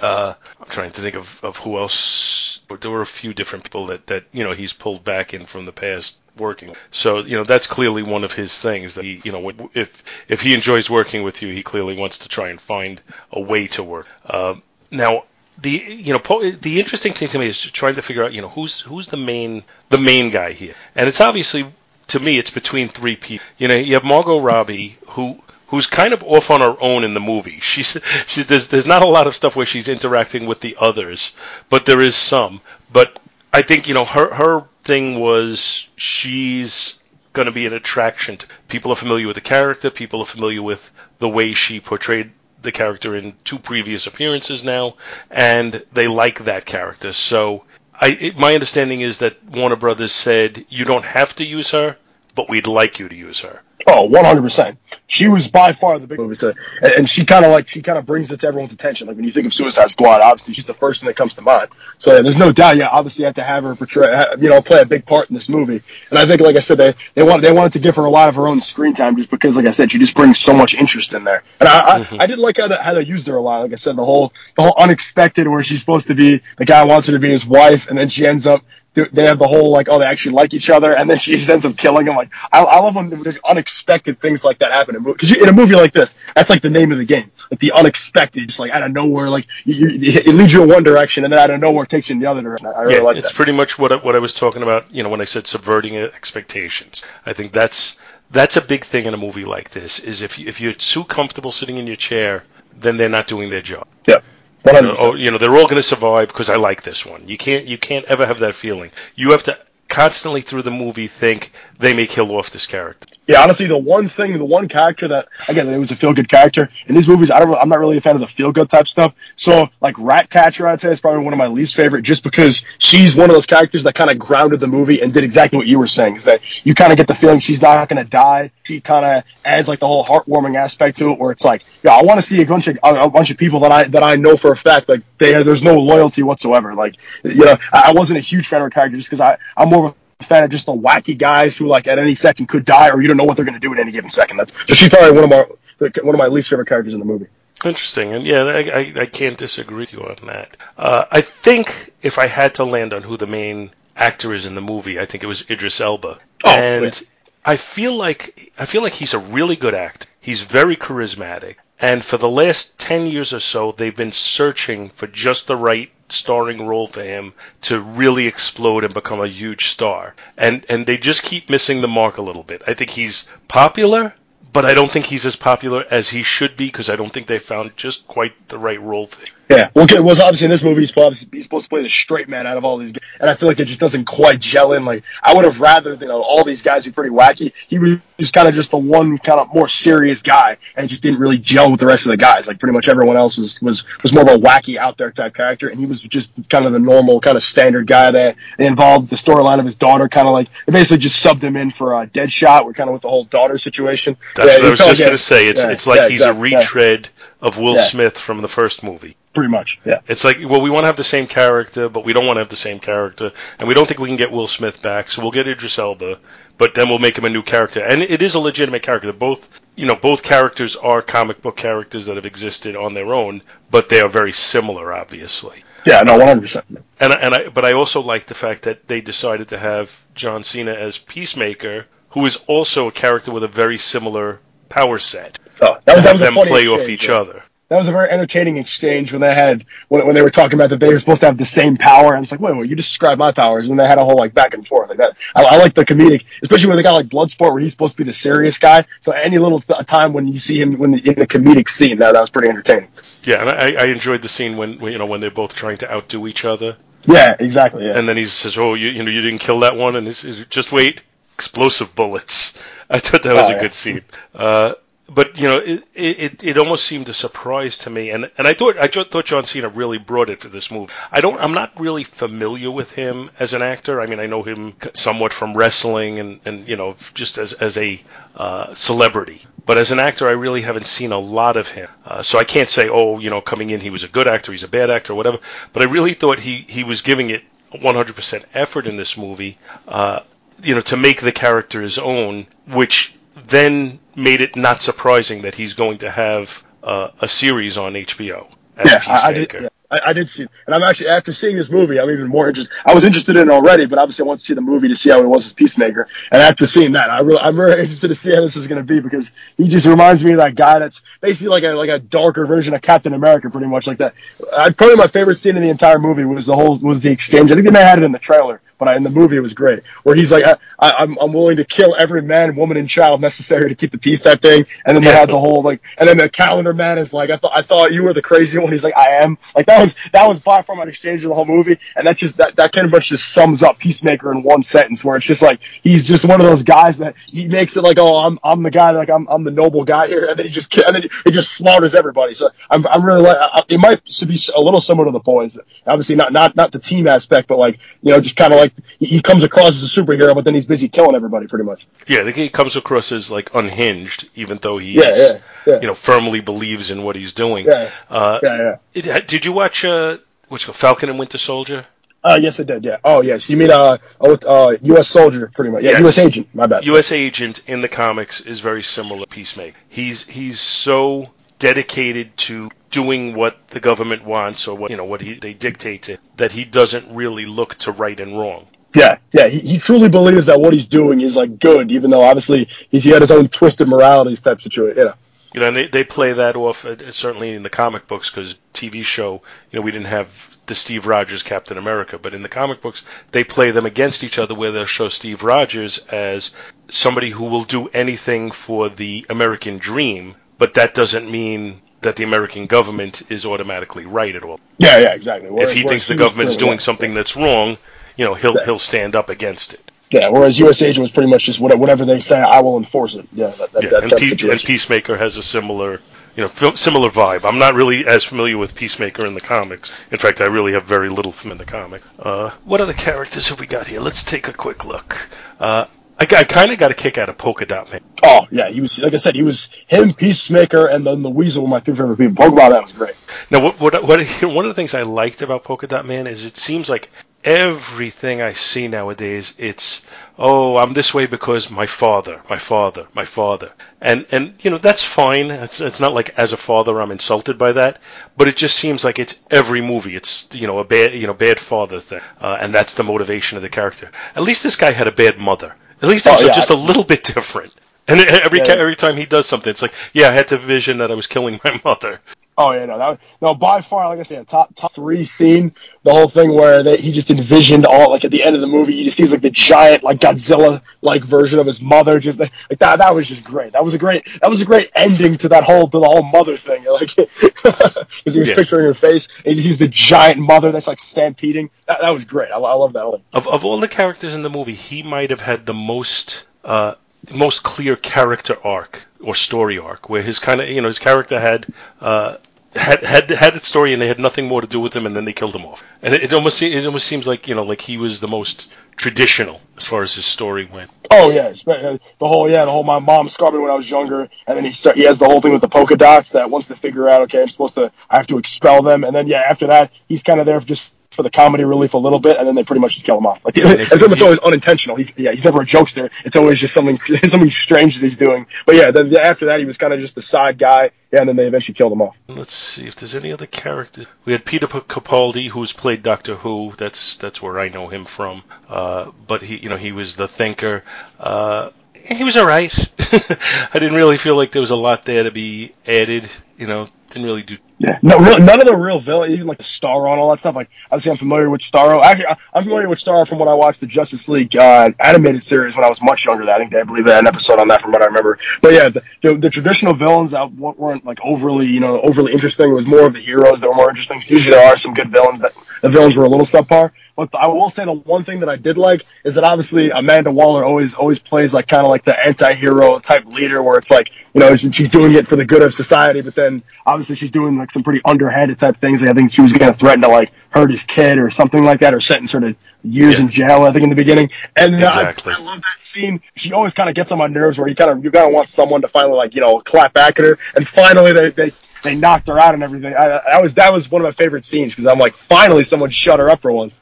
Uh, 0.00 0.34
I'm 0.60 0.68
trying 0.68 0.90
to 0.90 1.00
think 1.00 1.14
of, 1.16 1.40
of 1.42 1.56
who 1.58 1.78
else. 1.78 2.55
But 2.68 2.80
there 2.80 2.90
were 2.90 3.00
a 3.00 3.06
few 3.06 3.32
different 3.32 3.64
people 3.64 3.86
that, 3.86 4.06
that 4.08 4.24
you 4.32 4.42
know 4.44 4.52
he's 4.52 4.72
pulled 4.72 5.04
back 5.04 5.32
in 5.32 5.46
from 5.46 5.66
the 5.66 5.72
past 5.72 6.18
working. 6.36 6.74
So 6.90 7.18
you 7.18 7.36
know 7.36 7.44
that's 7.44 7.66
clearly 7.66 8.02
one 8.02 8.24
of 8.24 8.32
his 8.32 8.60
things 8.60 8.94
that 8.94 9.04
he 9.04 9.20
you 9.24 9.32
know 9.32 9.70
if 9.74 10.02
if 10.28 10.40
he 10.40 10.54
enjoys 10.54 10.90
working 10.90 11.22
with 11.22 11.42
you, 11.42 11.52
he 11.52 11.62
clearly 11.62 11.96
wants 11.96 12.18
to 12.18 12.28
try 12.28 12.48
and 12.48 12.60
find 12.60 13.00
a 13.32 13.40
way 13.40 13.66
to 13.68 13.82
work. 13.82 14.06
Uh, 14.24 14.54
now 14.90 15.24
the 15.58 15.70
you 15.70 16.12
know 16.12 16.52
the 16.52 16.80
interesting 16.80 17.12
thing 17.12 17.28
to 17.28 17.38
me 17.38 17.46
is 17.46 17.60
trying 17.60 17.94
to 17.94 18.02
figure 18.02 18.24
out 18.24 18.32
you 18.32 18.42
know 18.42 18.48
who's 18.48 18.80
who's 18.80 19.08
the 19.08 19.16
main 19.16 19.62
the 19.88 19.98
main 19.98 20.30
guy 20.30 20.52
here, 20.52 20.74
and 20.94 21.08
it's 21.08 21.20
obviously 21.20 21.66
to 22.08 22.20
me 22.20 22.38
it's 22.38 22.50
between 22.50 22.88
three 22.88 23.16
people. 23.16 23.46
You 23.58 23.68
know 23.68 23.74
you 23.74 23.94
have 23.94 24.04
Margot 24.04 24.40
Robbie 24.40 24.98
who 25.08 25.38
who's 25.68 25.86
kind 25.86 26.12
of 26.12 26.22
off 26.22 26.50
on 26.50 26.60
her 26.60 26.76
own 26.80 27.04
in 27.04 27.14
the 27.14 27.20
movie. 27.20 27.58
She's 27.60 27.98
she's 28.26 28.46
there's 28.46 28.68
there's 28.68 28.86
not 28.86 29.02
a 29.02 29.06
lot 29.06 29.26
of 29.26 29.34
stuff 29.34 29.56
where 29.56 29.66
she's 29.66 29.88
interacting 29.88 30.46
with 30.46 30.60
the 30.60 30.76
others, 30.80 31.34
but 31.68 31.86
there 31.86 32.00
is 32.00 32.16
some. 32.16 32.60
But 32.92 33.18
I 33.52 33.62
think 33.62 33.88
you 33.88 33.94
know 33.94 34.04
her 34.04 34.32
her 34.34 34.64
thing 34.84 35.18
was 35.18 35.88
she's 35.96 37.00
going 37.32 37.46
to 37.46 37.52
be 37.52 37.66
an 37.66 37.72
attraction. 37.72 38.38
To, 38.38 38.46
people 38.68 38.92
are 38.92 38.96
familiar 38.96 39.26
with 39.26 39.36
the 39.36 39.42
character. 39.42 39.90
People 39.90 40.20
are 40.20 40.26
familiar 40.26 40.62
with 40.62 40.90
the 41.18 41.28
way 41.28 41.52
she 41.54 41.80
portrayed 41.80 42.30
the 42.62 42.72
character 42.72 43.14
in 43.14 43.34
two 43.44 43.58
previous 43.58 44.06
appearances 44.06 44.64
now, 44.64 44.96
and 45.30 45.82
they 45.92 46.08
like 46.08 46.44
that 46.44 46.64
character. 46.64 47.12
So, 47.12 47.64
I, 47.94 48.08
it, 48.08 48.36
my 48.38 48.54
understanding 48.54 49.00
is 49.00 49.18
that 49.18 49.42
Warner 49.44 49.76
Brothers 49.76 50.12
said 50.12 50.64
you 50.68 50.84
don't 50.84 51.04
have 51.04 51.36
to 51.36 51.44
use 51.44 51.70
her, 51.70 51.96
but 52.34 52.48
we'd 52.48 52.66
like 52.66 52.98
you 52.98 53.08
to 53.08 53.14
use 53.14 53.40
her. 53.40 53.62
Oh, 53.88 54.08
100%. 54.08 54.76
She 55.06 55.28
was 55.28 55.46
by 55.46 55.72
far 55.72 55.98
the 56.00 56.08
big 56.08 56.18
movie. 56.18 56.34
So, 56.34 56.52
and, 56.82 56.92
and 56.92 57.10
she 57.10 57.24
kind 57.24 57.44
of 57.44 57.52
like, 57.52 57.68
she 57.68 57.82
kind 57.82 57.96
of 57.96 58.04
brings 58.04 58.32
it 58.32 58.40
to 58.40 58.48
everyone's 58.48 58.72
attention. 58.72 59.06
Like 59.06 59.14
when 59.14 59.24
you 59.24 59.30
think 59.30 59.46
of 59.46 59.54
Suicide 59.54 59.90
Squad, 59.92 60.20
obviously 60.20 60.54
she's 60.54 60.64
the 60.64 60.74
first 60.74 61.00
thing 61.00 61.06
that 61.06 61.16
comes 61.16 61.34
to 61.34 61.42
mind. 61.42 61.68
So 61.98 62.12
yeah, 62.12 62.22
there's 62.22 62.36
no 62.36 62.50
doubt, 62.50 62.76
yeah, 62.76 62.88
obviously 62.88 63.22
you 63.22 63.26
have 63.26 63.36
to 63.36 63.44
have 63.44 63.62
her 63.62 63.76
portray, 63.76 64.24
you 64.40 64.48
know, 64.48 64.60
play 64.60 64.80
a 64.80 64.84
big 64.84 65.06
part 65.06 65.30
in 65.30 65.36
this 65.36 65.48
movie. 65.48 65.82
And 66.10 66.18
I 66.18 66.26
think, 66.26 66.40
like 66.40 66.56
I 66.56 66.60
said, 66.60 66.78
they, 66.78 66.94
they 67.14 67.22
want, 67.22 67.42
they 67.42 67.52
wanted 67.52 67.74
to 67.74 67.78
give 67.78 67.94
her 67.94 68.04
a 68.04 68.10
lot 68.10 68.28
of 68.28 68.34
her 68.34 68.48
own 68.48 68.60
screen 68.60 68.94
time 68.94 69.16
just 69.16 69.30
because, 69.30 69.54
like 69.54 69.66
I 69.66 69.70
said, 69.70 69.92
she 69.92 69.98
just 69.98 70.16
brings 70.16 70.40
so 70.40 70.52
much 70.52 70.74
interest 70.74 71.14
in 71.14 71.22
there. 71.22 71.44
And 71.60 71.68
I, 71.68 72.00
mm-hmm. 72.00 72.20
I, 72.20 72.24
I 72.24 72.26
did 72.26 72.40
like 72.40 72.56
how 72.56 72.66
they, 72.66 72.76
how 72.76 72.94
they 72.94 73.04
used 73.04 73.28
her 73.28 73.36
a 73.36 73.42
lot. 73.42 73.62
Like 73.62 73.72
I 73.72 73.76
said, 73.76 73.94
the 73.94 74.04
whole, 74.04 74.32
the 74.56 74.62
whole 74.62 74.74
unexpected 74.76 75.46
where 75.46 75.62
she's 75.62 75.78
supposed 75.78 76.08
to 76.08 76.14
be, 76.14 76.42
the 76.58 76.64
guy 76.64 76.84
wants 76.84 77.06
her 77.06 77.12
to 77.12 77.20
be 77.20 77.30
his 77.30 77.46
wife 77.46 77.86
and 77.88 77.96
then 77.96 78.08
she 78.08 78.26
ends 78.26 78.48
up 78.48 78.64
they 79.12 79.26
have 79.26 79.38
the 79.38 79.46
whole 79.46 79.70
like, 79.70 79.88
oh, 79.88 79.98
they 79.98 80.04
actually 80.04 80.34
like 80.34 80.54
each 80.54 80.70
other, 80.70 80.92
and 80.92 81.08
then 81.08 81.18
she 81.18 81.32
just 81.34 81.50
ends 81.50 81.66
up 81.66 81.76
killing 81.76 82.06
him. 82.06 82.16
Like, 82.16 82.30
I, 82.50 82.62
I 82.62 82.80
love 82.80 82.94
when 82.94 83.10
there's 83.10 83.38
unexpected 83.44 84.20
things 84.20 84.44
like 84.44 84.58
that 84.60 84.72
happen 84.72 85.02
because 85.02 85.30
in, 85.30 85.42
in, 85.42 85.48
a 85.48 85.52
movie 85.52 85.74
like 85.74 85.92
this, 85.92 86.18
that's 86.34 86.50
like 86.50 86.62
the 86.62 86.70
name 86.70 86.92
of 86.92 86.98
the 86.98 87.04
game, 87.04 87.30
like 87.50 87.60
the 87.60 87.72
unexpected, 87.72 88.48
just 88.48 88.58
like 88.58 88.70
out 88.72 88.82
of 88.82 88.92
nowhere, 88.92 89.28
like 89.28 89.46
you, 89.64 89.88
you, 89.88 90.12
it 90.12 90.34
leads 90.34 90.52
you 90.52 90.62
in 90.62 90.68
one 90.68 90.82
direction, 90.82 91.24
and 91.24 91.32
then 91.32 91.38
out 91.38 91.50
of 91.50 91.60
nowhere 91.60 91.84
it 91.84 91.90
takes 91.90 92.08
you 92.08 92.14
in 92.14 92.20
the 92.20 92.26
other 92.26 92.42
direction. 92.42 92.66
I 92.66 92.82
really 92.82 92.94
yeah, 92.96 93.02
like 93.02 93.16
it's 93.16 93.28
that. 93.28 93.36
pretty 93.36 93.52
much 93.52 93.78
what 93.78 93.92
I, 93.92 93.96
what 93.96 94.14
I 94.16 94.18
was 94.18 94.32
talking 94.32 94.62
about. 94.62 94.90
You 94.92 95.02
know, 95.02 95.08
when 95.08 95.20
I 95.20 95.24
said 95.24 95.46
subverting 95.46 95.96
expectations, 95.96 97.04
I 97.24 97.32
think 97.32 97.52
that's 97.52 97.98
that's 98.30 98.56
a 98.56 98.62
big 98.62 98.84
thing 98.84 99.06
in 99.06 99.14
a 99.14 99.18
movie 99.18 99.44
like 99.44 99.70
this. 99.70 99.98
Is 99.98 100.22
if 100.22 100.38
you, 100.38 100.48
if 100.48 100.60
you're 100.60 100.72
too 100.72 101.04
comfortable 101.04 101.52
sitting 101.52 101.76
in 101.76 101.86
your 101.86 101.96
chair, 101.96 102.44
then 102.74 102.96
they're 102.96 103.08
not 103.08 103.26
doing 103.26 103.50
their 103.50 103.62
job. 103.62 103.86
Yeah. 104.06 104.20
You 104.66 104.82
know, 104.82 104.94
oh, 104.98 105.14
you 105.14 105.30
know, 105.30 105.38
they're 105.38 105.56
all 105.56 105.64
going 105.64 105.76
to 105.76 105.82
survive 105.82 106.28
because 106.28 106.50
I 106.50 106.56
like 106.56 106.82
this 106.82 107.06
one. 107.06 107.28
You 107.28 107.36
can't, 107.36 107.66
you 107.66 107.78
can't 107.78 108.04
ever 108.06 108.26
have 108.26 108.40
that 108.40 108.54
feeling. 108.54 108.90
You 109.14 109.30
have 109.30 109.44
to 109.44 109.58
constantly 109.88 110.42
through 110.42 110.62
the 110.62 110.70
movie 110.70 111.06
think 111.06 111.52
they 111.78 111.94
may 111.94 112.06
kill 112.06 112.32
off 112.32 112.50
this 112.50 112.66
character. 112.66 113.08
Yeah, 113.26 113.42
honestly, 113.42 113.66
the 113.66 113.76
one 113.76 114.08
thing, 114.08 114.38
the 114.38 114.44
one 114.44 114.68
character 114.68 115.08
that 115.08 115.28
again, 115.48 115.68
it 115.68 115.78
was 115.78 115.90
a 115.90 115.96
feel 115.96 116.12
good 116.12 116.28
character 116.28 116.70
in 116.86 116.94
these 116.94 117.08
movies. 117.08 117.30
I 117.30 117.40
don't, 117.40 117.54
I'm 117.56 117.68
not 117.68 117.80
really 117.80 117.96
a 117.96 118.00
fan 118.00 118.14
of 118.14 118.20
the 118.20 118.28
feel 118.28 118.52
good 118.52 118.70
type 118.70 118.86
stuff. 118.86 119.14
So, 119.34 119.68
like 119.80 119.98
Ratcatcher, 119.98 120.68
I'd 120.68 120.80
say 120.80 120.92
is 120.92 121.00
probably 121.00 121.24
one 121.24 121.32
of 121.32 121.38
my 121.38 121.48
least 121.48 121.74
favorite, 121.74 122.02
just 122.02 122.22
because 122.22 122.64
she's 122.78 123.16
one 123.16 123.28
of 123.28 123.34
those 123.34 123.46
characters 123.46 123.82
that 123.82 123.96
kind 123.96 124.10
of 124.12 124.18
grounded 124.18 124.60
the 124.60 124.68
movie 124.68 125.00
and 125.00 125.12
did 125.12 125.24
exactly 125.24 125.56
what 125.56 125.66
you 125.66 125.78
were 125.78 125.88
saying. 125.88 126.16
Is 126.16 126.24
that 126.24 126.40
you 126.64 126.74
kind 126.74 126.92
of 126.92 126.98
get 126.98 127.08
the 127.08 127.16
feeling 127.16 127.40
she's 127.40 127.60
not 127.60 127.88
going 127.88 128.02
to 128.02 128.08
die. 128.08 128.52
She 128.66 128.80
kind 128.80 129.04
of 129.04 129.24
adds 129.44 129.68
like 129.68 129.78
the 129.78 129.86
whole 129.86 130.04
heartwarming 130.04 130.56
aspect 130.56 130.98
to 130.98 131.12
it, 131.12 131.18
where 131.18 131.30
it's 131.30 131.44
like, 131.44 131.62
yeah, 131.84 131.94
I 131.94 132.02
want 132.02 132.18
to 132.18 132.22
see 132.22 132.42
a 132.42 132.46
bunch 132.46 132.66
of 132.66 132.78
a, 132.82 133.08
bunch 133.08 133.30
of 133.30 133.36
people 133.36 133.60
that 133.60 133.72
I 133.72 133.84
that 133.84 134.02
I 134.02 134.16
know 134.16 134.36
for 134.36 134.50
a 134.50 134.56
fact 134.56 134.88
like 134.88 135.02
they 135.18 135.42
there's 135.42 135.62
no 135.62 135.78
loyalty 135.78 136.22
whatsoever. 136.22 136.74
Like, 136.74 136.96
you 137.22 137.44
know, 137.44 137.56
I 137.72 137.92
wasn't 137.94 138.18
a 138.18 138.22
huge 138.22 138.48
fan 138.48 138.60
of 138.60 138.64
her 138.64 138.70
character 138.70 138.96
just 138.96 139.08
because 139.08 139.20
I 139.20 139.38
I'm 139.56 139.70
more 139.70 139.88
of 139.88 139.94
a 140.20 140.24
fan 140.24 140.44
of 140.44 140.50
just 140.50 140.66
the 140.66 140.72
wacky 140.72 141.16
guys 141.16 141.56
who 141.56 141.66
like 141.66 141.86
at 141.86 141.98
any 141.98 142.14
second 142.14 142.46
could 142.46 142.64
die 142.64 142.90
or 142.90 143.00
you 143.00 143.08
don't 143.08 143.16
know 143.16 143.24
what 143.24 143.36
they're 143.36 143.44
going 143.44 143.58
to 143.58 143.60
do 143.60 143.72
at 143.72 143.78
any 143.78 143.92
given 143.92 144.10
second. 144.10 144.38
That's 144.38 144.52
so 144.66 144.74
she's 144.74 144.88
probably 144.88 145.12
one 145.12 145.24
of 145.24 145.30
my 145.30 146.00
one 146.02 146.14
of 146.14 146.18
my 146.18 146.26
least 146.26 146.48
favorite 146.48 146.68
characters 146.68 146.94
in 146.94 147.00
the 147.00 147.06
movie. 147.06 147.26
Interesting, 147.64 148.12
and 148.12 148.26
yeah, 148.26 148.44
I, 148.44 148.58
I, 148.58 148.92
I 149.00 149.06
can't 149.06 149.38
disagree 149.38 149.78
with 149.78 149.92
you 149.92 150.00
on 150.00 150.16
that. 150.26 150.56
Uh, 150.76 151.06
I 151.10 151.22
think 151.22 151.92
if 152.02 152.18
I 152.18 152.26
had 152.26 152.56
to 152.56 152.64
land 152.64 152.92
on 152.92 153.02
who 153.02 153.16
the 153.16 153.26
main 153.26 153.70
actor 153.96 154.34
is 154.34 154.44
in 154.44 154.54
the 154.54 154.60
movie, 154.60 155.00
I 155.00 155.06
think 155.06 155.24
it 155.24 155.26
was 155.26 155.48
Idris 155.48 155.80
Elba, 155.80 156.18
oh, 156.44 156.50
and 156.50 156.82
wait. 156.82 157.08
I 157.48 157.54
feel 157.54 157.92
like 157.94 158.52
I 158.58 158.66
feel 158.66 158.82
like 158.82 158.94
he's 158.94 159.14
a 159.14 159.20
really 159.20 159.54
good 159.54 159.72
actor. 159.72 160.08
He's 160.20 160.42
very 160.42 160.76
charismatic, 160.76 161.54
and 161.78 162.04
for 162.04 162.16
the 162.16 162.28
last 162.28 162.76
ten 162.80 163.06
years 163.06 163.32
or 163.32 163.38
so, 163.38 163.70
they've 163.70 163.94
been 163.94 164.10
searching 164.10 164.90
for 164.90 165.06
just 165.06 165.46
the 165.46 165.54
right 165.54 165.88
starring 166.08 166.66
role 166.66 166.88
for 166.88 167.04
him 167.04 167.34
to 167.62 167.78
really 167.78 168.26
explode 168.26 168.82
and 168.82 168.92
become 168.92 169.20
a 169.20 169.28
huge 169.28 169.68
star. 169.68 170.16
And 170.36 170.66
and 170.68 170.86
they 170.86 170.96
just 170.96 171.22
keep 171.22 171.48
missing 171.48 171.82
the 171.82 171.88
mark 172.00 172.18
a 172.18 172.22
little 172.22 172.42
bit. 172.42 172.62
I 172.66 172.74
think 172.74 172.90
he's 172.90 173.28
popular, 173.46 174.14
but 174.52 174.64
I 174.64 174.74
don't 174.74 174.90
think 174.90 175.06
he's 175.06 175.24
as 175.24 175.36
popular 175.36 175.84
as 175.88 176.08
he 176.08 176.24
should 176.24 176.56
be 176.56 176.66
because 176.66 176.90
I 176.90 176.96
don't 176.96 177.12
think 177.12 177.28
they 177.28 177.38
found 177.38 177.76
just 177.76 178.08
quite 178.08 178.48
the 178.48 178.58
right 178.58 178.82
role 178.82 179.06
for 179.06 179.20
him. 179.20 179.35
Yeah, 179.48 179.70
well, 179.74 179.86
it 179.88 180.02
was 180.02 180.18
obviously 180.18 180.46
in 180.46 180.50
this 180.50 180.64
movie 180.64 180.80
he's 180.80 180.88
supposed, 180.88 181.28
he's 181.32 181.44
supposed 181.44 181.66
to 181.66 181.68
play 181.70 181.82
the 181.82 181.88
straight 181.88 182.28
man 182.28 182.48
out 182.48 182.56
of 182.56 182.64
all 182.64 182.78
these, 182.78 182.90
guys, 182.90 183.02
and 183.20 183.30
I 183.30 183.36
feel 183.36 183.48
like 183.48 183.60
it 183.60 183.66
just 183.66 183.78
doesn't 183.78 184.04
quite 184.04 184.40
gel 184.40 184.72
in. 184.72 184.84
Like 184.84 185.04
I 185.22 185.34
would 185.34 185.44
have 185.44 185.60
rather 185.60 185.94
you 185.94 186.08
know 186.08 186.20
all 186.20 186.42
these 186.42 186.62
guys 186.62 186.84
be 186.84 186.90
pretty 186.90 187.10
wacky. 187.14 187.52
He 187.68 187.78
was 187.78 188.32
kind 188.32 188.48
of 188.48 188.54
just 188.54 188.72
the 188.72 188.76
one 188.76 189.18
kind 189.18 189.38
of 189.38 189.54
more 189.54 189.68
serious 189.68 190.22
guy, 190.22 190.56
and 190.76 190.88
just 190.88 191.00
didn't 191.02 191.20
really 191.20 191.38
gel 191.38 191.70
with 191.70 191.78
the 191.78 191.86
rest 191.86 192.06
of 192.06 192.10
the 192.10 192.16
guys. 192.16 192.48
Like 192.48 192.58
pretty 192.58 192.72
much 192.72 192.88
everyone 192.88 193.16
else 193.16 193.38
was 193.38 193.62
was 193.62 193.84
was 194.02 194.12
more 194.12 194.22
of 194.22 194.28
a 194.30 194.36
wacky 194.38 194.78
out 194.78 194.98
there 194.98 195.12
type 195.12 195.34
character, 195.34 195.68
and 195.68 195.78
he 195.78 195.86
was 195.86 196.00
just 196.00 196.32
kind 196.50 196.66
of 196.66 196.72
the 196.72 196.80
normal 196.80 197.20
kind 197.20 197.36
of 197.36 197.44
standard 197.44 197.86
guy 197.86 198.10
that 198.10 198.34
involved 198.58 199.10
the 199.10 199.16
storyline 199.16 199.60
of 199.60 199.66
his 199.66 199.76
daughter. 199.76 200.08
Kind 200.08 200.26
of 200.26 200.32
like 200.32 200.48
they 200.66 200.72
basically 200.72 200.98
just 200.98 201.24
subbed 201.24 201.42
him 201.42 201.56
in 201.56 201.70
for 201.70 201.94
a 202.02 202.08
Deadshot. 202.08 202.64
We're 202.64 202.72
kind 202.72 202.88
of 202.90 202.94
with 202.94 203.02
the 203.02 203.08
whole 203.08 203.24
daughter 203.24 203.58
situation. 203.58 204.16
That's 204.34 204.48
Yeah, 204.48 204.56
what 204.56 204.64
I 204.66 204.70
was 204.70 204.78
just 204.80 204.88
like- 204.88 204.98
going 204.98 205.10
to 205.12 205.18
say. 205.18 205.46
It's 205.46 205.60
yeah, 205.60 205.70
it's 205.70 205.86
like 205.86 206.00
yeah, 206.00 206.08
he's 206.08 206.20
exactly, 206.22 206.48
a 206.48 206.50
yeah. 206.52 206.58
retread 206.58 207.08
of 207.40 207.58
Will 207.58 207.74
Yeah. 207.76 207.82
Smith 207.82 208.18
from 208.18 208.40
the 208.40 208.48
first 208.48 208.82
movie. 208.82 209.14
Pretty 209.36 209.50
much. 209.50 209.78
Yeah. 209.84 210.00
It's 210.08 210.24
like, 210.24 210.38
well, 210.44 210.62
we 210.62 210.70
want 210.70 210.84
to 210.84 210.86
have 210.88 210.96
the 210.96 211.04
same 211.04 211.26
character, 211.26 211.88
but 211.88 212.04
we 212.04 212.12
don't 212.14 212.26
want 212.26 212.38
to 212.38 212.40
have 212.40 212.48
the 212.48 212.56
same 212.56 212.80
character, 212.80 213.32
and 213.58 213.68
we 213.68 213.74
don't 213.74 213.86
think 213.86 214.00
we 214.00 214.08
can 214.08 214.16
get 214.16 214.32
Will 214.32 214.48
Smith 214.48 214.80
back, 214.80 215.10
so 215.10 215.20
we'll 215.20 215.30
get 215.30 215.46
Idris 215.46 215.78
Elba, 215.78 216.18
but 216.56 216.74
then 216.74 216.88
we'll 216.88 216.98
make 216.98 217.18
him 217.18 217.26
a 217.26 217.28
new 217.28 217.42
character, 217.42 217.80
and 217.80 218.02
it 218.02 218.22
is 218.22 218.34
a 218.34 218.40
legitimate 218.40 218.82
character. 218.82 219.12
Both, 219.12 219.48
you 219.76 219.86
know, 219.86 219.94
both 219.94 220.22
characters 220.22 220.74
are 220.74 221.02
comic 221.02 221.42
book 221.42 221.56
characters 221.56 222.06
that 222.06 222.16
have 222.16 222.24
existed 222.24 222.74
on 222.74 222.94
their 222.94 223.12
own, 223.12 223.42
but 223.70 223.90
they 223.90 224.00
are 224.00 224.08
very 224.08 224.32
similar, 224.32 224.92
obviously. 224.92 225.62
Yeah. 225.84 226.02
No. 226.02 226.16
One 226.16 226.26
hundred 226.26 226.40
percent. 226.42 226.84
And 226.98 227.12
and 227.12 227.34
I, 227.34 227.48
but 227.48 227.64
I 227.64 227.74
also 227.74 228.00
like 228.00 228.26
the 228.26 228.34
fact 228.34 228.62
that 228.62 228.88
they 228.88 229.00
decided 229.00 229.50
to 229.50 229.58
have 229.58 230.04
John 230.14 230.42
Cena 230.42 230.72
as 230.72 230.98
Peacemaker, 230.98 231.86
who 232.10 232.24
is 232.24 232.36
also 232.46 232.88
a 232.88 232.92
character 232.92 233.30
with 233.30 233.44
a 233.44 233.48
very 233.48 233.78
similar 233.78 234.40
power 234.68 234.98
set. 234.98 235.38
Oh, 235.60 235.78
that 235.84 235.96
was 235.96 236.04
to 236.04 236.08
that 236.08 236.08
have 236.08 236.12
was 236.12 236.20
them 236.22 236.34
play 236.34 236.66
off 236.66 236.88
each 236.88 237.08
yeah. 237.08 237.16
other. 237.16 237.42
That 237.68 237.78
was 237.78 237.88
a 237.88 237.92
very 237.92 238.08
entertaining 238.10 238.58
exchange 238.58 239.12
when 239.12 239.22
they 239.22 239.34
had 239.34 239.66
when, 239.88 240.06
when 240.06 240.14
they 240.14 240.22
were 240.22 240.30
talking 240.30 240.54
about 240.54 240.70
that 240.70 240.78
they 240.78 240.92
were 240.92 241.00
supposed 241.00 241.20
to 241.22 241.26
have 241.26 241.36
the 241.36 241.44
same 241.44 241.76
power, 241.76 242.14
and 242.14 242.22
it's 242.22 242.30
like, 242.30 242.40
wait, 242.40 242.56
wait, 242.56 242.70
you 242.70 242.76
just 242.76 242.90
described 242.90 243.18
my 243.18 243.32
powers, 243.32 243.68
and 243.68 243.78
they 243.78 243.84
had 243.86 243.98
a 243.98 244.04
whole 244.04 244.16
like 244.16 244.34
back 244.34 244.54
and 244.54 244.64
forth 244.64 244.88
like 244.88 244.98
that. 244.98 245.16
I, 245.34 245.42
I 245.44 245.56
like 245.56 245.74
the 245.74 245.84
comedic, 245.84 246.24
especially 246.42 246.68
when 246.68 246.76
they 246.76 246.84
got 246.84 246.94
like 246.94 247.06
Bloodsport, 247.06 247.52
where 247.52 247.58
he's 247.60 247.72
supposed 247.72 247.96
to 247.96 248.04
be 248.04 248.08
the 248.08 248.14
serious 248.14 248.58
guy. 248.58 248.84
So 249.00 249.10
any 249.12 249.38
little 249.38 249.60
th- 249.62 249.84
time 249.86 250.12
when 250.12 250.28
you 250.28 250.38
see 250.38 250.60
him 250.60 250.78
when 250.78 250.92
the, 250.92 250.98
in 251.08 251.18
the 251.18 251.26
comedic 251.26 251.68
scene, 251.68 251.98
that 251.98 252.12
that 252.12 252.20
was 252.20 252.30
pretty 252.30 252.48
entertaining. 252.48 252.88
Yeah, 253.24 253.40
and 253.40 253.50
I, 253.50 253.84
I 253.84 253.86
enjoyed 253.88 254.22
the 254.22 254.28
scene 254.28 254.56
when 254.56 254.78
when, 254.78 254.92
you 254.92 254.98
know 254.98 255.06
when 255.06 255.20
they're 255.20 255.30
both 255.32 255.54
trying 255.54 255.78
to 255.78 255.92
outdo 255.92 256.28
each 256.28 256.44
other. 256.44 256.76
Yeah, 257.04 257.34
exactly. 257.38 257.84
Yeah, 257.86 257.98
And 257.98 258.08
then 258.08 258.16
he 258.16 258.26
says, 258.26 258.56
"Oh, 258.58 258.74
you, 258.74 258.88
you 258.90 259.02
know, 259.02 259.10
you 259.10 259.20
didn't 259.22 259.38
kill 259.40 259.60
that 259.60 259.76
one," 259.76 259.96
and 259.96 260.06
he's, 260.06 260.22
he's 260.22 260.44
just 260.46 260.70
wait, 260.72 261.02
explosive 261.34 261.94
bullets. 261.96 262.56
I 262.90 263.00
thought 263.00 263.24
that 263.24 263.34
was 263.34 263.46
Oh, 263.46 263.50
a 263.50 263.52
yeah. 263.56 263.60
good 263.60 263.72
scene. 263.72 264.02
Uh, 264.34 264.74
but 265.08 265.38
you 265.38 265.46
know, 265.46 265.58
it, 265.58 265.84
it 265.94 266.42
it 266.42 266.58
almost 266.58 266.84
seemed 266.84 267.08
a 267.08 267.14
surprise 267.14 267.78
to 267.78 267.90
me, 267.90 268.10
and 268.10 268.30
and 268.36 268.46
I 268.46 268.54
thought 268.54 268.76
I 268.76 268.88
thought 268.88 269.24
John 269.24 269.44
Cena 269.44 269.68
really 269.68 269.98
brought 269.98 270.30
it 270.30 270.40
for 270.40 270.48
this 270.48 270.70
movie. 270.70 270.92
I 271.12 271.20
don't, 271.20 271.40
I'm 271.40 271.54
not 271.54 271.78
really 271.78 272.02
familiar 272.02 272.70
with 272.70 272.92
him 272.92 273.30
as 273.38 273.52
an 273.52 273.62
actor. 273.62 274.00
I 274.00 274.06
mean, 274.06 274.18
I 274.18 274.26
know 274.26 274.42
him 274.42 274.74
somewhat 274.94 275.32
from 275.32 275.56
wrestling, 275.56 276.18
and 276.18 276.40
and 276.44 276.68
you 276.68 276.76
know, 276.76 276.96
just 277.14 277.38
as 277.38 277.52
as 277.52 277.78
a 277.78 278.02
uh, 278.34 278.74
celebrity. 278.74 279.42
But 279.64 279.78
as 279.78 279.92
an 279.92 280.00
actor, 280.00 280.28
I 280.28 280.32
really 280.32 280.62
haven't 280.62 280.86
seen 280.86 281.12
a 281.12 281.18
lot 281.18 281.56
of 281.56 281.68
him. 281.68 281.88
Uh, 282.04 282.22
so 282.22 282.38
I 282.38 282.44
can't 282.44 282.68
say, 282.70 282.88
oh, 282.88 283.18
you 283.18 283.30
know, 283.30 283.40
coming 283.40 283.70
in, 283.70 283.80
he 283.80 283.90
was 283.90 284.04
a 284.04 284.08
good 284.08 284.28
actor, 284.28 284.52
he's 284.52 284.62
a 284.62 284.68
bad 284.68 284.90
actor, 284.90 285.12
or 285.12 285.16
whatever. 285.16 285.38
But 285.72 285.82
I 285.82 285.86
really 285.86 286.14
thought 286.14 286.40
he 286.40 286.64
he 286.68 286.82
was 286.82 287.02
giving 287.02 287.30
it 287.30 287.44
100% 287.72 288.44
effort 288.54 288.86
in 288.86 288.96
this 288.96 289.16
movie. 289.16 289.58
Uh, 289.86 290.20
you 290.62 290.74
know, 290.74 290.80
to 290.80 290.96
make 290.96 291.20
the 291.20 291.32
character 291.32 291.80
his 291.80 291.98
own, 291.98 292.46
which 292.66 293.14
then 293.46 293.98
made 294.14 294.40
it 294.40 294.56
not 294.56 294.82
surprising 294.82 295.42
that 295.42 295.54
he's 295.54 295.74
going 295.74 295.98
to 295.98 296.10
have 296.10 296.64
uh, 296.82 297.10
a 297.20 297.28
series 297.28 297.76
on 297.76 297.92
HBO 297.94 298.46
as 298.76 298.90
yeah, 298.90 299.02
I, 299.06 299.28
I 299.28 299.32
did. 299.32 299.52
Yeah. 299.52 299.68
I, 299.90 300.00
I 300.06 300.12
did 300.12 300.28
see, 300.28 300.46
and 300.66 300.74
I'm 300.74 300.82
actually 300.82 301.10
after 301.10 301.32
seeing 301.32 301.56
this 301.56 301.70
movie, 301.70 302.00
I'm 302.00 302.10
even 302.10 302.26
more 302.26 302.48
interested. 302.48 302.74
I 302.84 302.92
was 302.92 303.04
interested 303.04 303.36
in 303.36 303.48
it 303.48 303.52
already, 303.52 303.86
but 303.86 303.98
obviously 303.98 304.24
I 304.24 304.26
want 304.26 304.40
to 304.40 304.46
see 304.46 304.54
the 304.54 304.60
movie 304.60 304.88
to 304.88 304.96
see 304.96 305.10
how 305.10 305.20
he 305.20 305.26
was 305.26 305.46
as 305.46 305.52
Peacemaker. 305.52 306.08
And 306.32 306.42
after 306.42 306.66
seeing 306.66 306.92
that, 306.92 307.08
I 307.10 307.20
really, 307.20 307.38
I'm 307.38 307.56
very 307.56 307.80
interested 307.82 308.08
to 308.08 308.14
see 308.14 308.34
how 308.34 308.40
this 308.40 308.56
is 308.56 308.66
going 308.66 308.84
to 308.84 308.94
be 308.94 309.00
because 309.00 309.32
he 309.56 309.68
just 309.68 309.86
reminds 309.86 310.24
me 310.24 310.32
of 310.32 310.38
that 310.38 310.56
guy 310.56 310.80
that's 310.80 311.02
basically 311.20 311.50
like 311.50 311.62
a 311.62 311.68
like 311.68 311.90
a 311.90 311.98
darker 311.98 312.46
version 312.46 312.74
of 312.74 312.82
Captain 312.82 313.14
America, 313.14 313.48
pretty 313.48 313.68
much 313.68 313.86
like 313.86 313.98
that. 313.98 314.14
I 314.52 314.70
probably 314.70 314.96
my 314.96 315.06
favorite 315.06 315.36
scene 315.36 315.56
in 315.56 315.62
the 315.62 315.70
entire 315.70 315.98
movie 315.98 316.24
was 316.24 316.46
the 316.46 316.56
whole 316.56 316.76
was 316.78 317.00
the 317.00 317.10
exchange. 317.10 317.50
I 317.50 317.54
think 317.54 317.66
they 317.66 317.72
may 317.72 317.80
have 317.80 317.90
had 317.90 317.98
it 318.00 318.04
in 318.04 318.12
the 318.12 318.18
trailer, 318.18 318.60
but 318.78 318.88
I, 318.88 318.96
in 318.96 319.02
the 319.02 319.10
movie 319.10 319.36
it 319.36 319.40
was 319.40 319.54
great, 319.54 319.82
where 320.02 320.14
he's 320.16 320.32
like, 320.32 320.44
I, 320.44 320.56
I, 320.78 320.92
I'm 320.98 321.16
I'm 321.18 321.32
willing 321.32 321.56
to 321.56 321.64
kill 321.64 321.96
every 321.98 322.22
man, 322.22 322.56
woman, 322.56 322.76
and 322.76 322.88
child 322.88 323.20
necessary 323.20 323.68
to 323.68 323.74
keep 323.74 323.92
the 323.92 323.98
peace 323.98 324.20
type 324.20 324.42
thing. 324.42 324.66
And 324.84 324.96
then 324.96 325.02
they 325.02 325.12
had 325.12 325.28
the 325.28 325.38
whole 325.38 325.62
like, 325.62 325.80
and 325.98 326.08
then 326.08 326.18
the 326.18 326.28
calendar 326.28 326.72
man 326.72 326.98
is 326.98 327.12
like, 327.12 327.30
I 327.30 327.36
thought 327.36 327.52
I 327.54 327.62
thought 327.62 327.92
you 327.92 328.02
were 328.02 328.14
the 328.14 328.22
crazy 328.22 328.58
one. 328.58 328.72
He's 328.72 328.84
like, 328.84 328.96
I 328.96 329.22
am. 329.22 329.38
Like 329.54 329.66
that 329.66 329.80
was 329.82 329.94
that 330.12 330.26
was 330.26 330.38
by 330.40 330.62
far 330.62 330.76
my 330.76 330.84
exchange 330.84 331.24
of 331.24 331.30
the 331.30 331.34
whole 331.34 331.44
movie, 331.46 331.78
and 331.94 332.06
that 332.06 332.16
just 332.16 332.36
that 332.38 332.56
that 332.56 332.72
kind 332.72 332.86
of 332.86 332.92
much 332.92 333.08
just 333.08 333.32
sums 333.32 333.62
up 333.62 333.78
Peacemaker 333.78 334.32
in 334.32 334.42
one 334.42 334.62
sentence, 334.62 335.04
where 335.04 335.16
it's 335.16 335.26
just 335.26 335.42
like 335.42 335.60
he's 335.82 336.04
just 336.04 336.24
one 336.24 336.40
of 336.40 336.46
those 336.46 336.62
guys 336.62 336.98
that 336.98 337.14
he 337.26 337.48
makes 337.48 337.76
it 337.76 337.82
like, 337.82 337.98
oh, 337.98 338.16
I'm 338.16 338.38
I'm 338.44 338.62
the 338.62 338.70
guy, 338.70 338.90
like 338.92 339.10
I'm 339.10 339.26
I'm 339.28 339.44
the 339.44 339.50
noble 339.50 339.84
guy 339.84 340.06
here, 340.08 340.26
and 340.26 340.38
then 340.38 340.46
he 340.46 340.52
just 340.52 340.74
and 340.76 340.94
then 340.96 341.04
he 341.24 341.30
just 341.30 341.52
slaughters 341.52 341.94
everybody. 341.94 342.34
So 342.34 342.50
I'm 342.70 342.86
I'm 342.86 343.04
really 343.04 343.22
like 343.22 343.36
I- 343.38 343.62
it 343.68 343.78
might 343.80 344.02
be 344.04 344.38
a 344.54 344.60
little 344.60 344.80
similar 344.80 345.06
to 345.06 345.12
the 345.12 345.20
boys, 345.20 345.58
obviously 345.86 346.16
not 346.16 346.32
not 346.32 346.56
not 346.56 346.72
the 346.72 346.78
team 346.78 347.06
aspect, 347.08 347.48
but 347.48 347.58
like 347.58 347.78
you 348.02 348.12
know 348.12 348.20
just 348.20 348.36
kind 348.36 348.52
of 348.52 348.58
like 348.60 348.65
he- 348.98 349.06
he 349.06 349.22
comes 349.22 349.44
across 349.44 349.82
as 349.82 349.96
a 349.96 350.00
superhero, 350.02 350.34
but 350.34 350.44
then 350.44 350.54
he's 350.54 350.66
busy 350.66 350.88
killing 350.88 351.14
everybody 351.14 351.46
pretty 351.46 351.64
much. 351.64 351.86
Yeah, 352.06 352.20
I 352.20 352.24
think 352.24 352.36
he 352.36 352.48
comes 352.48 352.76
across 352.76 353.12
as 353.12 353.30
like 353.30 353.50
unhinged, 353.54 354.28
even 354.34 354.58
though 354.62 354.78
he 354.78 354.92
Yeah, 354.92 355.04
is, 355.08 355.18
yeah, 355.18 355.38
yeah. 355.74 355.80
you 355.80 355.86
know, 355.86 355.94
firmly 355.94 356.40
believes 356.40 356.90
in 356.90 357.02
what 357.02 357.16
he's 357.16 357.32
doing. 357.32 357.66
Yeah. 357.66 357.90
Uh, 358.10 358.38
Yeah, 358.42 358.76
yeah. 358.94 359.02
it- 359.16 359.28
did 359.28 359.44
you 359.44 359.52
watch 359.52 359.84
uh, 359.84 360.18
what's 360.48 360.64
called, 360.64 360.76
Falcon 360.76 361.08
and 361.08 361.18
Winter 361.18 361.38
Soldier? 361.38 361.86
Uh, 362.24 362.38
yes, 362.40 362.58
it 362.58 362.66
did. 362.66 362.82
Yeah. 362.82 362.96
Oh, 363.04 363.22
yes. 363.22 363.48
You 363.50 363.56
mean 363.56 363.70
uh, 363.70 363.98
oh, 364.20 364.34
uh, 364.46 364.76
U.S. 364.82 365.06
soldier, 365.08 365.48
pretty 365.54 365.70
much. 365.70 365.84
Yeah, 365.84 365.92
Yes. 365.92 366.00
U.S. 366.00 366.18
agent. 366.18 366.48
My 366.54 366.66
bad. 366.66 366.84
U.S. 366.84 367.12
Agent 367.12 367.62
in 367.68 367.82
the 367.82 367.88
comics 367.88 368.40
is 368.40 368.58
very 368.58 368.82
similar 368.82 369.20
to 369.20 369.26
Peacemaker. 369.28 369.76
He's 369.88 370.26
he's 370.26 370.58
so 370.58 371.30
dedicated 371.58 372.36
to 372.36 372.70
doing 372.90 373.34
what 373.34 373.68
the 373.68 373.80
government 373.80 374.24
wants 374.24 374.68
or 374.68 374.76
what 374.76 374.90
you 374.90 374.96
know 374.96 375.04
what 375.04 375.20
he, 375.20 375.34
they 375.34 375.54
dictate 375.54 376.02
to 376.02 376.18
that 376.36 376.52
he 376.52 376.64
doesn't 376.64 377.14
really 377.14 377.46
look 377.46 377.74
to 377.76 377.92
right 377.92 378.18
and 378.20 378.38
wrong. 378.38 378.66
Yeah, 378.94 379.18
yeah. 379.32 379.48
He, 379.48 379.58
he 379.60 379.78
truly 379.78 380.08
believes 380.08 380.46
that 380.46 380.60
what 380.60 380.72
he's 380.72 380.86
doing 380.86 381.20
is 381.20 381.36
like 381.36 381.58
good, 381.58 381.92
even 381.92 382.10
though 382.10 382.22
obviously 382.22 382.68
he's 382.88 383.04
he 383.04 383.10
had 383.10 383.22
his 383.22 383.30
own 383.30 383.48
twisted 383.48 383.88
moralities 383.88 384.40
type 384.40 384.60
situation. 384.60 384.98
You 384.98 385.04
know. 385.04 385.14
You 385.54 385.60
know, 385.60 385.68
and 385.68 385.76
they, 385.76 385.86
they 385.86 386.04
play 386.04 386.34
that 386.34 386.56
off 386.56 386.84
uh, 386.84 387.10
certainly 387.12 387.54
in 387.54 387.62
the 387.62 387.70
comic 387.70 388.06
books 388.06 388.30
because 388.30 388.56
TV 388.74 389.02
show, 389.02 389.40
you 389.70 389.78
know, 389.78 389.80
we 389.80 389.90
didn't 389.90 390.08
have 390.08 390.56
the 390.66 390.74
Steve 390.74 391.06
Rogers 391.06 391.42
Captain 391.42 391.78
America, 391.78 392.18
but 392.18 392.34
in 392.34 392.42
the 392.42 392.48
comic 392.48 392.82
books 392.82 393.04
they 393.32 393.44
play 393.44 393.70
them 393.70 393.86
against 393.86 394.24
each 394.24 394.38
other 394.38 394.54
where 394.54 394.72
they'll 394.72 394.84
show 394.84 395.08
Steve 395.08 395.42
Rogers 395.42 395.98
as 396.10 396.52
somebody 396.88 397.30
who 397.30 397.44
will 397.44 397.64
do 397.64 397.88
anything 397.88 398.50
for 398.50 398.88
the 398.88 399.24
American 399.30 399.78
dream, 399.78 400.34
but 400.58 400.74
that 400.74 400.94
doesn't 400.94 401.30
mean 401.30 401.80
that 402.02 402.16
the 402.16 402.24
American 402.24 402.66
government 402.66 403.22
is 403.30 403.44
automatically 403.46 404.06
right 404.06 404.34
at 404.36 404.42
all. 404.44 404.60
Yeah, 404.78 404.98
yeah, 404.98 405.14
exactly. 405.14 405.50
if 405.62 405.72
he 405.72 405.82
thinks 405.82 406.06
the 406.08 406.14
government 406.14 406.48
is 406.50 406.56
pretty- 406.56 406.66
doing 406.68 406.78
something 406.78 407.14
that's 407.14 407.36
wrong, 407.36 407.78
you 408.16 408.24
know, 408.24 408.34
he'll 408.34 408.62
he'll 408.64 408.78
stand 408.78 409.16
up 409.16 409.28
against 409.28 409.74
it. 409.74 409.80
Yeah, 410.10 410.28
whereas 410.28 410.58
U.S. 410.60 410.82
agent 410.82 411.02
was 411.02 411.10
pretty 411.10 411.28
much 411.28 411.44
just 411.46 411.58
whatever, 411.58 411.80
whatever 411.80 412.04
they 412.04 412.20
say, 412.20 412.40
I 412.40 412.60
will 412.60 412.76
enforce 412.76 413.16
it. 413.16 413.26
Yeah, 413.32 413.48
that, 413.48 413.72
that, 413.72 413.82
Yeah, 413.82 413.88
that 413.90 414.02
and, 414.04 414.10
type 414.12 414.20
Pe- 414.38 414.50
and. 414.50 414.60
Peacemaker 414.60 415.16
has 415.16 415.36
a 415.36 415.42
similar, 415.42 416.00
you 416.36 416.44
know, 416.44 416.48
fil- 416.48 416.76
similar 416.76 417.10
vibe. 417.10 417.44
I'm 417.44 417.58
not 417.58 417.74
really 417.74 418.06
as 418.06 418.22
familiar 418.22 418.56
with 418.56 418.76
Peacemaker 418.76 419.26
in 419.26 419.34
the 419.34 419.40
comics. 419.40 419.90
In 420.12 420.18
fact, 420.18 420.40
I 420.40 420.44
really 420.44 420.72
have 420.74 420.84
very 420.84 421.08
little 421.08 421.32
from 421.32 421.50
in 421.50 421.58
the 421.58 421.64
comic. 421.64 422.02
Uh, 422.20 422.50
what 422.64 422.80
other 422.80 422.92
characters 422.92 423.48
have 423.48 423.58
we 423.58 423.66
got 423.66 423.88
here? 423.88 423.98
Let's 424.00 424.22
take 424.22 424.46
a 424.46 424.52
quick 424.52 424.84
look. 424.84 425.28
Uh, 425.58 425.86
I, 426.18 426.22
I 426.22 426.44
kind 426.44 426.72
of 426.72 426.78
got 426.78 426.90
a 426.90 426.94
kick 426.94 427.18
out 427.18 427.28
of 427.28 427.36
Polka 427.36 427.66
Dot 427.66 427.90
Man. 427.90 428.00
Oh 428.22 428.46
yeah, 428.50 428.70
he 428.70 428.80
was 428.80 428.98
like 428.98 429.14
I 429.14 429.18
said, 429.18 429.34
he 429.34 429.42
was 429.42 429.70
him, 429.86 430.14
Peacemaker, 430.14 430.86
and 430.86 431.06
then 431.06 431.22
the 431.22 431.30
Weasel 431.30 431.62
were 431.62 431.68
my 431.68 431.80
three 431.80 431.94
favorite 431.94 432.16
people. 432.16 432.44
Pokemon, 432.44 432.70
that 432.70 432.82
was 432.82 432.92
great. 432.92 433.14
Now, 433.50 433.62
what, 433.62 433.80
what, 433.80 434.02
what, 434.02 434.20
one 434.42 434.64
of 434.64 434.70
the 434.70 434.74
things 434.74 434.94
I 434.94 435.02
liked 435.02 435.42
about 435.42 435.64
Polka 435.64 435.86
Dot 435.86 436.06
Man 436.06 436.26
is 436.26 436.44
it 436.44 436.56
seems 436.56 436.88
like 436.88 437.10
everything 437.46 438.42
I 438.42 438.54
see 438.54 438.88
nowadays, 438.88 439.54
it's, 439.56 440.02
oh, 440.36 440.76
I'm 440.76 440.94
this 440.94 441.14
way 441.14 441.26
because 441.26 441.70
my 441.70 441.86
father, 441.86 442.42
my 442.50 442.58
father, 442.58 443.06
my 443.14 443.24
father. 443.24 443.72
And, 444.00 444.26
and, 444.32 444.54
you 444.60 444.70
know, 444.70 444.78
that's 444.78 445.04
fine. 445.04 445.52
It's, 445.52 445.80
it's 445.80 446.00
not 446.00 446.12
like 446.12 446.36
as 446.36 446.52
a 446.52 446.56
father 446.56 447.00
I'm 447.00 447.12
insulted 447.12 447.56
by 447.56 447.72
that, 447.72 448.00
but 448.36 448.48
it 448.48 448.56
just 448.56 448.76
seems 448.76 449.04
like 449.04 449.20
it's 449.20 449.40
every 449.48 449.80
movie. 449.80 450.16
It's, 450.16 450.48
you 450.52 450.66
know, 450.66 450.80
a 450.80 450.84
bad, 450.84 451.14
you 451.14 451.28
know, 451.28 451.34
bad 451.34 451.60
father 451.60 452.00
thing. 452.00 452.20
Uh, 452.40 452.58
and 452.60 452.74
that's 452.74 452.96
the 452.96 453.04
motivation 453.04 453.56
of 453.56 453.62
the 453.62 453.68
character. 453.68 454.10
At 454.34 454.42
least 454.42 454.64
this 454.64 454.76
guy 454.76 454.90
had 454.90 455.06
a 455.06 455.12
bad 455.12 455.38
mother. 455.38 455.76
At 456.02 456.08
least 456.08 456.26
it 456.26 456.30
Oh, 456.30 456.46
yeah. 456.46 456.52
just 456.52 456.70
a 456.70 456.74
little 456.74 457.04
bit 457.04 457.22
different. 457.24 457.74
And 458.08 458.20
every 458.20 458.60
Yeah. 458.60 458.74
every 458.74 458.94
time 458.96 459.16
he 459.16 459.26
does 459.26 459.46
something, 459.46 459.70
it's 459.70 459.82
like, 459.82 459.92
yeah, 460.12 460.28
I 460.28 460.32
had 460.32 460.48
to 460.48 460.56
vision 460.58 460.98
that 460.98 461.10
I 461.10 461.14
was 461.14 461.26
killing 461.26 461.60
my 461.64 461.80
mother. 461.84 462.20
Oh 462.58 462.72
yeah, 462.72 462.86
no, 462.86 462.96
that 462.96 463.20
no 463.42 463.54
by 463.54 463.82
far, 463.82 464.08
like 464.08 464.18
I 464.18 464.22
said, 464.22 464.48
top 464.48 464.74
top 464.74 464.94
three 464.94 465.24
scene, 465.26 465.74
the 466.04 466.10
whole 466.10 466.28
thing 466.30 466.54
where 466.54 466.82
they, 466.82 466.96
he 466.96 467.12
just 467.12 467.30
envisioned 467.30 467.84
all 467.84 468.10
like 468.10 468.24
at 468.24 468.30
the 468.30 468.42
end 468.42 468.54
of 468.54 468.62
the 468.62 468.66
movie, 468.66 468.94
he 468.94 469.04
just 469.04 469.18
sees 469.18 469.30
like 469.30 469.42
the 469.42 469.50
giant 469.50 470.02
like 470.02 470.20
Godzilla 470.20 470.80
like 471.02 471.22
version 471.22 471.58
of 471.58 471.66
his 471.66 471.82
mother, 471.82 472.18
just 472.18 472.40
like, 472.40 472.52
that. 472.78 472.96
That 472.96 473.14
was 473.14 473.28
just 473.28 473.44
great. 473.44 473.74
That 473.74 473.84
was 473.84 473.92
a 473.92 473.98
great 473.98 474.24
that 474.40 474.48
was 474.48 474.62
a 474.62 474.64
great 474.64 474.90
ending 474.94 475.36
to 475.38 475.50
that 475.50 475.64
whole 475.64 475.86
to 475.88 475.98
the 475.98 476.06
whole 476.06 476.22
mother 476.22 476.56
thing. 476.56 476.84
Like 476.96 477.14
because 477.14 478.32
he 478.32 478.38
was 478.40 478.48
Yeah. 478.48 478.54
picturing 478.54 478.86
her 478.86 478.94
face, 478.94 479.28
and 479.44 479.46
he 479.48 479.54
just 479.56 479.66
sees 479.66 479.78
the 479.78 479.88
giant 479.88 480.38
mother 480.40 480.72
that's 480.72 480.86
like 480.86 480.98
stampeding. 481.00 481.68
That, 481.86 482.00
that 482.00 482.10
was 482.10 482.24
great. 482.24 482.50
I, 482.50 482.56
I 482.56 482.72
love 482.74 482.94
that 482.94 483.02
whole. 483.02 483.20
Of 483.34 483.46
of 483.48 483.66
all 483.66 483.78
the 483.80 483.88
characters 483.88 484.34
in 484.34 484.40
the 484.42 484.48
movie, 484.50 484.72
he 484.72 485.02
might 485.02 485.28
have 485.28 485.42
had 485.42 485.66
the 485.66 485.74
most 485.74 486.46
uh, 486.64 486.94
most 487.34 487.64
clear 487.64 487.96
character 487.96 488.56
arc 488.64 489.02
or 489.20 489.34
story 489.34 489.78
arc, 489.78 490.08
where 490.08 490.22
his 490.22 490.38
kind 490.38 490.60
of 490.62 490.70
you 490.70 490.80
know 490.80 490.88
his 490.88 490.98
character 490.98 491.38
had. 491.38 491.66
Uh, 492.00 492.36
had 492.76 493.02
had 493.02 493.30
had 493.30 493.56
its 493.56 493.68
story 493.68 493.92
and 493.92 494.00
they 494.00 494.08
had 494.08 494.18
nothing 494.18 494.46
more 494.46 494.60
to 494.60 494.66
do 494.66 494.80
with 494.80 494.94
him 494.94 495.06
and 495.06 495.16
then 495.16 495.24
they 495.24 495.32
killed 495.32 495.54
him 495.54 495.64
off. 495.64 495.82
And 496.02 496.14
it, 496.14 496.24
it 496.24 496.32
almost 496.32 496.62
it 496.62 496.86
almost 496.86 497.06
seems 497.06 497.26
like 497.26 497.48
you 497.48 497.54
know 497.54 497.62
like 497.62 497.80
he 497.80 497.98
was 497.98 498.20
the 498.20 498.28
most 498.28 498.70
traditional 498.96 499.60
as 499.76 499.84
far 499.84 500.02
as 500.02 500.14
his 500.14 500.24
story 500.24 500.66
went. 500.66 500.90
Oh 501.10 501.30
yeah, 501.30 501.48
uh, 501.48 501.98
the 502.18 502.26
whole 502.26 502.48
yeah, 502.50 502.64
the 502.64 502.70
whole 502.70 502.84
my 502.84 502.98
mom 502.98 503.28
scarred 503.28 503.54
me 503.54 503.60
when 503.60 503.70
I 503.70 503.74
was 503.74 503.88
younger, 503.88 504.28
and 504.46 504.56
then 504.56 504.64
he 504.64 504.72
start, 504.72 504.96
he 504.96 505.06
has 505.06 505.18
the 505.18 505.26
whole 505.26 505.40
thing 505.40 505.52
with 505.52 505.60
the 505.60 505.68
polka 505.68 505.96
dots 505.96 506.30
that 506.30 506.50
once 506.50 506.66
they 506.66 506.74
figure 506.74 507.08
out, 507.08 507.22
okay, 507.22 507.42
I'm 507.42 507.48
supposed 507.48 507.74
to, 507.76 507.92
I 508.10 508.16
have 508.16 508.26
to 508.28 508.38
expel 508.38 508.82
them, 508.82 509.04
and 509.04 509.14
then 509.14 509.26
yeah, 509.26 509.42
after 509.48 509.66
that, 509.68 509.92
he's 510.08 510.22
kind 510.22 510.40
of 510.40 510.46
there 510.46 510.58
just 510.60 510.92
for 511.16 511.22
the 511.22 511.30
comedy 511.30 511.64
relief 511.64 511.94
a 511.94 511.98
little 511.98 512.20
bit, 512.20 512.36
and 512.36 512.46
then 512.46 512.54
they 512.54 512.62
pretty 512.62 512.80
much 512.80 512.94
just 512.94 513.04
kill 513.04 513.18
him 513.18 513.26
off. 513.26 513.44
Like 513.44 513.56
Yeah, 513.56 513.70
and 513.70 513.80
if 513.80 513.92
I 513.92 513.96
it's 513.96 514.22
always 514.22 514.38
unintentional. 514.38 514.96
He's 514.96 515.12
yeah, 515.16 515.32
he's 515.32 515.44
never 515.44 515.62
a 515.62 515.66
jokester. 515.66 516.10
It's 516.24 516.36
always 516.36 516.60
just 516.60 516.74
something 516.74 516.98
something 517.26 517.50
strange 517.50 517.96
that 517.96 518.04
he's 518.04 518.16
doing. 518.16 518.46
But 518.64 518.76
yeah, 518.76 518.90
then 518.90 519.16
after 519.16 519.46
that, 519.46 519.58
he 519.58 519.64
was 519.64 519.78
kind 519.78 519.92
of 519.92 520.00
just 520.00 520.14
the 520.14 520.22
side 520.22 520.58
guy. 520.58 520.90
Yeah, 521.12 521.20
and 521.20 521.28
then 521.28 521.36
they 521.36 521.46
eventually 521.46 521.74
killed 521.74 521.92
him 521.92 522.02
off. 522.02 522.16
Let's 522.28 522.52
see 522.52 522.86
if 522.86 522.96
there's 522.96 523.14
any 523.14 523.32
other 523.32 523.46
characters. 523.46 524.06
We 524.24 524.32
had 524.32 524.44
Peter 524.44 524.66
Capaldi, 524.66 525.48
who's 525.48 525.72
played 525.72 526.02
Doctor 526.02 526.36
Who. 526.36 526.74
That's 526.76 527.16
that's 527.16 527.40
where 527.40 527.58
I 527.58 527.68
know 527.68 527.88
him 527.88 528.04
from. 528.04 528.42
Uh, 528.68 529.10
but 529.26 529.42
he, 529.42 529.56
you 529.56 529.68
know, 529.68 529.76
he 529.76 529.92
was 529.92 530.16
the 530.16 530.28
thinker. 530.28 530.82
Uh, 531.18 531.70
he 531.94 532.24
was 532.24 532.36
all 532.36 532.46
right. 532.46 532.74
I 532.98 533.78
didn't 533.78 533.94
really 533.94 534.16
feel 534.16 534.36
like 534.36 534.50
there 534.50 534.60
was 534.60 534.70
a 534.70 534.76
lot 534.76 535.04
there 535.04 535.24
to 535.24 535.30
be 535.30 535.74
added. 535.86 536.28
You 536.58 536.66
know, 536.66 536.88
didn't 537.08 537.24
really 537.24 537.42
do. 537.42 537.56
Yeah, 537.78 537.98
no, 538.02 538.16
none 538.18 538.58
of 538.60 538.66
the 538.66 538.74
real 538.74 539.00
villain, 539.00 539.32
even 539.32 539.46
like 539.46 539.58
the 539.58 539.64
Starro 539.64 540.10
and 540.10 540.18
all 540.18 540.30
that 540.30 540.40
stuff. 540.40 540.54
Like, 540.54 540.70
obviously, 540.86 541.12
I'm 541.12 541.18
familiar 541.18 541.50
with 541.50 541.60
Starro. 541.60 542.02
Actually, 542.02 542.34
I'm 542.54 542.62
familiar 542.62 542.88
with 542.88 542.98
Starro 542.98 543.28
from 543.28 543.38
when 543.38 543.48
I 543.48 543.54
watched 543.54 543.82
the 543.82 543.86
Justice 543.86 544.30
League 544.30 544.56
uh, 544.56 544.90
animated 544.98 545.42
series 545.42 545.76
when 545.76 545.84
I 545.84 545.90
was 545.90 546.00
much 546.00 546.24
younger. 546.24 546.46
That 546.46 546.54
I 546.54 546.58
think 546.58 546.74
I 546.74 546.84
believe 546.84 547.04
had 547.04 547.18
an 547.18 547.26
episode 547.26 547.58
on 547.58 547.68
that 547.68 547.82
from 547.82 547.92
what 547.92 548.00
I 548.00 548.06
remember. 548.06 548.38
But 548.62 548.72
yeah, 548.72 548.88
the, 548.88 549.02
the, 549.20 549.34
the 549.36 549.50
traditional 549.50 549.92
villains 549.92 550.32
uh, 550.32 550.46
weren't 550.46 551.04
like 551.04 551.18
overly, 551.22 551.66
you 551.66 551.80
know, 551.80 552.00
overly 552.00 552.32
interesting. 552.32 552.70
It 552.70 552.74
was 552.74 552.86
more 552.86 553.04
of 553.06 553.12
the 553.12 553.20
heroes 553.20 553.60
that 553.60 553.68
were 553.68 553.74
more 553.74 553.90
interesting. 553.90 554.22
Usually, 554.24 554.56
there 554.56 554.66
are 554.66 554.78
some 554.78 554.94
good 554.94 555.10
villains 555.10 555.40
that 555.40 555.52
the 555.82 555.90
villains 555.90 556.16
were 556.16 556.24
a 556.24 556.28
little 556.30 556.46
subpar. 556.46 556.92
But 557.16 557.34
I 557.34 557.48
will 557.48 557.70
say 557.70 557.84
the 557.86 557.94
one 557.94 558.24
thing 558.24 558.40
that 558.40 558.48
I 558.50 558.56
did 558.56 558.76
like 558.76 559.04
is 559.24 559.36
that 559.36 559.44
obviously 559.44 559.88
Amanda 559.88 560.30
Waller 560.30 560.62
always 560.62 560.92
always 560.94 561.18
plays 561.18 561.54
like 561.54 561.66
kind 561.66 561.82
of 561.82 561.88
like 561.88 562.04
the 562.04 562.14
anti-hero 562.14 562.98
type 562.98 563.24
leader, 563.24 563.62
where 563.62 563.78
it's 563.78 563.90
like 563.90 564.10
you 564.34 564.40
know 564.40 564.54
she's 564.54 564.90
doing 564.90 565.14
it 565.14 565.26
for 565.26 565.36
the 565.36 565.46
good 565.46 565.62
of 565.62 565.72
society, 565.72 566.20
but 566.20 566.34
then 566.34 566.62
obviously 566.84 567.16
she's 567.16 567.30
doing 567.30 567.56
like 567.66 567.72
some 567.72 567.82
pretty 567.82 568.00
underhanded 568.04 568.58
type 568.58 568.76
things. 568.76 569.02
Like, 569.02 569.10
I 569.10 569.14
think 569.14 569.32
she 569.32 569.42
was 569.42 569.52
going 569.52 569.72
to 569.72 569.76
threaten 569.78 570.02
to 570.02 570.08
like 570.08 570.32
hurt 570.50 570.70
his 570.70 570.84
kid 570.84 571.18
or 571.18 571.30
something 571.30 571.62
like 571.64 571.80
that, 571.80 571.92
or 571.94 572.00
sentence 572.00 572.32
her 572.32 572.40
to 572.40 572.54
years 572.84 573.18
Yeah. 573.18 573.24
in 573.24 573.30
jail. 573.30 573.62
I 573.64 573.72
think 573.72 573.82
in 573.84 573.90
the 573.90 573.96
beginning, 573.96 574.30
and 574.54 574.74
Exactly. 574.74 575.32
I, 575.32 575.36
I 575.36 575.40
love 575.40 575.60
that 575.62 575.80
scene. 575.80 576.20
She 576.36 576.52
always 576.52 576.74
kind 576.74 576.88
of 576.88 576.94
gets 576.94 577.10
on 577.12 577.18
my 577.18 577.26
nerves, 577.26 577.58
where 577.58 577.66
you 577.68 577.74
kind 577.74 577.90
of 577.90 578.04
you 578.04 578.10
kind 578.10 578.26
of 578.26 578.32
want 578.32 578.48
someone 578.48 578.82
to 578.82 578.88
finally 578.88 579.16
like 579.16 579.34
you 579.34 579.40
know 579.40 579.60
clap 579.60 579.92
back 579.92 580.18
at 580.18 580.24
her, 580.24 580.38
and 580.54 580.66
finally 580.66 581.12
they 581.12 581.30
they. 581.30 581.52
They 581.82 581.94
knocked 581.94 582.26
her 582.26 582.40
out 582.40 582.54
and 582.54 582.64
everything. 582.64 582.94
I, 582.94 583.18
I- 583.18 583.22
that 583.32 583.42
was 583.42 583.54
that 583.56 583.72
was 583.72 583.88
one 583.88 584.00
of 584.02 584.06
my 584.06 584.12
favorite 584.12 584.42
scenes 584.44 584.74
because 584.74 584.86
I'm 584.90 584.98
like, 584.98 585.14
finally 585.14 585.62
someone 585.62 585.90
shut 585.90 586.18
her 586.18 586.28
up 586.28 586.40
for 586.40 586.50
once. 586.50 586.80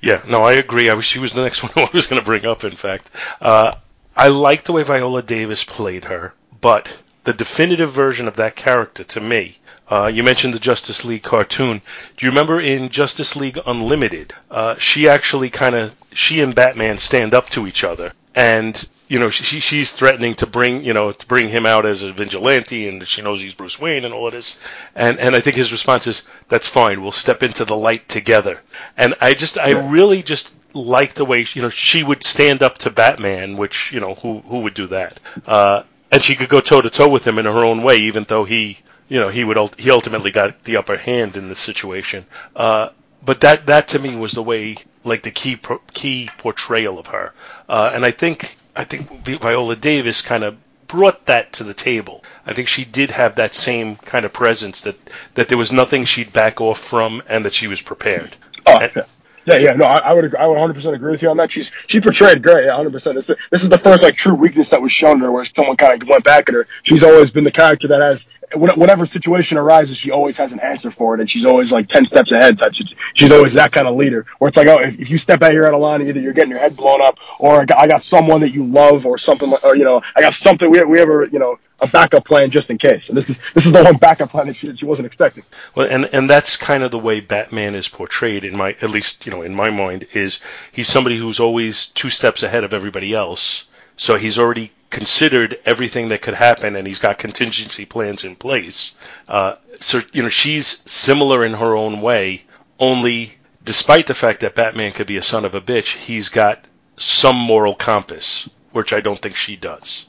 Yeah, 0.00 0.22
no, 0.26 0.42
I 0.42 0.54
agree. 0.54 0.88
I 0.90 0.94
was, 0.94 1.04
she 1.04 1.20
was 1.20 1.34
the 1.34 1.42
next 1.44 1.62
one 1.62 1.70
I 1.76 1.88
was 1.92 2.06
going 2.08 2.20
to 2.20 2.24
bring 2.24 2.46
up. 2.46 2.64
In 2.64 2.74
fact, 2.74 3.10
uh, 3.40 3.72
I 4.16 4.28
like 4.28 4.64
the 4.64 4.72
way 4.72 4.82
Viola 4.82 5.22
Davis 5.22 5.62
played 5.62 6.06
her, 6.06 6.32
but 6.60 6.88
the 7.24 7.32
definitive 7.34 7.92
version 7.92 8.26
of 8.26 8.36
that 8.36 8.56
character 8.56 9.04
to 9.04 9.20
me. 9.20 9.58
Uh, 9.90 10.06
you 10.06 10.22
mentioned 10.22 10.54
the 10.54 10.60
Justice 10.60 11.04
League 11.04 11.24
cartoon. 11.24 11.82
Do 12.16 12.24
you 12.24 12.30
remember 12.30 12.60
in 12.60 12.90
Justice 12.90 13.34
League 13.34 13.58
Unlimited? 13.66 14.32
Uh, 14.48 14.76
she 14.78 15.08
actually 15.08 15.50
kind 15.50 15.74
of 15.74 15.94
she 16.12 16.40
and 16.40 16.54
Batman 16.54 16.98
stand 16.98 17.34
up 17.34 17.48
to 17.50 17.66
each 17.66 17.82
other, 17.82 18.12
and 18.34 18.88
you 19.08 19.18
know 19.18 19.30
she 19.30 19.58
she's 19.58 19.90
threatening 19.90 20.36
to 20.36 20.46
bring 20.46 20.84
you 20.84 20.92
know 20.92 21.10
to 21.10 21.26
bring 21.26 21.48
him 21.48 21.66
out 21.66 21.86
as 21.86 22.04
a 22.04 22.12
vigilante, 22.12 22.88
and 22.88 23.06
she 23.06 23.20
knows 23.20 23.40
he's 23.40 23.54
Bruce 23.54 23.80
Wayne 23.80 24.04
and 24.04 24.14
all 24.14 24.28
of 24.28 24.32
this. 24.32 24.60
And 24.94 25.18
and 25.18 25.34
I 25.34 25.40
think 25.40 25.56
his 25.56 25.72
response 25.72 26.06
is, 26.06 26.24
"That's 26.48 26.68
fine. 26.68 27.02
We'll 27.02 27.10
step 27.10 27.42
into 27.42 27.64
the 27.64 27.76
light 27.76 28.08
together." 28.08 28.60
And 28.96 29.16
I 29.20 29.34
just 29.34 29.58
I 29.58 29.70
really 29.70 30.22
just 30.22 30.52
like 30.72 31.14
the 31.14 31.24
way 31.24 31.44
you 31.52 31.62
know 31.62 31.70
she 31.70 32.04
would 32.04 32.22
stand 32.22 32.62
up 32.62 32.78
to 32.78 32.90
Batman, 32.90 33.56
which 33.56 33.90
you 33.90 33.98
know 33.98 34.14
who 34.14 34.38
who 34.46 34.60
would 34.60 34.74
do 34.74 34.86
that, 34.86 35.18
uh, 35.48 35.82
and 36.12 36.22
she 36.22 36.36
could 36.36 36.48
go 36.48 36.60
toe 36.60 36.80
to 36.80 36.90
toe 36.90 37.08
with 37.08 37.26
him 37.26 37.40
in 37.40 37.44
her 37.46 37.64
own 37.64 37.82
way, 37.82 37.96
even 37.96 38.24
though 38.28 38.44
he 38.44 38.78
you 39.10 39.20
know 39.20 39.28
he 39.28 39.44
would 39.44 39.58
ult- 39.58 39.78
he 39.78 39.90
ultimately 39.90 40.30
got 40.30 40.62
the 40.62 40.78
upper 40.78 40.96
hand 40.96 41.36
in 41.36 41.50
this 41.50 41.58
situation. 41.58 42.24
Uh, 42.56 42.88
but 43.22 43.42
that 43.42 43.66
that 43.66 43.88
to 43.88 43.98
me 43.98 44.16
was 44.16 44.32
the 44.32 44.42
way 44.42 44.76
like 45.04 45.22
the 45.22 45.30
key 45.30 45.56
pro- 45.56 45.82
key 45.92 46.30
portrayal 46.38 46.98
of 46.98 47.08
her, 47.08 47.34
uh, 47.68 47.90
and 47.92 48.06
I 48.06 48.10
think 48.12 48.56
I 48.74 48.84
think 48.84 49.10
Viola 49.24 49.76
Davis 49.76 50.22
kind 50.22 50.44
of 50.44 50.56
brought 50.86 51.26
that 51.26 51.52
to 51.54 51.64
the 51.64 51.74
table. 51.74 52.24
I 52.46 52.52
think 52.54 52.66
she 52.68 52.84
did 52.84 53.10
have 53.10 53.34
that 53.36 53.54
same 53.54 53.96
kind 53.96 54.24
of 54.24 54.32
presence 54.32 54.80
that 54.82 54.96
that 55.34 55.48
there 55.48 55.58
was 55.58 55.70
nothing 55.72 56.04
she'd 56.06 56.32
back 56.32 56.60
off 56.60 56.78
from, 56.80 57.22
and 57.28 57.44
that 57.44 57.52
she 57.52 57.66
was 57.68 57.82
prepared. 57.82 58.36
Oh, 58.66 58.78
And- 58.78 58.92
yeah. 58.96 59.02
Yeah, 59.46 59.56
yeah, 59.56 59.70
no, 59.70 59.86
I, 59.86 60.10
I 60.10 60.12
would, 60.12 60.36
I 60.36 60.46
would 60.46 60.52
100 60.52 60.74
percent 60.74 60.94
agree 60.94 61.12
with 61.12 61.22
you 61.22 61.30
on 61.30 61.38
that. 61.38 61.50
She's 61.50 61.72
she 61.86 61.98
portrayed 62.02 62.42
great, 62.42 62.66
100. 62.66 62.92
percent 62.92 63.16
This 63.16 63.30
is 63.30 63.36
this 63.50 63.62
is 63.64 63.70
the 63.70 63.78
first 63.78 64.02
like 64.02 64.14
true 64.14 64.34
weakness 64.34 64.68
that 64.70 64.82
was 64.82 64.92
shown 64.92 65.18
to 65.18 65.24
her, 65.24 65.32
where 65.32 65.46
someone 65.46 65.78
kind 65.78 66.00
of 66.00 66.06
went 66.06 66.24
back 66.24 66.48
at 66.50 66.54
her. 66.54 66.66
She's 66.82 67.02
always 67.02 67.30
been 67.30 67.44
the 67.44 67.50
character 67.50 67.88
that 67.88 68.02
has 68.02 68.28
whatever 68.54 69.06
situation 69.06 69.58
arises, 69.58 69.96
she 69.96 70.10
always 70.10 70.36
has 70.38 70.52
an 70.52 70.60
answer 70.60 70.90
for 70.90 71.14
it, 71.14 71.20
and 71.20 71.30
she's 71.30 71.46
always 71.46 71.70
like 71.72 71.88
10 71.88 72.06
steps 72.06 72.32
ahead. 72.32 72.58
Type. 72.58 72.74
She's 73.14 73.32
always 73.32 73.54
that 73.54 73.72
kind 73.72 73.86
of 73.86 73.96
leader, 73.96 74.26
where 74.38 74.48
it's 74.48 74.56
like, 74.56 74.66
oh, 74.66 74.78
if, 74.80 75.10
you 75.10 75.18
step 75.18 75.42
out 75.42 75.52
here 75.52 75.66
out 75.66 75.74
of 75.74 75.80
line, 75.80 76.06
either 76.06 76.20
you're 76.20 76.32
getting 76.32 76.50
your 76.50 76.58
head 76.58 76.76
blown 76.76 77.00
up, 77.02 77.18
or 77.38 77.60
I 77.76 77.86
got, 77.86 78.02
someone 78.02 78.40
that 78.40 78.52
you 78.52 78.64
love, 78.64 79.06
or 79.06 79.18
something, 79.18 79.50
like, 79.50 79.62
or 79.62 79.76
you 79.76 79.84
know, 79.84 80.02
I 80.16 80.20
got 80.20 80.34
something. 80.34 80.70
We 80.70 80.82
we 80.84 80.98
have 80.98 81.08
a 81.08 81.28
you 81.30 81.38
know 81.38 81.58
a 81.80 81.86
backup 81.86 82.24
plan 82.24 82.50
just 82.50 82.70
in 82.70 82.78
case. 82.78 83.08
And 83.08 83.16
this 83.16 83.30
is 83.30 83.40
this 83.54 83.66
is 83.66 83.72
the 83.72 83.82
one 83.82 83.96
backup 83.96 84.30
plan 84.30 84.46
that 84.46 84.56
she, 84.56 84.74
she 84.74 84.84
wasn't 84.84 85.06
expecting. 85.06 85.44
Well, 85.74 85.86
and 85.88 86.06
and 86.06 86.28
that's 86.28 86.56
kind 86.56 86.82
of 86.82 86.90
the 86.90 86.98
way 86.98 87.20
Batman 87.20 87.74
is 87.74 87.88
portrayed 87.88 88.44
in 88.44 88.56
my 88.56 88.76
at 88.80 88.90
least 88.90 89.26
you 89.26 89.32
know 89.32 89.42
in 89.42 89.54
my 89.54 89.70
mind 89.70 90.06
is 90.12 90.40
he's 90.72 90.88
somebody 90.88 91.16
who's 91.18 91.40
always 91.40 91.86
two 91.86 92.10
steps 92.10 92.42
ahead 92.42 92.64
of 92.64 92.74
everybody 92.74 93.14
else. 93.14 93.66
So 93.96 94.16
he's 94.16 94.38
already 94.38 94.72
considered 94.90 95.58
everything 95.64 96.08
that 96.08 96.20
could 96.20 96.34
happen, 96.34 96.76
and 96.76 96.86
he's 96.86 96.98
got 96.98 97.18
contingency 97.18 97.86
plans 97.86 98.24
in 98.24 98.36
place. 98.36 98.96
Uh, 99.28 99.54
so 99.80 100.00
you 100.12 100.22
know 100.22 100.28
she's 100.28 100.82
similar 100.90 101.44
in 101.44 101.54
her 101.54 101.76
own 101.76 102.00
way. 102.00 102.44
Only, 102.78 103.34
despite 103.64 104.06
the 104.06 104.14
fact 104.14 104.40
that 104.40 104.54
Batman 104.54 104.92
could 104.92 105.06
be 105.06 105.16
a 105.16 105.22
son 105.22 105.44
of 105.44 105.54
a 105.54 105.60
bitch, 105.60 105.96
he's 105.96 106.28
got 106.28 106.64
some 106.96 107.36
moral 107.36 107.74
compass, 107.74 108.48
which 108.72 108.92
I 108.92 109.00
don't 109.00 109.20
think 109.20 109.36
she 109.36 109.56
does. 109.56 110.06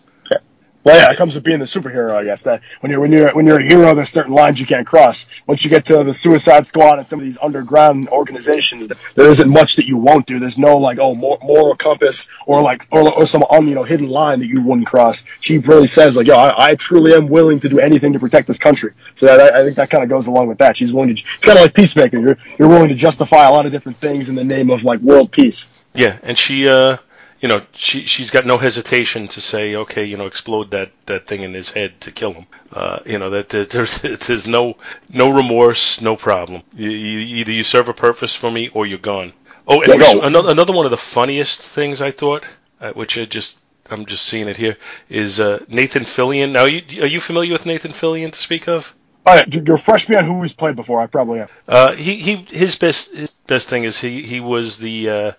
Well, 0.83 0.95
yeah, 0.97 1.11
it 1.11 1.17
comes 1.17 1.35
with 1.35 1.43
being 1.43 1.59
the 1.59 1.65
superhero, 1.65 2.13
I 2.13 2.23
guess. 2.23 2.43
That 2.43 2.61
when 2.79 2.91
you're 2.91 2.99
when 2.99 3.11
you're 3.11 3.31
when 3.33 3.45
you're 3.45 3.59
a 3.59 3.63
hero, 3.63 3.93
there's 3.93 4.09
certain 4.09 4.33
lines 4.33 4.59
you 4.59 4.65
can't 4.65 4.87
cross. 4.87 5.27
Once 5.45 5.63
you 5.63 5.69
get 5.69 5.85
to 5.85 6.03
the 6.03 6.13
Suicide 6.13 6.67
Squad 6.67 6.97
and 6.97 7.05
some 7.05 7.19
of 7.19 7.25
these 7.25 7.37
underground 7.39 8.09
organizations, 8.09 8.91
there 9.15 9.29
isn't 9.29 9.49
much 9.49 9.75
that 9.75 9.85
you 9.85 9.97
won't 9.97 10.25
do. 10.25 10.39
There's 10.39 10.57
no 10.57 10.77
like 10.77 10.97
oh 10.99 11.13
moral 11.13 11.75
compass 11.75 12.27
or 12.47 12.63
like 12.63 12.87
or, 12.91 13.13
or 13.13 13.27
some 13.27 13.43
un, 13.49 13.67
you 13.67 13.75
know 13.75 13.83
hidden 13.83 14.07
line 14.07 14.39
that 14.39 14.47
you 14.47 14.61
wouldn't 14.63 14.87
cross. 14.87 15.23
She 15.39 15.59
really 15.59 15.87
says 15.87 16.17
like 16.17 16.25
yo, 16.25 16.35
I, 16.35 16.69
I 16.69 16.75
truly 16.75 17.13
am 17.13 17.27
willing 17.27 17.59
to 17.59 17.69
do 17.69 17.79
anything 17.79 18.13
to 18.13 18.19
protect 18.19 18.47
this 18.47 18.57
country. 18.57 18.93
So 19.13 19.27
that, 19.27 19.53
I, 19.53 19.59
I 19.59 19.63
think 19.63 19.75
that 19.75 19.91
kind 19.91 20.03
of 20.03 20.09
goes 20.09 20.25
along 20.25 20.47
with 20.47 20.57
that. 20.59 20.77
She's 20.77 20.91
willing 20.91 21.15
to. 21.15 21.21
It's 21.35 21.45
kind 21.45 21.59
of 21.59 21.63
like 21.63 21.75
Peacemaker. 21.75 22.17
You're 22.17 22.37
you're 22.57 22.69
willing 22.69 22.89
to 22.89 22.95
justify 22.95 23.47
a 23.47 23.51
lot 23.51 23.67
of 23.67 23.71
different 23.71 23.99
things 23.99 24.29
in 24.29 24.35
the 24.35 24.43
name 24.43 24.71
of 24.71 24.83
like 24.83 24.99
world 25.01 25.31
peace. 25.31 25.67
Yeah, 25.93 26.17
and 26.23 26.37
she, 26.37 26.67
uh, 26.67 26.97
you 27.41 27.47
know, 27.47 27.61
she 27.73 28.05
she's 28.05 28.29
got 28.29 28.45
no 28.45 28.57
hesitation 28.57 29.27
to 29.29 29.41
say, 29.41 29.75
okay, 29.75 30.05
you 30.05 30.15
know, 30.15 30.27
explode 30.27 30.71
that 30.71 30.91
that 31.07 31.25
thing 31.25 31.41
in 31.41 31.53
his 31.53 31.71
head 31.71 31.99
to 32.01 32.11
kill 32.11 32.33
him. 32.33 32.45
Uh, 32.71 32.99
you 33.05 33.17
know 33.17 33.31
that, 33.31 33.49
that 33.49 33.71
there's 33.71 33.99
there's 34.27 34.47
no 34.47 34.77
no 35.09 35.29
remorse, 35.29 36.01
no 36.01 36.15
problem. 36.15 36.61
You, 36.75 36.89
you, 36.89 37.37
either 37.37 37.51
you 37.51 37.63
serve 37.63 37.89
a 37.89 37.93
purpose 37.93 38.35
for 38.35 38.51
me 38.51 38.69
or 38.69 38.85
you're 38.85 38.99
gone. 38.99 39.33
Oh, 39.67 39.81
and 39.81 39.99
Yeah, 39.99 40.25
another 40.27 40.51
another 40.51 40.73
one 40.73 40.85
of 40.85 40.91
the 40.91 40.97
funniest 40.97 41.67
things 41.67 42.01
I 42.01 42.11
thought, 42.11 42.43
uh, 42.79 42.93
which 42.93 43.17
I 43.17 43.25
just 43.25 43.57
I'm 43.89 44.05
just 44.05 44.25
seeing 44.25 44.47
it 44.47 44.55
here, 44.55 44.77
is 45.09 45.39
uh, 45.39 45.65
Nathan 45.67 46.03
Fillion. 46.03 46.51
Now, 46.51 46.65
you, 46.65 47.03
are 47.03 47.07
you 47.07 47.19
familiar 47.19 47.53
with 47.53 47.65
Nathan 47.65 47.91
Fillion 47.91 48.31
to 48.31 48.39
speak 48.39 48.67
of? 48.67 48.93
All 49.25 49.35
right, 49.35 49.69
refresh 49.69 50.09
me 50.09 50.15
on 50.15 50.25
who 50.25 50.41
he's 50.41 50.53
played 50.53 50.75
before. 50.75 50.99
I 50.99 51.05
probably 51.05 51.41
am. 51.41 51.47
Uh, 51.67 51.93
he 51.93 52.15
he 52.15 52.35
his 52.35 52.75
best 52.75 53.13
his 53.13 53.31
best 53.31 53.69
thing 53.69 53.83
is 53.83 53.99
he 53.99 54.23
he 54.23 54.39
was 54.39 54.77
the 54.77 55.09
uh, 55.09 55.31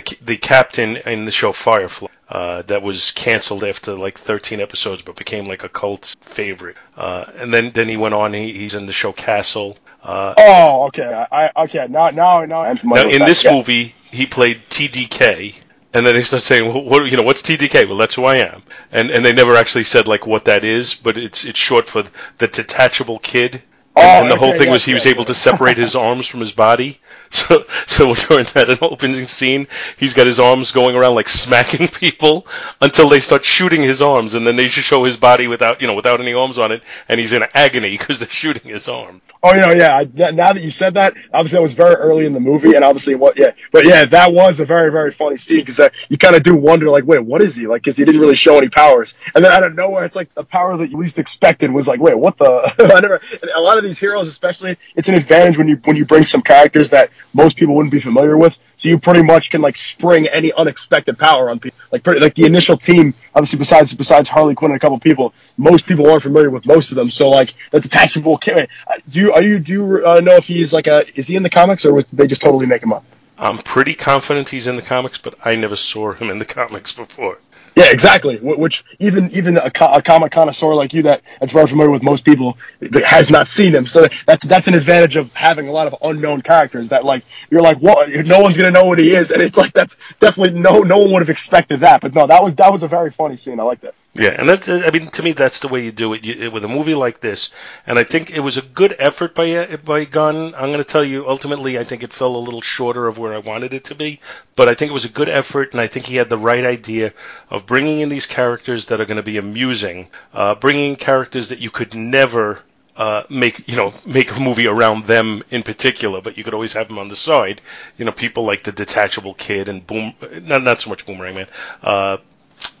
the 0.00 0.16
the 0.24 0.36
captain 0.36 0.96
in 0.96 1.24
the 1.24 1.30
show 1.32 1.52
Firefly. 1.52 2.08
uh, 2.28 2.62
that 2.62 2.82
was 2.82 3.10
canceled 3.12 3.64
after 3.64 3.94
like 3.94 4.18
13 4.18 4.60
episodes, 4.60 5.02
but 5.02 5.16
became 5.16 5.46
like 5.46 5.64
a 5.64 5.68
cult 5.68 6.14
favorite. 6.20 6.76
Uh, 6.96 7.24
and 7.36 7.52
then 7.52 7.70
then 7.72 7.88
he 7.88 7.96
went 7.96 8.14
on. 8.14 8.32
He, 8.34 8.52
he's 8.52 8.74
in 8.74 8.86
the 8.86 8.92
show 8.92 9.12
Castle. 9.12 9.78
Uh, 10.02 10.34
oh, 10.36 10.86
okay. 10.88 11.24
I 11.32 11.50
okay 11.64 11.86
now 11.88 12.10
now 12.10 12.44
now 12.44 12.62
I'm. 12.62 12.78
Now, 12.84 13.08
in 13.08 13.24
this 13.24 13.44
Yeah. 13.44 13.52
movie, 13.54 13.94
he 14.10 14.26
played 14.26 14.60
TDK, 14.70 15.54
and 15.94 16.06
then 16.06 16.14
they 16.14 16.22
start 16.22 16.42
saying, 16.42 16.66
well, 16.72 16.82
"What 16.84 17.10
you 17.10 17.16
know? 17.16 17.22
What's 17.24 17.42
TDK?" 17.42 17.86
Well, 17.88 17.96
that's 17.96 18.14
who 18.14 18.24
I 18.24 18.36
am, 18.36 18.62
and 18.92 19.10
and 19.10 19.24
they 19.24 19.32
never 19.32 19.56
actually 19.56 19.84
said 19.84 20.06
like 20.06 20.26
what 20.26 20.44
that 20.44 20.64
is, 20.64 20.94
but 20.94 21.16
it's 21.16 21.44
it's 21.44 21.58
short 21.58 21.86
for 21.88 22.04
the 22.38 22.46
detachable 22.48 23.18
kid. 23.18 23.62
And, 24.00 24.14
Oh, 24.14 24.22
and 24.22 24.30
the 24.30 24.36
whole 24.36 24.50
okay, 24.50 24.58
thing 24.58 24.70
was 24.70 24.82
yes, 24.82 24.84
he 24.84 24.94
was 24.94 25.04
yes, 25.04 25.14
able 25.14 25.24
to 25.24 25.34
separate 25.34 25.76
his 25.76 25.94
arms 26.08 26.26
from 26.26 26.40
his 26.40 26.52
body. 26.52 27.00
So, 27.30 27.64
so 27.86 28.14
during 28.14 28.46
that 28.54 28.78
opening 28.80 29.26
scene, 29.26 29.66
he's 29.98 30.14
got 30.14 30.26
his 30.26 30.40
arms 30.40 30.70
going 30.72 30.96
around 30.96 31.14
like 31.14 31.28
smacking 31.28 31.88
people 31.88 32.46
until 32.80 33.10
they 33.10 33.20
start 33.20 33.44
shooting 33.44 33.82
his 33.82 34.00
arms, 34.00 34.32
and 34.32 34.46
then 34.46 34.56
they 34.56 34.66
just 34.68 34.86
show 34.86 35.04
his 35.04 35.18
body 35.18 35.46
without, 35.46 35.82
you 35.82 35.86
know, 35.86 35.94
without 35.94 36.22
any 36.22 36.32
arms 36.32 36.56
on 36.56 36.72
it, 36.72 36.82
and 37.06 37.20
he's 37.20 37.34
in 37.34 37.44
agony 37.52 37.98
because 37.98 38.18
they're 38.18 38.30
shooting 38.30 38.72
his 38.72 38.88
arm. 38.88 39.20
Oh, 39.42 39.54
you 39.54 39.60
know, 39.60 39.72
yeah. 39.72 39.94
I, 39.94 40.08
yeah, 40.14 40.30
now 40.30 40.52
that 40.52 40.62
you 40.62 40.70
said 40.70 40.94
that, 40.94 41.14
obviously 41.32 41.60
it 41.60 41.62
was 41.62 41.74
very 41.74 41.94
early 41.94 42.26
in 42.26 42.32
the 42.32 42.40
movie, 42.40 42.74
and 42.74 42.82
obviously 42.84 43.14
what, 43.14 43.38
yeah, 43.38 43.52
but 43.70 43.86
yeah, 43.86 44.04
that 44.06 44.32
was 44.32 44.58
a 44.58 44.66
very, 44.66 44.90
very 44.90 45.12
funny 45.12 45.36
scene 45.36 45.60
because 45.60 45.78
uh, 45.78 45.90
you 46.08 46.18
kind 46.18 46.34
of 46.34 46.42
do 46.42 46.56
wonder, 46.56 46.90
like, 46.90 47.04
wait, 47.04 47.24
what 47.24 47.40
is 47.40 47.54
he? 47.54 47.66
Like, 47.68 47.82
because 47.82 47.96
he 47.96 48.04
didn't 48.04 48.20
really 48.20 48.34
show 48.36 48.58
any 48.58 48.68
powers, 48.68 49.14
and 49.34 49.44
then 49.44 49.52
out 49.52 49.64
of 49.64 49.76
nowhere, 49.76 50.04
it's 50.04 50.16
like 50.16 50.34
the 50.34 50.42
power 50.42 50.76
that 50.78 50.90
you 50.90 50.96
least 50.96 51.20
expected 51.20 51.70
was 51.70 51.86
like, 51.86 52.00
wait, 52.00 52.18
what 52.18 52.36
the? 52.36 52.74
I 52.94 53.00
never. 53.00 53.20
A 53.54 53.60
lot 53.60 53.78
of 53.78 53.84
these 53.84 53.87
heroes, 53.96 54.26
especially, 54.26 54.76
it's 54.96 55.08
an 55.08 55.14
advantage 55.14 55.56
when 55.56 55.68
you 55.68 55.80
when 55.84 55.94
you 55.94 56.04
bring 56.04 56.26
some 56.26 56.42
characters 56.42 56.90
that 56.90 57.10
most 57.32 57.56
people 57.56 57.76
wouldn't 57.76 57.92
be 57.92 58.00
familiar 58.00 58.36
with, 58.36 58.58
so 58.76 58.88
you 58.88 58.98
pretty 58.98 59.22
much 59.22 59.50
can 59.50 59.60
like 59.60 59.76
spring 59.76 60.26
any 60.26 60.52
unexpected 60.52 61.16
power 61.16 61.48
on 61.48 61.60
people. 61.60 61.78
Like, 61.92 62.02
pretty, 62.02 62.20
like 62.20 62.34
the 62.34 62.46
initial 62.46 62.76
team, 62.76 63.14
obviously, 63.34 63.60
besides 63.60 63.94
besides 63.94 64.28
Harley 64.28 64.56
Quinn 64.56 64.72
and 64.72 64.76
a 64.76 64.80
couple 64.80 64.98
people, 64.98 65.32
most 65.56 65.86
people 65.86 66.10
aren't 66.10 66.24
familiar 66.24 66.50
with 66.50 66.66
most 66.66 66.90
of 66.90 66.96
them. 66.96 67.12
So 67.12 67.28
like 67.28 67.54
the 67.70 67.80
detachable 67.80 68.40
uh, 68.46 68.66
Do 69.08 69.20
you 69.20 69.32
are 69.32 69.42
you 69.42 69.60
do 69.60 69.72
you 69.72 70.06
uh, 70.06 70.20
know 70.20 70.34
if 70.34 70.46
he's 70.46 70.72
like 70.72 70.88
a 70.88 71.06
is 71.16 71.28
he 71.28 71.36
in 71.36 71.44
the 71.44 71.50
comics 71.50 71.86
or 71.86 71.94
was, 71.94 72.06
did 72.06 72.18
they 72.18 72.26
just 72.26 72.42
totally 72.42 72.66
make 72.66 72.82
him 72.82 72.92
up? 72.92 73.04
I'm 73.38 73.58
pretty 73.58 73.94
confident 73.94 74.48
he's 74.48 74.66
in 74.66 74.74
the 74.74 74.82
comics, 74.82 75.16
but 75.16 75.36
I 75.44 75.54
never 75.54 75.76
saw 75.76 76.12
him 76.12 76.28
in 76.28 76.40
the 76.40 76.44
comics 76.44 76.92
before. 76.92 77.38
Yeah, 77.76 77.90
exactly. 77.90 78.38
Which 78.38 78.84
even 78.98 79.30
even 79.32 79.56
a, 79.56 79.66
a 79.66 80.02
comic 80.02 80.32
connoisseur 80.32 80.74
like 80.74 80.92
you 80.92 81.02
that 81.04 81.22
that's 81.40 81.52
very 81.52 81.66
familiar 81.66 81.90
with 81.90 82.02
most 82.02 82.24
people 82.24 82.58
has 83.04 83.30
not 83.30 83.48
seen 83.48 83.74
him. 83.74 83.86
So 83.86 84.06
that's 84.26 84.46
that's 84.46 84.68
an 84.68 84.74
advantage 84.74 85.16
of 85.16 85.32
having 85.32 85.68
a 85.68 85.72
lot 85.72 85.86
of 85.86 85.94
unknown 86.02 86.42
characters 86.42 86.88
that 86.90 87.04
like 87.04 87.24
you're 87.50 87.60
like 87.62 87.78
what 87.78 88.08
no 88.10 88.40
one's 88.40 88.56
gonna 88.56 88.70
know 88.70 88.84
what 88.84 88.98
he 88.98 89.14
is, 89.14 89.30
and 89.30 89.42
it's 89.42 89.56
like 89.56 89.72
that's 89.72 89.96
definitely 90.20 90.58
no 90.58 90.80
no 90.80 90.98
one 90.98 91.12
would 91.12 91.22
have 91.22 91.30
expected 91.30 91.80
that. 91.80 92.00
But 92.00 92.14
no, 92.14 92.26
that 92.26 92.42
was 92.42 92.54
that 92.56 92.72
was 92.72 92.82
a 92.82 92.88
very 92.88 93.10
funny 93.12 93.36
scene. 93.36 93.60
I 93.60 93.62
like 93.62 93.80
that. 93.82 93.94
Yeah, 94.18 94.30
and 94.36 94.48
that's 94.48 94.68
I 94.68 94.90
mean 94.90 95.06
to 95.12 95.22
me 95.22 95.32
that's 95.32 95.60
the 95.60 95.68
way 95.68 95.84
you 95.84 95.92
do 95.92 96.12
it 96.12 96.24
you, 96.24 96.50
with 96.50 96.64
a 96.64 96.68
movie 96.68 96.94
like 96.96 97.20
this. 97.20 97.50
And 97.86 97.98
I 97.98 98.04
think 98.04 98.30
it 98.32 98.40
was 98.40 98.56
a 98.58 98.62
good 98.62 98.94
effort 98.98 99.34
by 99.34 99.50
uh, 99.52 99.76
by 99.78 100.04
Gunn. 100.06 100.54
I'm 100.56 100.72
going 100.72 100.78
to 100.78 100.84
tell 100.84 101.04
you 101.04 101.28
ultimately 101.28 101.78
I 101.78 101.84
think 101.84 102.02
it 102.02 102.12
fell 102.12 102.34
a 102.36 102.46
little 102.46 102.60
shorter 102.60 103.06
of 103.06 103.16
where 103.16 103.32
I 103.32 103.38
wanted 103.38 103.72
it 103.72 103.84
to 103.84 103.94
be, 103.94 104.20
but 104.56 104.68
I 104.68 104.74
think 104.74 104.90
it 104.90 104.94
was 104.94 105.04
a 105.06 105.08
good 105.20 105.28
effort 105.28 105.72
and 105.72 105.80
I 105.80 105.86
think 105.86 106.06
he 106.06 106.16
had 106.16 106.28
the 106.30 106.36
right 106.36 106.64
idea 106.64 107.14
of 107.48 107.64
bringing 107.66 108.00
in 108.00 108.08
these 108.08 108.26
characters 108.26 108.86
that 108.86 109.00
are 109.00 109.06
going 109.06 109.18
to 109.18 109.22
be 109.22 109.38
amusing, 109.38 110.08
uh, 110.34 110.56
bringing 110.56 110.90
in 110.90 110.96
characters 110.96 111.48
that 111.48 111.60
you 111.60 111.70
could 111.70 111.94
never 111.94 112.58
uh, 112.96 113.22
make 113.30 113.68
you 113.68 113.76
know 113.76 113.94
make 114.04 114.34
a 114.34 114.40
movie 114.40 114.66
around 114.66 115.06
them 115.06 115.44
in 115.50 115.62
particular, 115.62 116.20
but 116.20 116.36
you 116.36 116.42
could 116.42 116.54
always 116.54 116.72
have 116.72 116.88
them 116.88 116.98
on 116.98 117.08
the 117.08 117.14
side. 117.16 117.60
You 117.96 118.04
know, 118.04 118.12
people 118.12 118.44
like 118.44 118.64
the 118.64 118.72
detachable 118.72 119.34
kid 119.34 119.68
and 119.68 119.86
boom, 119.86 120.14
not 120.42 120.62
not 120.64 120.80
so 120.80 120.90
much 120.90 121.06
Boomerang 121.06 121.36
Man. 121.36 121.46
Uh, 121.82 122.16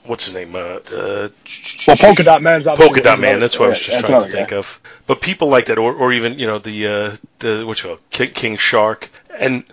what's 0.08 0.24
his 0.24 0.34
name? 0.34 0.54
Uh, 0.54 0.58
uh, 0.58 1.28
Well, 1.86 1.96
Polka 1.96 2.22
Dot 2.22 2.42
Man's 2.42 2.66
Polka 2.66 3.00
Dot 3.00 3.20
Man. 3.20 3.38
That's 3.38 3.58
what 3.58 3.66
I 3.66 3.68
was 3.70 3.80
just 3.80 4.04
trying 4.06 4.24
to 4.24 4.30
think 4.30 4.48
guy. 4.50 4.56
of. 4.56 4.80
But 5.06 5.20
people 5.20 5.48
like 5.48 5.66
that, 5.66 5.78
or, 5.78 5.94
or 5.94 6.12
even 6.12 6.38
you 6.38 6.46
know 6.46 6.58
the 6.58 6.86
uh, 6.86 7.16
the 7.38 7.66
what 7.66 7.82
you 7.82 7.90
call 7.90 7.98
King, 8.10 8.30
King 8.32 8.56
Shark, 8.56 9.10
and 9.38 9.64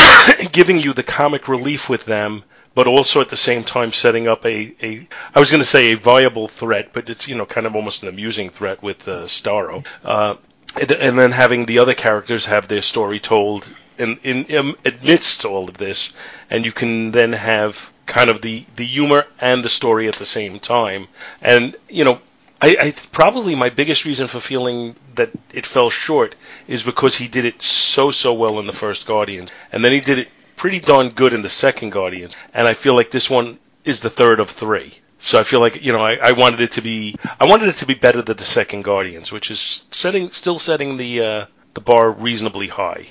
giving 0.52 0.78
you 0.78 0.92
the 0.92 1.02
comic 1.02 1.48
relief 1.48 1.88
with 1.88 2.04
them, 2.04 2.44
but 2.74 2.86
also 2.86 3.20
at 3.20 3.28
the 3.28 3.36
same 3.36 3.64
time 3.64 3.92
setting 3.92 4.28
up 4.28 4.44
a, 4.44 4.74
a 4.82 5.08
I 5.34 5.40
was 5.40 5.50
going 5.50 5.62
to 5.62 5.68
say 5.68 5.92
a 5.92 5.96
viable 5.96 6.48
threat, 6.48 6.90
but 6.92 7.08
it's 7.08 7.28
you 7.28 7.34
know 7.34 7.46
kind 7.46 7.66
of 7.66 7.76
almost 7.76 8.02
an 8.02 8.08
amusing 8.08 8.50
threat 8.50 8.82
with 8.82 9.06
uh, 9.08 9.26
Starro. 9.26 9.86
Uh, 10.04 10.36
and, 10.80 10.90
and 10.90 11.18
then 11.18 11.30
having 11.30 11.66
the 11.66 11.78
other 11.78 11.94
characters 11.94 12.46
have 12.46 12.66
their 12.66 12.82
story 12.82 13.20
told 13.20 13.72
in, 13.96 14.18
in, 14.24 14.44
in 14.46 14.74
amidst 14.84 15.44
all 15.44 15.68
of 15.68 15.78
this, 15.78 16.12
and 16.50 16.64
you 16.64 16.72
can 16.72 17.12
then 17.12 17.32
have 17.32 17.92
kind 18.06 18.30
of 18.30 18.42
the, 18.42 18.64
the 18.76 18.84
humor 18.84 19.26
and 19.40 19.64
the 19.64 19.68
story 19.68 20.08
at 20.08 20.16
the 20.16 20.26
same 20.26 20.58
time. 20.58 21.08
And 21.40 21.76
you 21.88 22.04
know, 22.04 22.20
I, 22.60 22.76
I 22.80 22.94
probably 23.12 23.54
my 23.54 23.70
biggest 23.70 24.04
reason 24.04 24.26
for 24.26 24.40
feeling 24.40 24.96
that 25.16 25.30
it 25.52 25.66
fell 25.66 25.90
short 25.90 26.34
is 26.66 26.82
because 26.82 27.16
he 27.16 27.28
did 27.28 27.44
it 27.44 27.62
so 27.62 28.10
so 28.10 28.32
well 28.32 28.58
in 28.58 28.66
the 28.66 28.72
first 28.72 29.06
Guardians, 29.06 29.50
and 29.72 29.84
then 29.84 29.92
he 29.92 30.00
did 30.00 30.18
it 30.18 30.28
pretty 30.56 30.80
darn 30.80 31.10
good 31.10 31.34
in 31.34 31.42
the 31.42 31.50
second 31.50 31.90
Guardians, 31.90 32.36
and 32.52 32.66
I 32.66 32.74
feel 32.74 32.94
like 32.94 33.10
this 33.10 33.28
one 33.28 33.58
is 33.84 34.00
the 34.00 34.10
third 34.10 34.40
of 34.40 34.50
three. 34.50 34.94
So 35.18 35.38
I 35.38 35.42
feel 35.42 35.60
like 35.60 35.84
you 35.84 35.92
know 35.92 36.04
I, 36.04 36.14
I 36.16 36.32
wanted 36.32 36.60
it 36.60 36.72
to 36.72 36.82
be 36.82 37.16
I 37.40 37.44
wanted 37.46 37.68
it 37.68 37.76
to 37.78 37.86
be 37.86 37.94
better 37.94 38.22
than 38.22 38.36
the 38.36 38.44
second 38.44 38.82
Guardians, 38.82 39.32
which 39.32 39.50
is 39.50 39.84
setting 39.90 40.30
still 40.30 40.58
setting 40.58 40.96
the 40.96 41.20
uh, 41.20 41.46
the 41.74 41.80
bar 41.80 42.10
reasonably 42.10 42.68
high. 42.68 43.08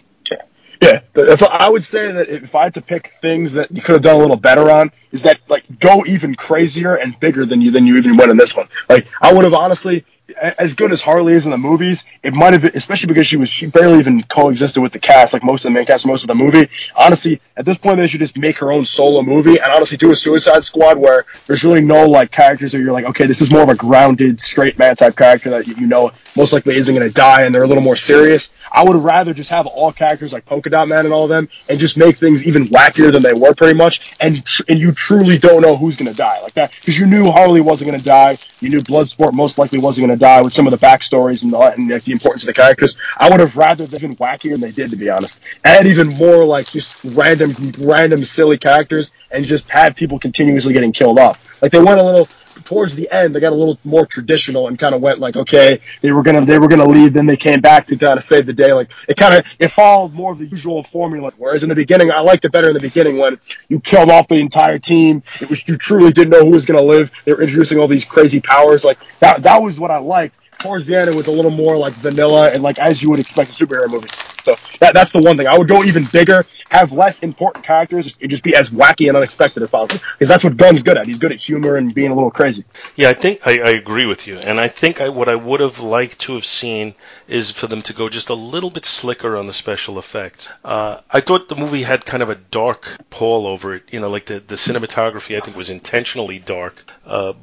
Yeah, 0.81 1.01
if 1.15 1.43
I 1.43 1.69
would 1.69 1.83
say 1.83 2.11
that 2.11 2.29
if 2.29 2.55
I 2.55 2.63
had 2.63 2.73
to 2.73 2.81
pick 2.81 3.13
things 3.21 3.53
that 3.53 3.71
you 3.71 3.81
could 3.81 3.93
have 3.93 4.01
done 4.01 4.15
a 4.15 4.19
little 4.19 4.35
better 4.35 4.69
on, 4.69 4.91
is 5.11 5.23
that 5.23 5.39
like 5.47 5.63
go 5.79 6.03
even 6.05 6.35
crazier 6.35 6.95
and 6.95 7.17
bigger 7.19 7.45
than 7.45 7.61
you 7.61 7.71
than 7.71 7.87
you 7.87 7.97
even 7.97 8.17
went 8.17 8.31
in 8.31 8.37
this 8.37 8.55
one. 8.55 8.67
Like 8.89 9.07
I 9.21 9.33
would 9.33 9.45
have 9.45 9.53
honestly, 9.53 10.05
as 10.37 10.73
good 10.73 10.91
as 10.91 11.01
Harley 11.01 11.33
is 11.33 11.45
in 11.45 11.51
the 11.51 11.57
movies, 11.57 12.05
it 12.21 12.33
might 12.33 12.53
have 12.53 12.61
been, 12.61 12.71
especially 12.75 13.07
because 13.07 13.27
she 13.27 13.37
was 13.37 13.49
she 13.49 13.67
barely 13.67 13.99
even 13.99 14.23
coexisted 14.23 14.81
with 14.81 14.91
the 14.91 14.99
cast, 14.99 15.33
like 15.33 15.43
most 15.43 15.65
of 15.65 15.71
the 15.71 15.77
main 15.77 15.85
cast, 15.85 16.05
most 16.05 16.23
of 16.23 16.27
the 16.27 16.35
movie. 16.35 16.69
Honestly, 16.95 17.41
at 17.55 17.65
this 17.65 17.77
point, 17.77 17.97
they 17.97 18.07
should 18.07 18.19
just 18.19 18.37
make 18.37 18.57
her 18.59 18.71
own 18.71 18.85
solo 18.85 19.21
movie 19.21 19.59
and 19.59 19.71
honestly 19.71 19.97
do 19.97 20.11
a 20.11 20.15
Suicide 20.15 20.63
Squad 20.63 20.97
where 20.97 21.25
there's 21.47 21.63
really 21.63 21.81
no 21.81 22.07
like 22.07 22.31
characters 22.31 22.71
that 22.71 22.79
you're 22.79 22.91
like, 22.91 23.05
okay, 23.05 23.25
this 23.25 23.41
is 23.41 23.51
more 23.51 23.61
of 23.61 23.69
a 23.69 23.75
grounded, 23.75 24.41
straight 24.41 24.77
man 24.77 24.95
type 24.95 25.15
character 25.15 25.51
that 25.51 25.67
you, 25.67 25.87
know 25.87 26.11
most 26.35 26.53
likely 26.53 26.75
isn't 26.75 26.95
going 26.95 27.07
to 27.07 27.13
die 27.13 27.43
and 27.43 27.53
they're 27.53 27.63
a 27.63 27.67
little 27.67 27.83
more 27.83 27.95
serious. 27.95 28.53
I 28.71 28.83
would 28.83 28.95
rather 28.95 29.33
just 29.33 29.49
have 29.51 29.67
all 29.67 29.91
characters 29.91 30.33
like 30.33 30.45
Polka 30.45 30.69
Dot 30.69 30.87
Man 30.87 31.05
and 31.05 31.13
all 31.13 31.25
of 31.25 31.29
them 31.29 31.49
and 31.69 31.79
just 31.79 31.97
make 31.97 32.17
things 32.17 32.43
even 32.43 32.67
wackier 32.67 33.11
than 33.11 33.21
they 33.21 33.33
were 33.33 33.53
pretty 33.53 33.77
much. 33.77 34.15
And 34.19 34.45
tr- 34.45 34.63
and 34.67 34.79
you 34.79 34.91
truly 34.91 35.37
don't 35.37 35.61
know 35.61 35.75
who's 35.75 35.97
going 35.97 36.09
to 36.09 36.17
die 36.17 36.41
like 36.41 36.53
that 36.53 36.71
because 36.71 36.97
you 36.97 37.05
knew 37.05 37.31
Harley 37.31 37.61
wasn't 37.61 37.91
going 37.91 37.99
to 37.99 38.05
die. 38.05 38.39
You 38.59 38.69
knew 38.69 38.81
Bloodsport 38.81 39.33
most 39.33 39.57
likely 39.57 39.79
wasn't 39.79 40.07
going 40.07 40.17
to 40.17 40.22
die 40.23 40.41
with 40.41 40.53
some 40.53 40.65
of 40.65 40.71
the 40.71 40.77
backstories 40.77 41.43
and 41.43 41.51
the, 41.51 41.59
and 41.59 41.91
the 41.91 42.11
importance 42.11 42.43
of 42.43 42.47
the 42.47 42.53
characters. 42.53 42.95
I 43.17 43.29
would 43.29 43.41
have 43.41 43.57
rather 43.57 43.85
they've 43.85 43.99
been 43.99 44.15
wackier 44.15 44.51
than 44.51 44.61
they 44.61 44.71
did 44.71 44.91
to 44.91 44.95
be 44.95 45.09
honest. 45.09 45.41
Add 45.63 45.85
even 45.85 46.07
more 46.07 46.45
like 46.45 46.71
just 46.71 47.03
random 47.03 47.53
random 47.79 48.23
silly 48.25 48.57
characters 48.57 49.11
and 49.31 49.45
just 49.45 49.69
had 49.69 49.95
people 49.95 50.19
continuously 50.19 50.73
getting 50.73 50.93
killed 50.93 51.19
off. 51.19 51.39
Like 51.61 51.71
they 51.71 51.81
went 51.81 51.99
a 51.99 52.03
little 52.03 52.27
towards 52.65 52.95
the 52.95 53.09
end, 53.11 53.35
they 53.35 53.39
got 53.39 53.53
a 53.53 53.55
little 53.55 53.77
more 53.83 54.05
traditional 54.05 54.67
and 54.67 54.77
kind 54.77 54.95
of 54.95 55.01
went 55.01 55.19
like, 55.19 55.35
okay, 55.35 55.79
they 56.01 56.11
were 56.11 56.23
gonna 56.23 56.45
they 56.45 56.59
were 56.59 56.67
gonna 56.67 56.87
leave, 56.87 57.13
then 57.13 57.25
they 57.25 57.37
came 57.37 57.61
back 57.61 57.87
to 57.87 57.97
kind 57.97 58.17
of 58.17 58.23
save 58.23 58.45
the 58.45 58.53
day. 58.53 58.73
Like 58.73 58.91
it 59.07 59.17
kind 59.17 59.35
of 59.35 59.45
it 59.59 59.69
followed 59.69 60.13
more 60.13 60.31
of 60.31 60.39
the 60.39 60.45
usual 60.45 60.83
formula. 60.83 61.31
Whereas 61.37 61.63
in 61.63 61.69
the 61.69 61.75
beginning, 61.75 62.11
I 62.11 62.19
liked 62.19 62.45
it 62.45 62.51
better 62.51 62.69
in 62.69 62.73
the 62.73 62.79
beginning 62.79 63.17
when 63.17 63.39
you 63.69 63.79
killed 63.79 64.09
off 64.09 64.27
the 64.27 64.35
entire 64.35 64.79
team. 64.79 65.23
It 65.41 65.49
was 65.49 65.67
you 65.67 65.77
truly 65.77 66.11
didn't 66.11 66.31
know 66.31 66.43
who 66.45 66.51
was 66.51 66.65
gonna 66.65 66.83
live. 66.83 67.11
They 67.25 67.33
were 67.33 67.41
introducing 67.41 67.79
all 67.79 67.87
these 67.87 68.05
crazy 68.05 68.41
powers. 68.41 68.83
Like 68.83 68.99
that 69.19 69.43
that 69.43 69.61
was 69.61 69.79
what 69.79 69.91
I 69.91 69.97
liked. 69.97 70.39
Towards 70.63 70.87
the 70.87 70.95
end, 70.95 71.09
it 71.09 71.15
was 71.15 71.27
a 71.27 71.31
little 71.31 71.51
more 71.51 71.75
like 71.77 71.91
vanilla 71.95 72.49
and 72.49 72.63
like 72.63 72.79
as 72.79 73.03
you 73.03 73.09
would 73.09 73.19
expect 73.19 73.49
in 73.49 73.67
superhero 73.67 73.89
movies. 73.89 74.23
So 74.43 74.55
that, 74.79 74.93
that's 74.93 75.11
the 75.11 75.21
one 75.21 75.35
thing. 75.35 75.45
I 75.45 75.57
would 75.57 75.67
go 75.67 75.83
even 75.83 76.05
bigger, 76.05 76.45
have 76.69 76.93
less 76.93 77.21
important 77.21 77.65
characters, 77.65 78.17
and 78.21 78.31
just 78.31 78.43
be 78.43 78.55
as 78.55 78.69
wacky 78.69 79.09
and 79.09 79.17
unexpected 79.17 79.61
as 79.61 79.69
possible. 79.69 80.01
Because 80.13 80.29
that's 80.29 80.41
what 80.41 80.55
Gunn's 80.55 80.81
good 80.81 80.97
at. 80.97 81.05
He's 81.05 81.17
good 81.17 81.33
at 81.33 81.39
humor 81.39 81.75
and 81.75 81.93
being 81.93 82.11
a 82.11 82.15
little 82.15 82.31
crazy. 82.31 82.63
Yeah, 82.95 83.09
I 83.09 83.13
think 83.13 83.45
I, 83.45 83.59
I 83.59 83.69
agree 83.71 84.05
with 84.05 84.25
you, 84.25 84.37
and 84.37 84.57
I 84.57 84.69
think 84.69 85.01
I, 85.01 85.09
what 85.09 85.27
I 85.27 85.35
would 85.35 85.59
have 85.59 85.81
liked 85.81 86.19
to 86.21 86.35
have 86.35 86.45
seen 86.45 86.95
is 87.27 87.51
for 87.51 87.67
them 87.67 87.81
to 87.81 87.93
go 87.93 88.07
just 88.07 88.29
a 88.29 88.33
little 88.33 88.69
bit 88.69 88.85
slicker 88.85 89.35
on 89.35 89.47
the 89.47 89.53
special 89.53 89.99
effects. 89.99 90.47
Uh, 90.63 91.01
I 91.11 91.19
thought 91.19 91.49
the 91.49 91.57
movie 91.57 91.83
had 91.83 92.05
kind 92.05 92.23
of 92.23 92.29
a 92.29 92.35
dark 92.35 92.87
pall 93.09 93.47
over 93.47 93.75
it. 93.75 93.83
You 93.91 93.99
know, 93.99 94.09
like 94.09 94.27
the 94.27 94.39
the 94.39 94.55
cinematography 94.55 95.35
I 95.35 95.41
think 95.41 95.57
was 95.57 95.69
intentionally 95.69 96.39
dark, 96.39 96.85
uh, 97.05 97.33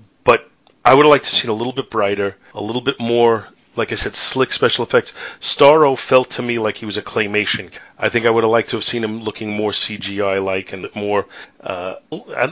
I 0.85 0.95
would 0.95 1.05
have 1.05 1.11
liked 1.11 1.27
to 1.27 1.35
see 1.35 1.47
it 1.47 1.51
a 1.51 1.55
little 1.55 1.73
bit 1.73 1.91
brighter, 1.91 2.37
a 2.55 2.61
little 2.61 2.83
bit 2.83 2.99
more. 2.99 3.49
Like 3.77 3.93
I 3.93 3.95
said, 3.95 4.17
slick 4.17 4.53
special 4.53 4.85
effects. 4.85 5.15
Starro 5.41 5.97
felt 5.97 6.31
to 6.31 6.43
me 6.43 6.59
like 6.59 6.77
he 6.77 6.87
was 6.87 6.97
a 6.97 7.03
claymation. 7.03 7.71
I 7.99 8.09
think 8.09 8.27
I 8.27 8.31
would 8.31 8.43
have 8.43 8.51
liked 8.51 8.71
to 8.71 8.77
have 8.77 8.85
seen 8.85 9.05
him 9.05 9.21
looking 9.21 9.51
more 9.51 9.71
CGI 9.71 10.45
like 10.45 10.73
and 10.73 10.89
more, 10.95 11.27
uh, 11.61 11.95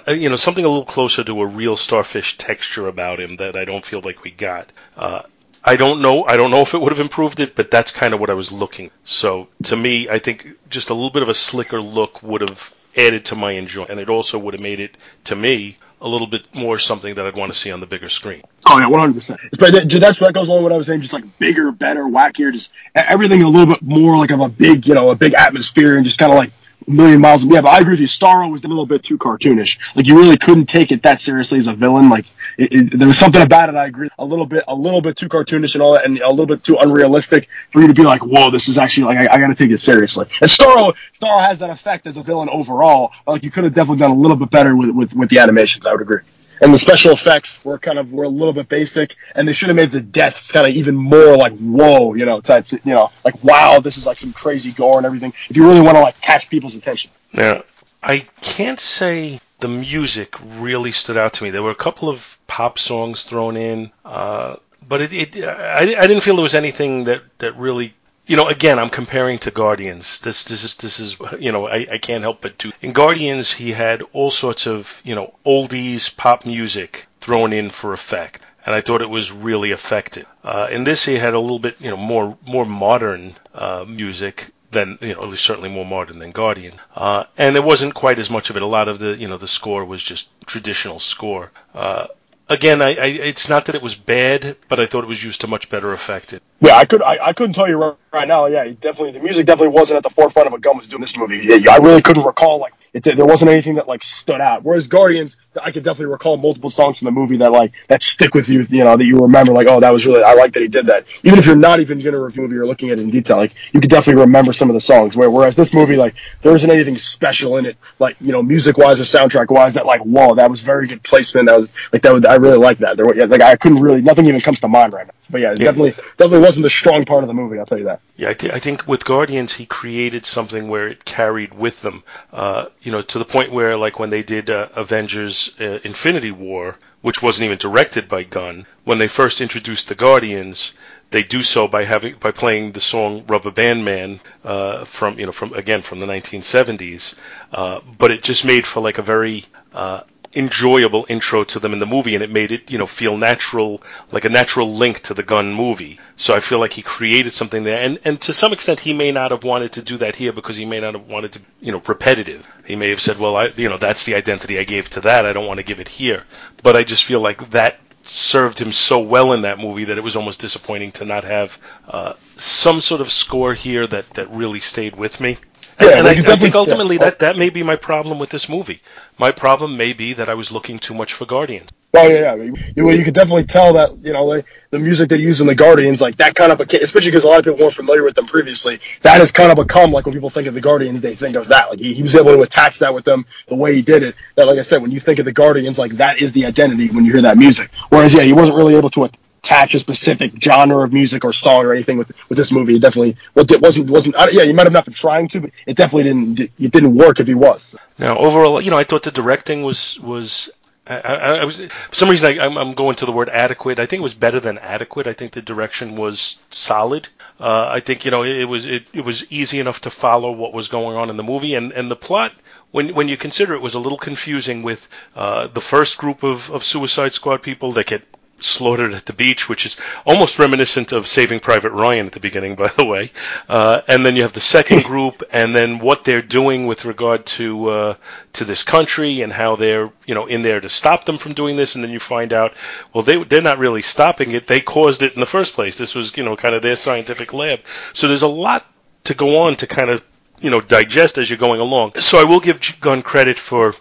you 0.07 0.29
know, 0.29 0.37
something 0.37 0.65
a 0.65 0.69
little 0.69 0.85
closer 0.85 1.25
to 1.25 1.43
a 1.43 1.47
real 1.47 1.77
starfish 1.77 2.39
texture 2.39 2.87
about 2.87 3.19
him 3.19 3.37
that 3.37 3.57
I 3.57 3.65
don't 3.65 3.85
feel 3.85 4.01
like 4.01 4.23
we 4.23 4.31
got. 4.31 4.71
Uh, 4.97 5.23
I 5.65 5.77
don't 5.77 6.01
know. 6.01 6.25
I 6.25 6.37
don't 6.37 6.53
know 6.53 6.63
if 6.63 6.73
it 6.73 6.81
would 6.81 6.93
have 6.93 7.01
improved 7.01 7.41
it, 7.41 7.57
but 7.57 7.71
that's 7.71 7.91
kind 7.91 8.15
of 8.15 8.21
what 8.21 8.31
I 8.31 8.35
was 8.35 8.53
looking. 8.53 8.91
So 9.05 9.49
to 9.65 9.77
me, 9.77 10.09
I 10.09 10.19
think 10.19 10.47
just 10.71 10.91
a 10.91 10.95
little 10.95 11.11
bit 11.11 11.23
of 11.23 11.29
a 11.29 11.35
slicker 11.35 11.81
look 11.81 12.23
would 12.23 12.43
have 12.43 12.73
added 12.97 13.25
to 13.27 13.37
my 13.37 13.53
enjoyment, 13.53 13.91
and 13.91 14.01
it 14.01 14.09
also 14.09 14.39
would 14.39 14.55
have 14.55 14.63
made 14.63 14.81
it 14.81 14.97
to 15.25 15.37
me 15.37 15.77
a 16.01 16.09
little 16.09 16.27
bit 16.27 16.47
more 16.55 16.79
something 16.79 17.15
that 17.15 17.27
I'd 17.27 17.37
want 17.37 17.53
to 17.53 17.59
see 17.59 17.71
on 17.71 17.81
the 17.81 17.87
bigger 17.87 18.09
screen. 18.09 18.43
Oh 18.67 18.79
yeah, 18.79 18.87
one 18.87 19.01
hundred 19.01 19.15
percent. 19.15 19.41
But 19.59 19.73
that, 19.73 19.89
that's 20.01 20.19
that 20.19 20.33
goes 20.33 20.49
along 20.49 20.65
with 20.65 20.71
what 20.71 20.75
I 20.75 20.79
was 20.79 20.87
saying. 20.87 21.01
Just 21.01 21.13
like 21.13 21.39
bigger, 21.39 21.73
better, 21.73 22.03
wackier, 22.03 22.53
just 22.53 22.73
everything 22.95 23.43
a 23.43 23.49
little 23.49 23.67
bit 23.67 23.83
more 23.83 24.17
like 24.17 24.31
of 24.31 24.41
a 24.41 24.49
big, 24.49 24.87
you 24.87 24.95
know, 24.95 25.11
a 25.11 25.17
big 25.17 25.35
atmosphere 25.35 25.97
and 25.97 26.05
just 26.05 26.19
kind 26.19 26.33
of 26.33 26.39
like 26.39 26.53
a 26.87 26.91
million 26.91 27.21
miles. 27.21 27.45
Yeah, 27.45 27.61
but 27.61 27.73
I 27.73 27.81
agree 27.81 27.93
with 27.93 28.01
you. 28.01 28.07
Starro 28.07 28.51
was 28.51 28.65
a 28.65 28.69
little 28.69 28.87
bit 28.87 29.03
too 29.03 29.19
cartoonish. 29.19 29.79
Like 29.95 30.07
you 30.07 30.17
really 30.19 30.37
couldn't 30.37 30.67
take 30.67 30.93
it 30.93 31.03
that 31.03 31.21
seriously 31.21 31.59
as 31.59 31.67
a 31.67 31.75
villain. 31.75 32.09
Like 32.09 32.27
it, 32.57 32.73
it, 32.73 32.99
there 32.99 33.09
was 33.09 33.19
something 33.19 33.43
about 33.43 33.69
it. 33.69 33.75
I 33.75 33.87
agree. 33.87 34.09
A 34.19 34.25
little 34.25 34.47
bit, 34.47 34.65
a 34.69 34.75
little 34.75 35.03
bit 35.03 35.17
too 35.17 35.29
cartoonish 35.29 35.75
and 35.75 35.83
all 35.83 35.95
that, 35.95 36.05
and 36.05 36.19
a 36.19 36.31
little 36.31 36.47
bit 36.47 36.65
too 36.65 36.77
unrealistic 36.79 37.49
for 37.71 37.81
you 37.81 37.89
to 37.89 37.95
be 37.95 38.05
like, 38.05 38.23
whoa, 38.23 38.51
this 38.51 38.69
is 38.69 38.79
actually 38.79 39.15
like 39.15 39.29
I, 39.29 39.35
I 39.35 39.39
got 39.39 39.49
to 39.49 39.55
take 39.55 39.71
it 39.71 39.79
seriously. 39.79 40.27
And 40.41 40.51
Starro, 40.51 40.95
Starro 41.13 41.41
has 41.41 41.59
that 41.61 41.71
effect 41.71 42.07
as 42.07 42.17
a 42.17 42.23
villain 42.23 42.49
overall. 42.49 43.13
Like 43.27 43.43
you 43.43 43.51
could 43.51 43.65
have 43.65 43.75
definitely 43.75 44.01
done 44.01 44.11
a 44.11 44.19
little 44.19 44.37
bit 44.37 44.51
better 44.51 44.77
with 44.77 44.91
with, 44.91 45.15
with 45.15 45.31
the 45.31 45.39
animations. 45.39 45.87
I 45.87 45.93
would 45.93 46.03
agree 46.03 46.21
and 46.61 46.73
the 46.73 46.79
special 46.79 47.13
effects 47.13 47.65
were 47.65 47.79
kind 47.79 47.99
of 47.99 48.13
were 48.13 48.25
a 48.25 48.29
little 48.29 48.53
bit 48.53 48.69
basic, 48.69 49.17
and 49.35 49.47
they 49.47 49.53
should 49.53 49.69
have 49.69 49.77
made 49.77 49.93
the 49.93 50.01
deaths 50.01 50.53
kind 50.53 50.67
of 50.67 50.75
even 50.75 50.95
more 50.95 51.37
like 51.37 51.57
whoa, 51.59 52.15
you 52.15 52.25
know, 52.25 52.41
type, 52.41 52.71
you 52.73 52.79
know, 52.85 53.11
like 53.25 53.43
wow, 53.43 53.79
this 53.79 53.97
is 53.97 54.07
like 54.07 54.19
some 54.19 54.33
crazy 54.33 54.73
gore 54.73 54.99
and 54.99 55.07
everything. 55.07 55.33
If 55.49 55.57
you 55.57 55.67
really 55.67 55.81
want 55.81 55.97
to 55.97 56.03
like 56.03 56.21
catch 56.21 56.49
people's 56.49 56.75
attention. 56.75 57.11
Yeah, 57.33 57.63
I 58.03 58.21
can't 58.41 58.81
say 58.81 59.41
the 59.61 59.69
music 59.69 60.35
really 60.57 60.93
stood 60.93 61.17
out 61.17 61.35
to 61.35 61.45
me. 61.45 61.51
There 61.51 61.63
were 61.63 61.71
a 61.71 61.77
couple 61.77 62.09
of 62.09 62.39
pop 62.47 62.79
songs 62.79 63.25
thrown 63.25 63.57
in, 63.57 63.91
uh, 64.05 64.57
but 64.87 65.01
it, 65.03 65.13
it 65.13 65.45
I, 65.45 65.81
I 65.81 66.07
didn't 66.07 66.23
feel 66.23 66.37
there 66.37 66.43
was 66.43 66.55
anything 66.55 67.05
that 67.05 67.23
that 67.39 67.57
really 67.57 67.95
you 68.29 68.37
know, 68.37 68.47
again, 68.47 68.79
I'm 68.79 68.91
comparing 68.91 69.39
to 69.41 69.51
Guardians. 69.51 70.21
This, 70.21 70.45
this 70.45 70.63
is, 70.63 70.77
this 70.77 71.01
is, 71.01 71.17
you 71.41 71.51
know, 71.51 71.67
I, 71.67 71.87
I 71.91 71.99
can't 71.99 72.23
help 72.23 72.43
but 72.43 72.59
to. 72.61 72.73
In 72.83 72.93
Guardians, 72.93 73.53
he 73.55 73.73
had 73.73 74.03
all 74.13 74.31
sorts 74.31 74.67
of, 74.67 75.01
you 75.03 75.15
know, 75.15 75.35
oldies 75.45 76.15
pop 76.15 76.45
music 76.45 77.07
thrown 77.21 77.53
in 77.53 77.71
for 77.71 77.93
effect, 77.93 78.43
and 78.67 78.75
I 78.75 78.83
thought 78.83 79.03
it 79.03 79.11
was 79.11 79.33
really 79.33 79.73
effective. 79.73 80.27
Uh, 80.45 80.69
in 80.71 80.85
this, 80.85 81.07
he 81.07 81.15
had 81.15 81.33
a 81.33 81.41
little 81.41 81.59
bit, 81.59 81.77
you 81.81 81.91
know, 81.91 81.97
more, 81.97 82.37
more 82.47 82.67
modern 82.67 83.35
uh, 83.55 83.87
music 83.89 84.53
than 84.71 84.99
you 85.01 85.15
know, 85.15 85.23
at 85.23 85.29
least 85.29 85.45
certainly 85.45 85.71
more 85.71 85.87
modern 85.87 86.19
than 86.19 86.31
Guardian. 86.31 86.75
Uh, 86.95 87.25
and 87.39 87.55
there 87.55 87.63
wasn't 87.63 87.95
quite 87.95 88.19
as 88.19 88.29
much 88.29 88.51
of 88.51 88.57
it. 88.59 88.63
A 88.63 88.67
lot 88.67 88.89
of 88.89 88.99
the 88.99 89.17
you 89.17 89.27
know 89.27 89.39
the 89.39 89.49
score 89.49 89.83
was 89.85 90.03
just 90.03 90.29
traditional 90.47 91.01
score. 91.01 91.51
Uh, 91.75 92.09
again, 92.49 92.83
I, 92.83 92.95
I, 92.95 93.07
it's 93.07 93.49
not 93.49 93.67
that 93.67 93.75
it 93.75 93.83
was 93.83 93.95
bad, 93.95 94.57
but 94.69 94.81
I 94.81 94.87
thought 94.87 95.05
it 95.05 95.09
was 95.09 95.23
used 95.23 95.41
to 95.43 95.47
much 95.47 95.71
better 95.71 95.93
effect. 95.93 96.39
Yeah, 96.61 96.77
I 96.77 96.85
could 96.85 97.03
I, 97.03 97.19
I 97.27 97.33
couldn't 97.33 97.55
tell 97.55 97.69
you 97.69 97.77
right, 97.77 97.97
right 98.13 98.29
now. 98.29 98.47
Yeah, 98.47 98.65
definitely 98.65 99.13
the 99.13 99.21
music 99.21 99.47
definitely 99.47 99.75
wasn't 99.75 99.99
at 99.99 100.03
the 100.03 100.11
forefront 100.11 100.47
of 100.47 100.53
what 100.53 100.61
Gunn 100.61 100.79
was 100.79 100.89
doing 100.89 101.01
this 101.01 101.17
movie. 101.17 101.41
Yeah, 101.43 101.73
I 101.73 101.79
really 101.79 102.03
couldn't 102.03 102.25
recall 102.25 102.59
like 102.59 102.75
it, 102.93 103.05
there 103.05 103.27
wasn't 103.27 103.51
anything 103.51 103.77
that 103.77 103.89
like 103.89 104.03
stood 104.03 104.41
out. 104.41 104.65
Whereas 104.65 104.87
Guardians, 104.87 105.37
I 105.61 105.71
could 105.73 105.85
definitely 105.85 106.13
recall 106.13 106.37
multiple 106.37 106.71
songs 106.71 106.99
from 106.99 107.07
the 107.07 107.13
movie 107.13 107.37
that 107.39 107.53
like 107.53 107.73
that 107.89 108.03
stick 108.03 108.35
with 108.35 108.49
you. 108.49 108.67
You 108.69 108.85
know 108.85 108.97
that 108.97 109.05
you 109.05 109.19
remember 109.19 109.53
like 109.53 109.67
oh 109.69 109.81
that 109.81 109.93
was 109.93 110.07
really 110.07 110.23
I 110.23 110.35
like 110.35 110.55
that 110.55 110.63
he 110.63 110.69
did 110.69 110.87
that. 110.87 111.07
Even 111.23 111.39
if 111.39 111.47
you're 111.47 111.57
not 111.57 111.81
even 111.81 112.01
going 112.01 112.13
to 112.13 112.21
review 112.21 112.43
the 112.43 112.49
movie 112.49 112.59
or 112.59 112.67
looking 112.67 112.91
at 112.91 112.99
it 112.99 113.03
in 113.03 113.11
detail, 113.11 113.37
like 113.37 113.55
you 113.73 113.81
could 113.81 113.91
definitely 113.91 114.23
remember 114.23 114.53
some 114.53 114.71
of 114.71 114.75
the 114.75 114.81
songs. 114.81 115.17
Where, 115.17 115.31
whereas 115.31 115.57
this 115.57 115.73
movie 115.73 115.97
like 115.97 116.15
there 116.43 116.55
isn't 116.55 116.71
anything 116.71 116.99
special 116.99 117.57
in 117.57 117.67
it 117.67 117.77
like 117.99 118.17
you 118.21 118.33
know 118.33 118.43
music 118.43 118.79
wise 118.79 119.01
or 119.01 119.05
soundtrack 119.05 119.51
wise 119.51 119.75
that 119.75 119.87
like 119.87 120.01
whoa 120.03 120.35
that 120.37 120.51
was 120.51 120.63
very 120.63 120.87
good 120.87 121.03
placement. 121.03 121.49
That 121.49 121.59
was 121.59 121.73
like 121.93 122.03
that. 122.03 122.15
Was, 122.15 122.25
I 122.25 122.37
really 122.37 122.59
like 122.59 122.79
that. 122.79 122.97
There, 122.97 123.07
like 123.27 123.43
I 123.43 123.57
couldn't 123.57 123.81
really 123.81 124.03
nothing 124.03 124.27
even 124.27 124.41
comes 124.41 124.61
to 124.61 124.69
mind 124.69 124.93
right 124.93 125.07
now. 125.07 125.13
But 125.31 125.41
yeah, 125.41 125.51
yeah. 125.51 125.65
definitely 125.65 125.93
definitely 126.17 126.41
wasn't 126.41 126.65
the 126.65 126.71
strong 126.71 127.05
part 127.05 127.23
of 127.23 127.29
the 127.29 127.35
movie. 127.35 127.59
I'll 127.59 127.67
tell 127.67 127.79
you 127.79 127.85
that. 127.85 128.01
Yeah, 128.19 128.31
I, 128.31 128.35
th- 128.35 128.53
I 128.53 128.59
think 128.59 128.89
with 128.89 129.05
Guardians 129.05 129.55
he 129.55 129.65
created 129.65 130.27
something 130.27 130.67
where 130.67 130.89
it 130.89 131.05
carried 131.05 131.55
with 131.55 131.83
them. 131.83 132.03
Uh, 132.33 132.65
you 132.83 132.91
know, 132.91 133.01
to 133.01 133.17
the 133.19 133.25
point 133.25 133.53
where 133.53 133.77
like 133.77 134.01
when 134.01 134.11
they 134.11 134.25
did 134.25 134.51
uh, 134.51 134.67
Avengers 134.75 135.55
uh, 135.61 135.79
Infinity 135.85 136.33
War, 136.33 136.75
which 137.01 137.23
wasn't 137.23 137.45
even 137.45 137.59
directed 137.59 138.09
by 138.09 138.25
Gunn, 138.25 138.67
when 138.83 138.99
they 138.99 139.07
first 139.07 139.41
introduced 139.41 139.87
the 139.87 139.95
Guardians, 139.95 140.73
they 141.13 141.23
do 141.23 141.43
so 141.43 141.69
by 141.69 141.85
having 141.85 142.17
by 142.19 142.33
playing 142.33 142.73
the 142.73 142.81
song 142.81 143.23
Rubber 143.29 143.53
Band 143.53 143.85
Man 143.85 144.19
uh, 144.45 144.85
from 144.85 145.17
you 145.21 145.27
know 145.27 145.33
from 145.33 145.53
again 145.55 145.83
from 145.83 146.01
the 146.01 146.07
1970s, 146.07 147.15
uh, 147.53 147.79
but 147.99 148.11
it 148.11 148.25
just 148.25 148.45
made 148.45 148.67
for 148.67 148.81
like 148.81 148.99
a 148.99 149.03
very 149.03 149.45
uh, 149.73 150.01
enjoyable 150.35 151.07
intro 151.09 151.43
to 151.43 151.59
them 151.59 151.73
in 151.73 151.79
the 151.79 151.87
movie, 151.87 152.15
and 152.15 152.23
it 152.23 152.31
made 152.31 152.53
it, 152.53 152.71
you 152.71 152.79
know, 152.79 152.87
feel 152.87 153.17
natural, 153.17 153.83
like 154.13 154.25
a 154.25 154.29
natural 154.29 154.75
link 154.75 155.01
to 155.03 155.15
the 155.15 155.23
Gunn 155.23 155.53
movie. 155.53 155.99
So 156.17 156.35
I 156.35 156.41
feel 156.41 156.59
like 156.59 156.75
he 156.75 156.83
created 156.83 157.33
something 157.33 157.65
there, 157.65 157.79
and 157.79 157.99
and 158.05 158.21
to 158.23 158.33
some 158.33 158.53
extent 158.53 158.81
he 158.81 158.93
may 158.93 159.11
not 159.13 159.31
have 159.31 159.45
wanted 159.45 159.73
to 159.73 159.83
do 159.83 159.97
that 159.99 160.17
here 160.17 160.33
because 160.33 160.57
he 160.57 160.65
may 160.65 160.81
not 160.81 160.95
have 160.95 161.07
wanted 161.09 161.33
to, 161.33 161.41
you 161.61 161.73
know, 161.73 161.83
repetitive. 161.87 162.47
He 162.67 162.77
may 162.77 162.91
have 162.91 163.01
said, 163.01 163.19
well, 163.19 163.37
I, 163.37 163.47
you 163.57 163.69
know, 163.69 163.79
that's 163.79 164.05
the 164.05 164.15
identity 164.15 164.59
I 164.59 164.65
gave 164.65 164.91
to 164.91 165.01
that. 165.03 165.25
I 165.25 165.33
don't 165.33 165.47
want 165.47 165.59
to 165.59 165.65
give 165.65 165.81
it 165.81 165.89
here. 165.89 166.25
But 166.63 166.77
I 166.77 166.83
just 166.83 167.05
feel 167.05 167.21
like 167.21 167.51
that 167.51 167.79
served 168.03 168.59
him 168.59 168.73
so 168.73 168.99
well 168.99 169.33
in 169.33 169.43
that 169.43 169.59
movie 169.59 169.85
that 169.85 169.99
it 169.99 170.05
was 170.05 170.17
almost 170.17 170.41
disappointing 170.41 170.93
to 170.93 171.05
not 171.05 171.25
have 171.25 171.59
uh, 171.89 172.15
some 172.37 172.81
sort 172.81 173.01
of 173.01 173.13
score 173.13 173.55
here 173.55 173.87
that 173.87 174.09
that 174.11 174.31
really 174.31 174.61
stayed 174.61 174.97
with 174.97 175.21
me. 175.21 175.39
Yeah, 175.81 175.99
and, 175.99 176.09
I, 176.09 176.11
I, 176.11 176.37
think 176.37 176.55
ultimately 176.55 176.97
yeah. 176.97 177.05
that 177.05 177.21
that 177.21 177.37
may 177.37 177.51
be 177.51 177.63
my 177.63 177.77
problem 177.77 178.19
with 178.19 178.31
this 178.31 178.49
movie. 178.49 178.81
My 179.17 179.31
problem 179.31 179.77
may 179.77 179.93
be 179.93 180.13
that 180.15 180.29
I 180.29 180.35
was 180.35 180.51
looking 180.51 180.79
too 180.79 180.95
much 180.95 181.13
for 181.15 181.25
Guardians. 181.25 181.71
Oh 181.95 182.07
yeah, 182.07 182.35
yeah. 182.35 182.53
You, 182.77 182.85
well, 182.85 182.95
you 182.95 183.05
could 183.05 183.15
definitely 183.15 183.45
tell 183.45 183.75
that 183.75 183.97
you 183.99 184.13
know 184.13 184.25
like, 184.25 184.45
the 184.71 184.79
music 184.79 185.09
they 185.09 185.19
use 185.19 185.41
in 185.41 185.47
the 185.47 185.55
Guardians, 185.55 186.01
like 186.01 186.17
that 186.17 186.35
kind 186.35 186.53
of, 186.53 186.61
especially 186.61 187.11
because 187.11 187.25
a 187.25 187.29
lot 187.29 187.39
of 187.39 187.45
people 187.45 187.61
weren't 187.61 187.75
familiar 187.75 188.03
with 188.03 188.15
them 188.15 188.27
previously. 188.27 188.81
That 189.03 189.21
has 189.21 189.33
kind 189.33 189.51
of 189.51 189.57
become 189.57 189.93
like 189.93 190.05
when 190.05 190.13
people 190.13 190.31
think 190.31 190.49
of 190.49 190.55
the 190.55 190.61
Guardians, 190.61 191.01
they 191.01 191.15
think 191.15 191.37
of 191.37 191.49
that. 191.49 191.71
Like 191.71 191.79
he, 191.79 191.95
he 191.95 192.03
was 192.03 192.15
able 192.15 192.35
to 192.35 192.43
attach 192.43 192.81
that 192.81 192.93
with 192.93 193.05
them 193.05 193.25
the 193.47 193.55
way 193.55 193.75
he 193.75 193.83
did 193.83 194.03
it. 194.03 194.17
That, 194.35 194.47
like 194.47 194.59
I 194.59 194.63
said, 194.63 194.83
when 194.83 194.91
you 194.91 195.01
think 195.01 195.19
of 195.19 195.25
the 195.25 195.33
Guardians, 195.33 195.79
like 195.79 195.93
that 195.93 196.21
is 196.21 196.33
the 196.33 196.47
identity 196.47 196.89
when 196.89 197.05
you 197.05 197.13
hear 197.13 197.23
that 197.23 197.39
music. 197.39 197.71
Whereas 197.89 198.15
yeah, 198.15 198.23
he 198.23 198.33
wasn't 198.33 198.59
really 198.59 198.75
able 198.75 198.91
to 198.91 199.05
attach 199.49 199.75
a 199.75 199.79
specific 199.79 200.33
genre 200.43 200.85
of 200.85 200.93
music 200.93 201.25
or 201.25 201.33
song 201.33 201.65
or 201.65 201.73
anything 201.73 201.97
with 201.97 202.13
with 202.29 202.37
this 202.37 202.53
movie. 202.53 202.77
It 202.77 202.83
definitely 202.83 203.17
well, 203.35 203.47
it 203.49 203.61
wasn't 203.61 203.91
wasn't. 203.91 204.15
Yeah, 204.33 204.43
You 204.43 204.55
might 204.55 204.67
have 204.67 204.73
not 204.73 204.85
been 204.85 204.95
trying 204.95 205.29
to, 205.29 205.41
but 205.41 205.51
it 205.67 205.77
definitely 205.77 206.05
didn't. 206.05 206.41
It 206.59 206.73
didn't 206.73 206.95
work 206.95 207.19
if 207.19 207.27
he 207.27 207.35
was. 207.35 207.75
Now, 207.99 208.19
overall, 208.19 208.61
you 208.61 208.71
know, 208.71 208.77
I 208.77 208.85
thought 208.85 209.05
the 209.05 209.11
directing 209.11 209.63
was 209.63 209.99
was 210.01 210.51
I, 210.87 210.97
I, 210.99 211.15
I, 211.39 211.45
was 211.45 211.59
for 211.59 211.95
some 211.95 212.11
reason 212.11 212.39
I, 212.39 212.45
am 212.45 212.75
going 212.75 212.97
to 212.97 213.07
the 213.07 213.13
word 213.13 213.31
adequate. 213.31 213.79
I 213.79 213.87
think 213.87 214.01
it 214.01 214.03
was 214.03 214.15
better 214.15 214.41
than 214.41 214.59
adequate. 214.59 215.07
I 215.07 215.15
think 215.15 215.33
the 215.33 215.43
direction 215.43 215.97
was 215.97 216.39
solid. 216.51 217.09
Uh, 217.41 217.69
I 217.71 217.81
think 217.81 218.05
you 218.05 218.11
know 218.11 218.25
it, 218.25 218.37
it 218.37 218.45
was 218.45 218.67
it, 218.67 218.87
it 218.93 219.05
was 219.05 219.31
easy 219.33 219.61
enough 219.61 219.81
to 219.83 219.91
follow 219.91 220.31
what 220.31 220.53
was 220.53 220.69
going 220.69 220.97
on 220.97 221.09
in 221.09 221.17
the 221.17 221.23
movie 221.23 221.55
and 221.55 221.73
and 221.73 221.91
the 221.91 221.97
plot. 221.97 222.33
When 222.71 222.95
when 222.95 223.09
you 223.09 223.17
consider 223.17 223.55
it 223.55 223.63
was 223.63 223.75
a 223.75 223.81
little 223.81 223.99
confusing 223.99 224.63
with 224.63 224.89
uh, 225.17 225.47
the 225.47 225.63
first 225.63 225.97
group 225.97 226.23
of, 226.23 226.51
of 226.51 226.65
Suicide 226.65 227.15
Squad 227.15 227.41
people 227.43 227.73
that 227.73 227.87
get 227.87 228.03
slaughtered 228.41 228.95
at 228.95 229.07
the 229.07 229.13
beach, 229.13 229.49
which 229.49 229.67
is 229.67 229.77
almost 230.07 230.39
reminiscent 230.39 230.93
of 230.93 231.07
Saving 231.07 231.41
Private 231.41 231.73
Ryan 231.73 232.07
at 232.07 232.13
the 232.13 232.21
beginning, 232.21 232.55
by 232.57 232.69
the 232.69 232.85
way. 232.85 233.11
Uh, 233.49 233.83
and 233.89 234.05
then 234.05 234.17
you 234.17 234.23
have 234.23 234.33
the 234.33 234.41
second 234.41 234.85
group, 234.85 235.23
and 235.33 235.55
then 235.55 235.79
what 235.79 236.05
they're 236.05 236.23
doing 236.23 236.67
with 236.67 236.85
regard 236.85 237.27
to 237.27 237.69
uh, 237.69 237.95
to 238.35 238.45
this 238.45 238.63
country 238.63 239.23
and 239.23 239.33
how 239.33 239.57
they're 239.57 239.91
you 240.07 240.15
know 240.15 240.27
in 240.27 240.43
there 240.43 240.61
to 240.61 240.69
stop 240.69 241.05
them 241.05 241.19
from 241.19 241.33
doing 241.33 241.57
this. 241.57 241.75
And 241.75 241.85
then 241.85 241.91
you 241.91 242.01
find 242.01 242.33
out, 242.33 242.55
well, 242.93 243.03
they 243.03 243.23
they're 243.25 243.43
not 243.43 243.59
really 243.59 243.83
stopping 243.83 244.33
it; 244.33 244.47
they 244.47 244.61
caused 244.61 245.03
it 245.03 245.15
in 245.15 245.21
the 245.21 245.27
first 245.27 245.55
place. 245.55 245.77
This 245.77 245.95
was 245.95 246.17
you 246.17 246.25
know 246.25 246.37
kind 246.37 246.55
of 246.55 246.63
their 246.63 246.77
scientific 246.77 247.33
lab. 247.33 247.61
So 247.93 248.09
there's 248.09 248.23
a 248.23 248.29
lot 248.29 248.67
to 249.05 249.15
go 249.15 249.39
on 249.39 249.57
to 249.57 249.67
kind 249.67 249.91
of 249.91 250.03
you 250.41 250.51
know 250.51 250.61
digest 250.61 251.19
as 251.19 251.29
you're 251.29 251.39
going 251.39 251.61
along. 251.61 251.93
So 252.01 252.19
I 252.19 252.25
will 252.25 252.41
give 252.41 252.61
Gunn 252.81 253.03
credit 253.03 253.39
for 253.39 253.75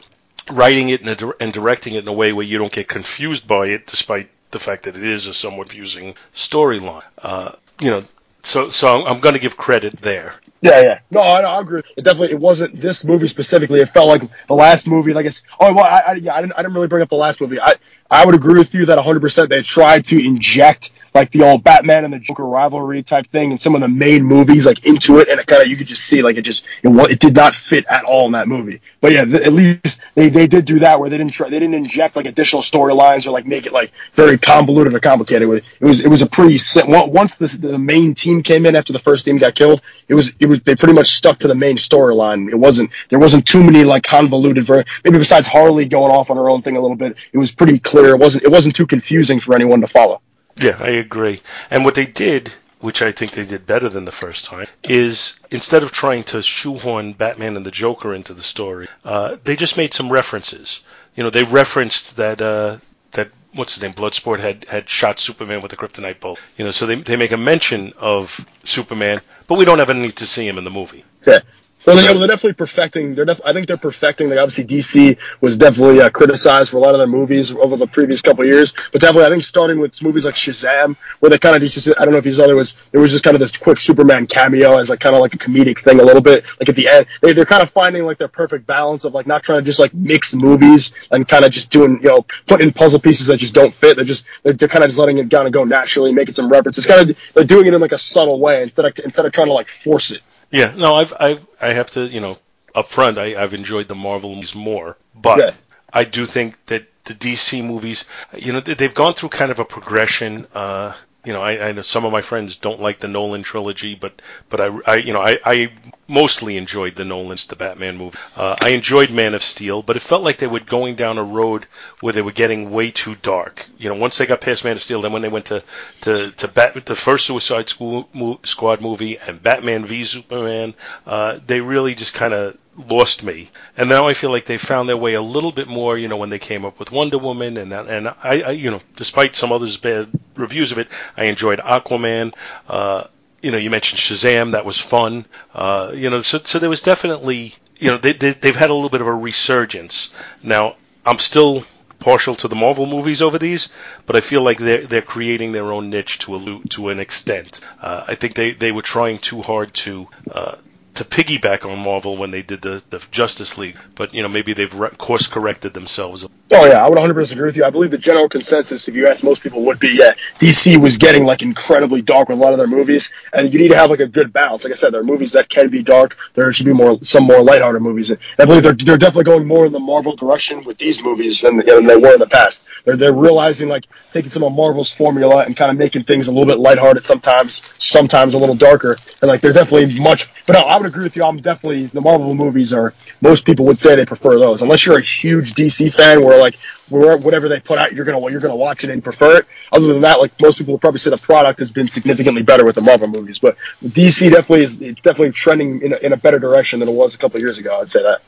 writing 0.49 0.89
it 0.89 1.01
and, 1.01 1.33
and 1.39 1.53
directing 1.53 1.95
it 1.95 2.03
in 2.03 2.07
a 2.07 2.13
way 2.13 2.31
where 2.31 2.45
you 2.45 2.57
don't 2.57 2.71
get 2.71 2.87
confused 2.87 3.47
by 3.47 3.67
it, 3.67 3.85
despite 3.87 4.29
the 4.51 4.59
fact 4.59 4.83
that 4.83 4.95
it 4.95 5.03
is 5.03 5.27
a 5.27 5.33
somewhat 5.33 5.69
fusing 5.69 6.15
storyline. 6.33 7.03
Uh, 7.17 7.53
you 7.79 7.91
know, 7.91 8.03
so 8.43 8.69
so 8.69 8.87
I'm, 8.87 9.07
I'm 9.07 9.19
going 9.19 9.33
to 9.33 9.39
give 9.39 9.57
credit 9.57 9.97
there. 9.97 10.35
Yeah, 10.61 10.81
yeah. 10.81 10.99
No, 11.11 11.19
I, 11.19 11.41
I, 11.41 11.59
agree. 11.59 11.81
It 11.95 12.03
definitely 12.03 12.31
it 12.31 12.39
wasn't 12.39 12.81
this 12.81 13.05
movie 13.05 13.27
specifically. 13.27 13.79
It 13.79 13.89
felt 13.89 14.07
like 14.07 14.21
the 14.47 14.55
last 14.55 14.87
movie. 14.87 15.13
Like 15.13 15.23
I 15.23 15.27
guess. 15.27 15.43
Oh 15.59 15.73
well, 15.73 15.85
I, 15.85 15.99
I, 16.07 16.13
yeah, 16.13 16.35
I 16.35 16.41
didn't 16.41 16.53
I 16.53 16.61
didn't 16.61 16.73
really 16.73 16.87
bring 16.87 17.03
up 17.03 17.09
the 17.09 17.15
last 17.15 17.41
movie. 17.41 17.59
I 17.59 17.75
I 18.09 18.25
would 18.25 18.35
agree 18.35 18.57
with 18.57 18.73
you 18.73 18.85
that 18.87 18.97
100 18.97 19.19
percent 19.19 19.49
they 19.49 19.61
tried 19.61 20.05
to 20.07 20.19
inject 20.19 20.91
like 21.13 21.31
the 21.31 21.43
old 21.43 21.63
Batman 21.63 22.05
and 22.05 22.13
the 22.13 22.19
Joker 22.19 22.45
rivalry 22.45 23.03
type 23.03 23.27
thing 23.27 23.51
and 23.51 23.61
some 23.61 23.75
of 23.75 23.81
the 23.81 23.87
main 23.87 24.23
movies 24.23 24.65
like 24.65 24.85
into 24.85 25.19
it, 25.19 25.29
and 25.29 25.39
it 25.39 25.47
kind 25.47 25.61
of 25.61 25.67
you 25.67 25.77
could 25.77 25.87
just 25.87 26.03
see 26.03 26.21
like 26.21 26.37
it 26.37 26.43
just 26.43 26.65
it, 26.83 26.89
it 27.11 27.19
did 27.19 27.35
not 27.35 27.55
fit 27.55 27.85
at 27.89 28.03
all 28.03 28.25
in 28.27 28.33
that 28.33 28.47
movie. 28.47 28.81
But 29.01 29.11
yeah, 29.13 29.25
th- 29.25 29.41
at 29.41 29.53
least 29.53 30.01
they, 30.15 30.29
they 30.29 30.47
did 30.47 30.65
do 30.65 30.79
that 30.79 30.99
where 30.99 31.09
they 31.09 31.17
didn't 31.17 31.33
try 31.33 31.49
they 31.49 31.59
didn't 31.59 31.75
inject 31.75 32.15
like 32.15 32.25
additional 32.25 32.61
storylines 32.61 33.27
or 33.27 33.31
like 33.31 33.45
make 33.45 33.65
it 33.65 33.73
like 33.73 33.91
very 34.13 34.37
convoluted 34.37 34.93
or 34.93 34.99
complicated. 34.99 35.63
It 35.79 35.85
was 35.85 35.99
it 35.99 36.07
was 36.07 36.21
a 36.21 36.25
pretty 36.25 36.59
once 36.85 37.35
the 37.35 37.47
the 37.47 37.77
main 37.77 38.13
team 38.13 38.43
came 38.43 38.65
in 38.65 38.75
after 38.75 38.93
the 38.93 38.99
first 38.99 39.25
team 39.25 39.37
got 39.37 39.55
killed, 39.55 39.81
it 40.07 40.13
was 40.13 40.31
it 40.39 40.47
was 40.47 40.59
they 40.61 40.75
pretty 40.75 40.93
much 40.93 41.09
stuck 41.09 41.39
to 41.39 41.47
the 41.47 41.55
main 41.55 41.77
storyline. 41.77 42.49
It 42.49 42.55
wasn't 42.55 42.91
there 43.09 43.19
wasn't 43.19 43.47
too 43.47 43.63
many 43.63 43.83
like 43.83 44.03
convoluted 44.03 44.65
for 44.65 44.83
maybe 45.03 45.17
besides 45.17 45.47
Harley 45.47 45.85
going 45.85 46.11
off 46.11 46.29
on 46.29 46.37
her 46.37 46.49
own 46.49 46.61
thing 46.61 46.77
a 46.77 46.81
little 46.81 46.97
bit. 46.97 47.15
It 47.31 47.37
was 47.37 47.51
pretty 47.51 47.79
clear. 47.79 48.09
It 48.09 48.19
wasn't 48.19 48.43
it 48.43 48.51
wasn't 48.51 48.75
too 48.75 48.87
confusing 48.87 49.39
for 49.39 49.55
anyone 49.55 49.81
to 49.81 49.87
follow. 49.87 50.21
Yeah, 50.59 50.77
I 50.79 50.89
agree. 50.89 51.41
And 51.69 51.85
what 51.85 51.95
they 51.95 52.05
did 52.05 52.51
which 52.79 53.01
I 53.01 53.11
think 53.11 53.31
they 53.31 53.45
did 53.45 53.65
better 53.65 53.89
than 53.89 54.05
the 54.05 54.11
first 54.11 54.45
time, 54.45 54.67
is 54.83 55.39
instead 55.49 55.83
of 55.83 55.91
trying 55.91 56.23
to 56.25 56.41
shoehorn 56.41 57.13
Batman 57.13 57.55
and 57.57 57.65
the 57.65 57.71
Joker 57.71 58.13
into 58.13 58.33
the 58.33 58.43
story, 58.43 58.87
uh, 59.03 59.37
they 59.43 59.55
just 59.55 59.77
made 59.77 59.93
some 59.93 60.11
references. 60.11 60.81
You 61.15 61.23
know, 61.23 61.29
they 61.29 61.43
referenced 61.43 62.17
that 62.17 62.41
uh, 62.41 62.77
that 63.11 63.29
what's 63.53 63.73
his 63.73 63.81
name, 63.83 63.93
Bloodsport 63.93 64.39
had 64.39 64.65
had 64.65 64.87
shot 64.87 65.19
Superman 65.19 65.61
with 65.61 65.73
a 65.73 65.75
kryptonite 65.75 66.19
bolt. 66.19 66.39
You 66.57 66.65
know, 66.65 66.71
so 66.71 66.85
they 66.85 66.95
they 66.95 67.15
make 67.15 67.31
a 67.31 67.37
mention 67.37 67.93
of 67.97 68.45
Superman, 68.63 69.21
but 69.47 69.55
we 69.55 69.65
don't 69.65 69.79
ever 69.79 69.93
need 69.93 70.17
to 70.17 70.27
see 70.27 70.47
him 70.47 70.57
in 70.57 70.63
the 70.63 70.69
movie. 70.69 71.03
Yeah. 71.25 71.39
Well, 71.87 71.95
they, 71.95 72.19
they're 72.19 72.27
definitely 72.27 72.55
perfecting. 72.55 73.15
They're 73.15 73.23
def- 73.23 73.39
I 73.45 73.53
think 73.53 73.67
they're 73.67 73.77
perfecting. 73.77 74.27
Like 74.27 74.39
obviously, 74.39 74.65
DC 74.65 75.17
was 75.39 75.57
definitely 75.57 76.01
uh, 76.01 76.09
criticized 76.09 76.71
for 76.71 76.77
a 76.77 76.79
lot 76.81 76.93
of 76.93 76.97
their 76.97 77.07
movies 77.07 77.49
over 77.51 77.77
the 77.77 77.87
previous 77.87 78.21
couple 78.21 78.43
of 78.43 78.49
years. 78.49 78.73
But 78.91 78.99
definitely, 78.99 79.23
I 79.23 79.29
think 79.29 79.45
starting 79.45 79.79
with 79.79 80.01
movies 80.01 80.25
like 80.25 80.35
Shazam, 80.35 80.97
where 81.21 81.29
they 81.29 81.37
kind 81.37 81.55
of 81.55 81.61
just 81.61 81.87
I 81.97 82.03
don't 82.03 82.11
know 82.11 82.17
if 82.17 82.25
you 82.25 82.35
saw 82.35 82.45
there 82.45 82.57
was 82.57 82.75
there 82.91 82.99
was 82.99 83.13
just 83.13 83.23
kind 83.23 83.35
of 83.35 83.39
this 83.39 83.55
quick 83.55 83.79
Superman 83.79 84.27
cameo 84.27 84.77
as 84.77 84.89
like 84.89 84.99
kind 84.99 85.15
of 85.15 85.21
like 85.21 85.33
a 85.33 85.37
comedic 85.37 85.79
thing 85.79 86.01
a 86.01 86.03
little 86.03 86.21
bit. 86.21 86.43
Like 86.59 86.67
at 86.67 86.75
the 86.75 86.89
end, 86.89 87.05
they, 87.21 87.31
they're 87.31 87.45
kind 87.45 87.63
of 87.63 87.69
finding 87.69 88.03
like 88.03 88.17
their 88.17 88.27
perfect 88.27 88.67
balance 88.67 89.05
of 89.05 89.13
like 89.13 89.25
not 89.25 89.43
trying 89.43 89.59
to 89.59 89.65
just 89.65 89.79
like 89.79 89.93
mix 89.93 90.35
movies 90.35 90.91
and 91.09 91.25
kind 91.25 91.45
of 91.45 91.51
just 91.51 91.71
doing 91.71 92.01
you 92.03 92.09
know 92.09 92.25
putting 92.47 92.67
in 92.67 92.73
puzzle 92.73 92.99
pieces 92.99 93.27
that 93.27 93.37
just 93.37 93.53
don't 93.53 93.73
fit. 93.73 93.95
They're 93.95 94.03
just 94.03 94.25
they're, 94.43 94.51
they're 94.51 94.67
kind 94.67 94.83
of 94.83 94.89
just 94.89 94.99
letting 94.99 95.19
it 95.19 95.31
kind 95.31 95.47
of 95.47 95.53
go 95.53 95.63
naturally, 95.63 96.11
making 96.11 96.33
some 96.33 96.49
references. 96.49 96.85
It's 96.85 96.93
kind 96.93 97.09
of 97.09 97.17
they're 97.33 97.45
doing 97.45 97.65
it 97.65 97.73
in 97.73 97.79
like 97.79 97.93
a 97.93 97.97
subtle 97.97 98.41
way 98.41 98.61
instead 98.61 98.83
of 98.83 98.99
instead 99.05 99.25
of 99.25 99.31
trying 99.31 99.47
to 99.47 99.53
like 99.53 99.69
force 99.69 100.11
it. 100.11 100.21
Yeah, 100.51 100.73
no, 100.75 100.95
I've 100.95 101.13
I've 101.19 101.45
I 101.61 101.73
have 101.73 101.91
to 101.91 102.07
you 102.07 102.19
know 102.21 102.37
up 102.75 102.87
front 102.87 103.17
I, 103.17 103.41
I've 103.41 103.53
enjoyed 103.53 103.87
the 103.87 103.95
Marvel 103.95 104.33
movies 104.33 104.55
more, 104.55 104.97
but 105.15 105.39
Yeah. 105.39 105.51
I 105.93 106.03
do 106.03 106.25
think 106.25 106.55
that 106.67 106.83
the 107.05 107.13
DC 107.13 107.63
movies, 107.63 108.05
you 108.37 108.51
know, 108.53 108.59
they- 108.59 108.73
they've 108.73 108.93
gone 108.93 109.13
through 109.13 109.29
kind 109.29 109.51
of 109.51 109.59
a 109.59 109.65
progression. 109.65 110.45
Uh, 110.53 110.91
you 111.27 111.33
know, 111.33 111.41
I, 111.41 111.67
I 111.67 111.71
know 111.73 111.81
some 111.81 112.05
of 112.05 112.13
my 112.13 112.21
friends 112.21 112.55
don't 112.55 112.79
like 112.79 113.01
the 113.01 113.09
Nolan 113.09 113.43
trilogy, 113.43 113.95
but 113.95 114.21
but 114.49 114.61
I, 114.61 114.69
I 114.85 114.95
you 114.95 115.11
know 115.11 115.21
I, 115.21 115.37
I 115.43 115.73
mostly 116.07 116.55
enjoyed 116.55 116.95
the 116.95 117.03
Nolan's 117.03 117.45
the 117.47 117.57
Batman 117.57 117.97
movie. 117.97 118.17
Uh, 118.37 118.55
I 118.61 118.69
enjoyed 118.69 119.11
Man 119.11 119.33
of 119.33 119.43
Steel, 119.43 119.81
but 119.81 119.97
it 119.97 120.01
felt 120.01 120.23
like 120.23 120.37
they 120.37 120.47
were 120.47 120.61
going 120.61 120.95
down 120.95 121.17
a 121.17 121.23
road 121.23 121.67
where 121.99 122.13
they 122.13 122.21
were 122.21 122.31
getting 122.31 122.71
way 122.71 122.91
too 122.91 123.15
dark. 123.15 123.67
You 123.77 123.89
know, 123.89 123.95
once 123.95 124.17
they 124.17 124.25
got 124.25 124.39
past 124.39 124.63
Man 124.63 124.77
of 124.77 124.81
Steel, 124.81 125.01
then 125.01 125.11
when 125.11 125.21
they 125.21 125.27
went 125.27 125.47
to 125.47 125.63
to 126.01 126.31
to 126.31 126.47
Bat 126.47 126.85
the 126.85 126.95
first 126.95 127.25
Suicide 127.25 127.67
Squad 127.67 128.81
movie 128.81 129.17
and 129.19 129.43
Batman 129.43 129.85
v 129.85 130.05
Superman, 130.05 130.75
uh, 131.05 131.39
they 131.45 131.59
really 131.59 131.93
just 131.93 132.13
kind 132.13 132.33
of 132.33 132.57
lost 132.77 133.23
me. 133.23 133.49
And 133.75 133.89
now 133.89 134.07
I 134.07 134.13
feel 134.13 134.29
like 134.29 134.45
they 134.45 134.57
found 134.57 134.87
their 134.87 134.97
way 134.97 135.15
a 135.15 135.21
little 135.21 135.51
bit 135.51 135.67
more, 135.67 135.97
you 135.97 136.07
know, 136.07 136.17
when 136.17 136.29
they 136.29 136.39
came 136.39 136.65
up 136.65 136.79
with 136.79 136.91
Wonder 136.91 137.17
Woman 137.17 137.57
and 137.57 137.71
that, 137.71 137.87
and 137.87 138.07
I, 138.07 138.15
I, 138.23 138.51
you 138.51 138.71
know, 138.71 138.79
despite 138.95 139.35
some 139.35 139.51
others' 139.51 139.77
bad 139.77 140.09
reviews 140.35 140.71
of 140.71 140.77
it, 140.77 140.87
I 141.15 141.25
enjoyed 141.25 141.59
Aquaman. 141.59 142.33
Uh, 142.67 143.05
you 143.41 143.51
know, 143.51 143.57
you 143.57 143.69
mentioned 143.69 143.99
Shazam, 143.99 144.51
that 144.51 144.65
was 144.65 144.77
fun. 144.79 145.25
Uh, 145.53 145.91
you 145.93 146.09
know, 146.09 146.21
so 146.21 146.39
so 146.39 146.59
there 146.59 146.69
was 146.69 146.81
definitely, 146.81 147.53
you 147.79 147.91
know, 147.91 147.97
they, 147.97 148.13
they 148.13 148.31
they've 148.31 148.55
had 148.55 148.69
a 148.69 148.73
little 148.73 148.89
bit 148.89 149.01
of 149.01 149.07
a 149.07 149.13
resurgence. 149.13 150.13
Now 150.43 150.75
I'm 151.05 151.19
still 151.19 151.63
partial 151.99 152.35
to 152.35 152.47
the 152.47 152.55
Marvel 152.55 152.85
movies 152.85 153.21
over 153.21 153.39
these, 153.39 153.69
but 154.05 154.15
I 154.15 154.19
feel 154.19 154.41
like 154.41 154.59
they're 154.59 154.85
they're 154.85 155.01
creating 155.01 155.51
their 155.51 155.71
own 155.71 155.89
niche 155.89 156.19
to 156.19 156.35
a 156.35 156.67
to 156.69 156.89
an 156.89 156.99
extent. 156.99 157.61
Uh, 157.81 158.03
I 158.07 158.15
think 158.15 158.35
they 158.35 158.51
they 158.51 158.71
were 158.71 158.81
trying 158.81 159.17
too 159.17 159.41
hard 159.41 159.73
to. 159.85 160.07
Uh, 160.31 160.55
to 160.97 161.03
piggyback 161.03 161.69
on 161.69 161.79
Marvel 161.79 162.17
when 162.17 162.31
they 162.31 162.41
did 162.41 162.61
the, 162.61 162.81
the 162.89 163.03
Justice 163.11 163.57
League, 163.57 163.77
but 163.95 164.13
you 164.13 164.21
know 164.21 164.27
maybe 164.27 164.53
they've 164.53 164.73
re- 164.73 164.89
course 164.89 165.27
corrected 165.27 165.73
themselves. 165.73 166.25
Oh 166.51 166.65
yeah, 166.65 166.83
I 166.83 166.89
would 166.89 166.97
100% 166.97 167.31
agree 167.31 167.45
with 167.45 167.57
you. 167.57 167.65
I 167.65 167.69
believe 167.69 167.91
the 167.91 167.97
general 167.97 168.29
consensus, 168.29 168.87
if 168.87 168.95
you 168.95 169.07
ask 169.07 169.23
most 169.23 169.41
people, 169.41 169.63
would 169.65 169.79
be 169.79 169.89
yeah, 169.89 170.13
DC 170.39 170.77
was 170.77 170.97
getting 170.97 171.25
like 171.25 171.41
incredibly 171.41 172.01
dark 172.01 172.29
with 172.29 172.37
a 172.37 172.41
lot 172.41 172.53
of 172.53 172.57
their 172.57 172.67
movies, 172.67 173.11
and 173.33 173.51
you 173.51 173.59
need 173.59 173.69
to 173.69 173.77
have 173.77 173.89
like 173.89 173.99
a 173.99 174.07
good 174.07 174.33
balance. 174.33 174.63
Like 174.63 174.73
I 174.73 174.75
said, 174.75 174.93
there 174.93 175.01
are 175.01 175.05
movies 175.05 175.33
that 175.33 175.49
can 175.49 175.69
be 175.69 175.83
dark. 175.83 176.17
There 176.33 176.51
should 176.53 176.65
be 176.65 176.73
more 176.73 176.99
some 177.03 177.23
more 177.23 177.43
lighthearted 177.43 177.81
movies. 177.81 178.11
And 178.11 178.19
I 178.39 178.45
believe 178.45 178.63
they're 178.63 178.73
they're 178.73 178.97
definitely 178.97 179.25
going 179.25 179.47
more 179.47 179.65
in 179.65 179.71
the 179.71 179.79
Marvel 179.79 180.15
direction 180.15 180.63
with 180.63 180.77
these 180.77 181.01
movies 181.01 181.41
than, 181.41 181.57
than 181.57 181.85
they 181.85 181.97
were 181.97 182.13
in 182.13 182.19
the 182.19 182.27
past. 182.27 182.65
They're 182.85 182.97
they're 182.97 183.13
realizing 183.13 183.67
like 183.67 183.87
taking 184.13 184.31
some 184.31 184.43
of 184.43 184.53
Marvel's 184.53 184.91
formula 184.91 185.43
and 185.45 185.55
kind 185.55 185.71
of 185.71 185.77
making 185.77 186.03
things 186.03 186.27
a 186.27 186.31
little 186.31 186.47
bit 186.47 186.59
lighthearted 186.59 187.03
sometimes, 187.03 187.61
sometimes 187.77 188.33
a 188.33 188.37
little 188.37 188.55
darker, 188.55 188.97
and 189.21 189.29
like 189.29 189.41
they're 189.41 189.53
definitely 189.53 189.99
much. 189.99 190.29
But 190.45 190.53
no, 190.53 190.59
I 190.59 190.77
would 190.77 190.86
agree 190.87 191.03
with 191.03 191.15
you. 191.15 191.23
I'm 191.23 191.41
definitely 191.41 191.87
the 191.87 192.01
Marvel 192.01 192.33
movies 192.33 192.73
are 192.73 192.93
most 193.21 193.45
people 193.45 193.65
would 193.65 193.79
say 193.79 193.95
they 193.95 194.05
prefer 194.05 194.37
those, 194.39 194.61
unless 194.61 194.85
you're 194.85 194.97
a 194.97 195.01
huge 195.01 195.53
DC 195.53 195.93
fan 195.93 196.23
where 196.23 196.39
like 196.39 196.57
whatever 196.89 197.49
they 197.49 197.59
put 197.59 197.77
out, 197.77 197.93
you're 197.93 198.05
gonna 198.05 198.19
you're 198.31 198.39
gonna 198.39 198.55
watch 198.55 198.83
it 198.83 198.89
and 198.89 199.03
prefer 199.03 199.37
it. 199.37 199.47
Other 199.71 199.87
than 199.87 200.01
that, 200.01 200.19
like 200.19 200.31
most 200.41 200.57
people 200.57 200.73
would 200.73 200.81
probably 200.81 200.99
say 200.99 201.09
the 201.09 201.17
product 201.17 201.59
has 201.59 201.71
been 201.71 201.89
significantly 201.89 202.43
better 202.43 202.65
with 202.65 202.75
the 202.75 202.81
Marvel 202.81 203.07
movies. 203.07 203.39
But 203.39 203.57
DC 203.83 204.29
definitely 204.31 204.63
is 204.63 204.81
it's 204.81 205.01
definitely 205.01 205.31
trending 205.31 205.81
in 205.81 205.93
a, 205.93 205.97
in 205.97 206.13
a 206.13 206.17
better 206.17 206.39
direction 206.39 206.79
than 206.79 206.89
it 206.89 206.95
was 206.95 207.15
a 207.15 207.17
couple 207.17 207.39
years 207.39 207.57
ago. 207.57 207.79
I'd 207.81 207.91
say 207.91 208.03
that. 208.03 208.21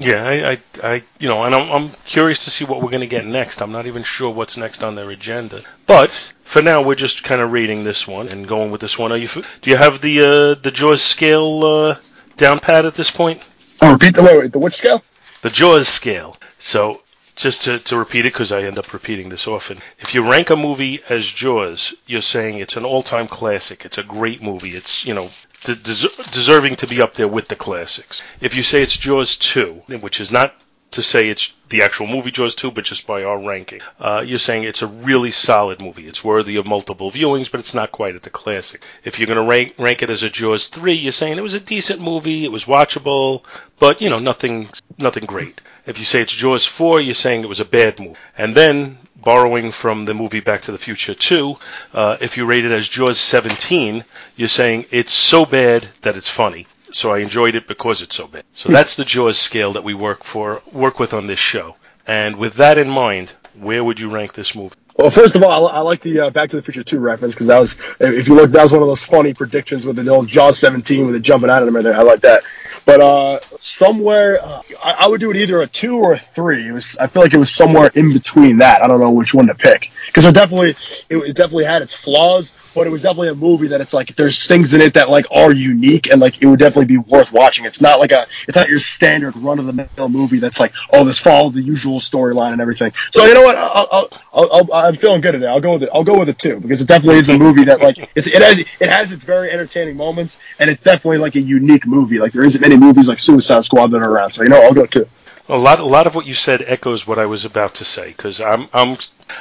Yeah, 0.00 0.24
I, 0.24 0.52
I, 0.52 0.58
I 0.82 1.02
you 1.18 1.28
know, 1.28 1.42
and 1.42 1.52
I'm, 1.52 1.70
I'm 1.70 1.88
curious 2.06 2.44
to 2.44 2.50
see 2.50 2.64
what 2.64 2.80
we're 2.80 2.90
going 2.90 3.00
to 3.00 3.08
get 3.08 3.26
next. 3.26 3.60
I'm 3.60 3.72
not 3.72 3.86
even 3.86 4.04
sure 4.04 4.30
what's 4.30 4.56
next 4.56 4.84
on 4.84 4.94
their 4.94 5.10
agenda. 5.10 5.62
But 5.86 6.12
for 6.44 6.62
now, 6.62 6.82
we're 6.82 6.94
just 6.94 7.24
kind 7.24 7.40
of 7.40 7.50
reading 7.50 7.82
this 7.82 8.06
one 8.06 8.28
and 8.28 8.46
going 8.46 8.70
with 8.70 8.80
this 8.80 8.96
one. 8.96 9.10
Are 9.10 9.16
you? 9.16 9.26
Do 9.26 9.70
you 9.70 9.76
have 9.76 10.00
the 10.00 10.20
uh, 10.20 10.54
the 10.62 10.70
Jaws 10.70 11.02
scale 11.02 11.64
uh, 11.64 11.96
down 12.36 12.60
pat 12.60 12.86
at 12.86 12.94
this 12.94 13.10
point? 13.10 13.44
Oh, 13.82 13.92
repeat 13.92 14.14
the 14.14 14.22
wait, 14.22 14.38
wait, 14.38 14.52
the 14.52 14.60
which 14.60 14.76
scale? 14.76 15.02
The 15.42 15.50
Jaws 15.50 15.88
scale. 15.88 16.36
So 16.60 17.02
just 17.34 17.62
to, 17.64 17.80
to 17.80 17.96
repeat 17.96 18.20
it, 18.20 18.32
because 18.32 18.52
I 18.52 18.62
end 18.62 18.78
up 18.78 18.92
repeating 18.92 19.28
this 19.28 19.48
often. 19.48 19.78
If 19.98 20.14
you 20.14 20.28
rank 20.28 20.50
a 20.50 20.56
movie 20.56 21.00
as 21.08 21.26
Jaws, 21.26 21.94
you're 22.06 22.20
saying 22.20 22.58
it's 22.58 22.76
an 22.76 22.84
all-time 22.84 23.26
classic. 23.28 23.84
It's 23.84 23.98
a 23.98 24.04
great 24.04 24.42
movie. 24.42 24.76
It's 24.76 25.04
you 25.04 25.14
know 25.14 25.30
de- 25.64 25.74
des- 25.74 26.30
deserving 26.32 26.76
to 26.76 26.86
be 26.86 27.00
up 27.00 27.14
there 27.14 27.28
with 27.28 27.48
the 27.48 27.56
classics. 27.56 28.22
If 28.40 28.54
you 28.54 28.62
say 28.62 28.82
it's 28.82 28.96
Jaws 28.96 29.36
2, 29.36 29.82
which 30.00 30.20
is 30.20 30.30
not 30.30 30.54
to 30.90 31.02
say 31.02 31.28
it's 31.28 31.52
the 31.68 31.82
actual 31.82 32.06
movie 32.06 32.30
Jaws 32.30 32.54
2, 32.54 32.70
but 32.70 32.84
just 32.84 33.06
by 33.06 33.22
our 33.22 33.38
ranking, 33.38 33.80
uh, 34.00 34.24
you're 34.26 34.38
saying 34.38 34.64
it's 34.64 34.80
a 34.80 34.86
really 34.86 35.30
solid 35.30 35.80
movie. 35.80 36.06
It's 36.06 36.24
worthy 36.24 36.56
of 36.56 36.66
multiple 36.66 37.10
viewings, 37.10 37.50
but 37.50 37.60
it's 37.60 37.74
not 37.74 37.92
quite 37.92 38.14
at 38.14 38.22
the 38.22 38.30
classic. 38.30 38.82
If 39.04 39.18
you're 39.18 39.26
going 39.26 39.36
to 39.38 39.48
rank 39.48 39.74
rank 39.78 40.02
it 40.02 40.08
as 40.10 40.22
a 40.22 40.30
Jaws 40.30 40.68
3, 40.68 40.94
you're 40.94 41.12
saying 41.12 41.36
it 41.36 41.42
was 41.42 41.54
a 41.54 41.60
decent 41.60 42.00
movie, 42.00 42.44
it 42.44 42.52
was 42.52 42.64
watchable, 42.64 43.44
but 43.78 44.00
you 44.00 44.08
know 44.08 44.18
nothing 44.18 44.70
nothing 44.98 45.24
great. 45.24 45.60
If 45.86 45.98
you 45.98 46.04
say 46.04 46.22
it's 46.22 46.32
Jaws 46.32 46.64
4, 46.64 47.00
you're 47.00 47.14
saying 47.14 47.42
it 47.42 47.48
was 47.48 47.60
a 47.60 47.64
bad 47.64 47.98
movie. 47.98 48.16
And 48.36 48.54
then 48.54 48.98
borrowing 49.16 49.72
from 49.72 50.04
the 50.04 50.14
movie 50.14 50.40
Back 50.40 50.62
to 50.62 50.72
the 50.72 50.78
Future 50.78 51.14
2, 51.14 51.56
uh, 51.94 52.16
if 52.20 52.36
you 52.36 52.44
rate 52.44 52.64
it 52.64 52.72
as 52.72 52.88
Jaws 52.88 53.18
17, 53.18 54.04
you're 54.36 54.48
saying 54.48 54.86
it's 54.90 55.12
so 55.12 55.44
bad 55.44 55.88
that 56.02 56.16
it's 56.16 56.28
funny. 56.30 56.66
So 56.92 57.12
I 57.12 57.18
enjoyed 57.18 57.54
it 57.54 57.66
because 57.66 58.00
it's 58.00 58.14
so 58.16 58.26
bad. 58.26 58.44
So 58.54 58.70
that's 58.70 58.96
the 58.96 59.04
Jaws 59.04 59.38
scale 59.38 59.72
that 59.72 59.84
we 59.84 59.92
work 59.94 60.24
for 60.24 60.62
work 60.72 60.98
with 60.98 61.12
on 61.12 61.26
this 61.26 61.38
show. 61.38 61.76
And 62.06 62.36
with 62.36 62.54
that 62.54 62.78
in 62.78 62.88
mind, 62.88 63.34
where 63.54 63.84
would 63.84 64.00
you 64.00 64.08
rank 64.08 64.32
this 64.32 64.54
movie? 64.54 64.74
Well, 64.98 65.12
first 65.12 65.36
of 65.36 65.44
all, 65.44 65.68
I, 65.68 65.78
like 65.78 66.02
the 66.02 66.18
uh, 66.18 66.30
Back 66.30 66.50
to 66.50 66.56
the 66.56 66.62
Future 66.62 66.82
2 66.82 66.98
reference 66.98 67.32
because 67.32 67.46
that 67.46 67.60
was, 67.60 67.76
if 68.00 68.26
you 68.26 68.34
look, 68.34 68.50
that 68.50 68.64
was 68.64 68.72
one 68.72 68.82
of 68.82 68.88
those 68.88 69.02
funny 69.02 69.32
predictions 69.32 69.86
with 69.86 69.94
the 69.94 70.08
old 70.08 70.26
Jaws 70.26 70.58
17 70.58 71.06
with 71.06 71.14
it 71.14 71.20
jumping 71.20 71.50
out 71.50 71.62
of 71.62 71.66
them. 71.72 71.76
and 71.76 71.86
I 71.86 72.02
like 72.02 72.22
that. 72.22 72.42
But 72.84 73.00
uh, 73.00 73.40
somewhere, 73.60 74.44
uh, 74.44 74.62
I, 74.82 75.04
I 75.04 75.06
would 75.06 75.20
do 75.20 75.30
it 75.30 75.36
either 75.36 75.62
a 75.62 75.68
two 75.68 75.98
or 75.98 76.14
a 76.14 76.18
three. 76.18 76.66
It 76.66 76.72
was, 76.72 76.98
I 76.98 77.06
feel 77.06 77.22
like 77.22 77.32
it 77.32 77.38
was 77.38 77.52
somewhere 77.52 77.92
in 77.94 78.12
between 78.12 78.58
that. 78.58 78.82
I 78.82 78.88
don't 78.88 78.98
know 78.98 79.12
which 79.12 79.32
one 79.32 79.46
to 79.46 79.54
pick 79.54 79.92
because 80.06 80.24
it 80.24 80.34
definitely, 80.34 80.70
it, 81.08 81.16
it 81.18 81.36
definitely 81.36 81.66
had 81.66 81.82
its 81.82 81.94
flaws, 81.94 82.52
but 82.74 82.86
it 82.86 82.90
was 82.90 83.02
definitely 83.02 83.28
a 83.28 83.34
movie 83.34 83.68
that 83.68 83.80
it's 83.80 83.92
like 83.92 84.14
there's 84.16 84.46
things 84.46 84.74
in 84.74 84.80
it 84.80 84.94
that 84.94 85.08
like 85.08 85.26
are 85.30 85.52
unique 85.52 86.10
and 86.10 86.20
like 86.20 86.40
it 86.42 86.46
would 86.46 86.58
definitely 86.58 86.86
be 86.86 86.98
worth 86.98 87.32
watching. 87.32 87.64
It's 87.64 87.80
not 87.80 87.98
like 87.98 88.12
a, 88.12 88.26
it's 88.46 88.56
not 88.56 88.68
your 88.68 88.78
standard 88.78 89.36
run 89.36 89.58
of 89.58 89.66
the 89.66 89.88
mill 89.96 90.08
movie 90.08 90.38
that's 90.38 90.60
like, 90.60 90.72
oh, 90.92 91.04
this 91.04 91.18
followed 91.18 91.54
the 91.54 91.62
usual 91.62 92.00
storyline 92.00 92.52
and 92.52 92.60
everything. 92.60 92.92
So 93.12 93.24
you 93.24 93.34
know 93.34 93.42
what? 93.42 93.56
I'll, 93.56 94.08
I'll, 94.32 94.52
I'll, 94.52 94.72
I'm 94.72 94.96
feeling 94.96 95.20
good 95.20 95.32
today. 95.32 95.46
I'll 95.46 95.60
go 95.60 95.74
with 95.74 95.82
it. 95.84 95.90
I'll 95.92 96.04
go 96.04 96.18
with 96.18 96.28
it 96.28 96.38
too 96.38 96.60
because 96.60 96.80
it 96.80 96.88
definitely 96.88 97.20
is 97.20 97.28
a 97.28 97.38
movie 97.38 97.64
that 97.64 97.80
like 97.80 97.98
it 97.98 98.42
has 98.42 98.58
it 98.58 98.88
has 98.88 99.12
its 99.12 99.24
very 99.24 99.50
entertaining 99.50 99.96
moments 99.96 100.38
and 100.58 100.70
it's 100.70 100.82
definitely 100.82 101.18
like 101.18 101.34
a 101.34 101.40
unique 101.40 101.86
movie. 101.86 102.18
Like 102.18 102.32
there 102.32 102.44
isn't 102.44 102.60
many 102.60 102.76
movies 102.76 103.08
like 103.08 103.18
Suicide 103.18 103.64
Squad 103.64 103.90
that 103.92 104.02
are 104.02 104.10
around. 104.10 104.32
So 104.32 104.42
you 104.42 104.48
know, 104.48 104.62
I'll 104.62 104.74
go 104.74 104.86
too. 104.86 105.06
A 105.50 105.56
lot, 105.56 105.80
a 105.80 105.84
lot 105.84 106.06
of 106.06 106.14
what 106.14 106.26
you 106.26 106.34
said 106.34 106.62
echoes 106.66 107.06
what 107.06 107.18
I 107.18 107.24
was 107.24 107.46
about 107.46 107.74
to 107.76 107.84
say 107.84 108.08
because 108.08 108.38
I'm, 108.38 108.68
I'm, 108.74 108.98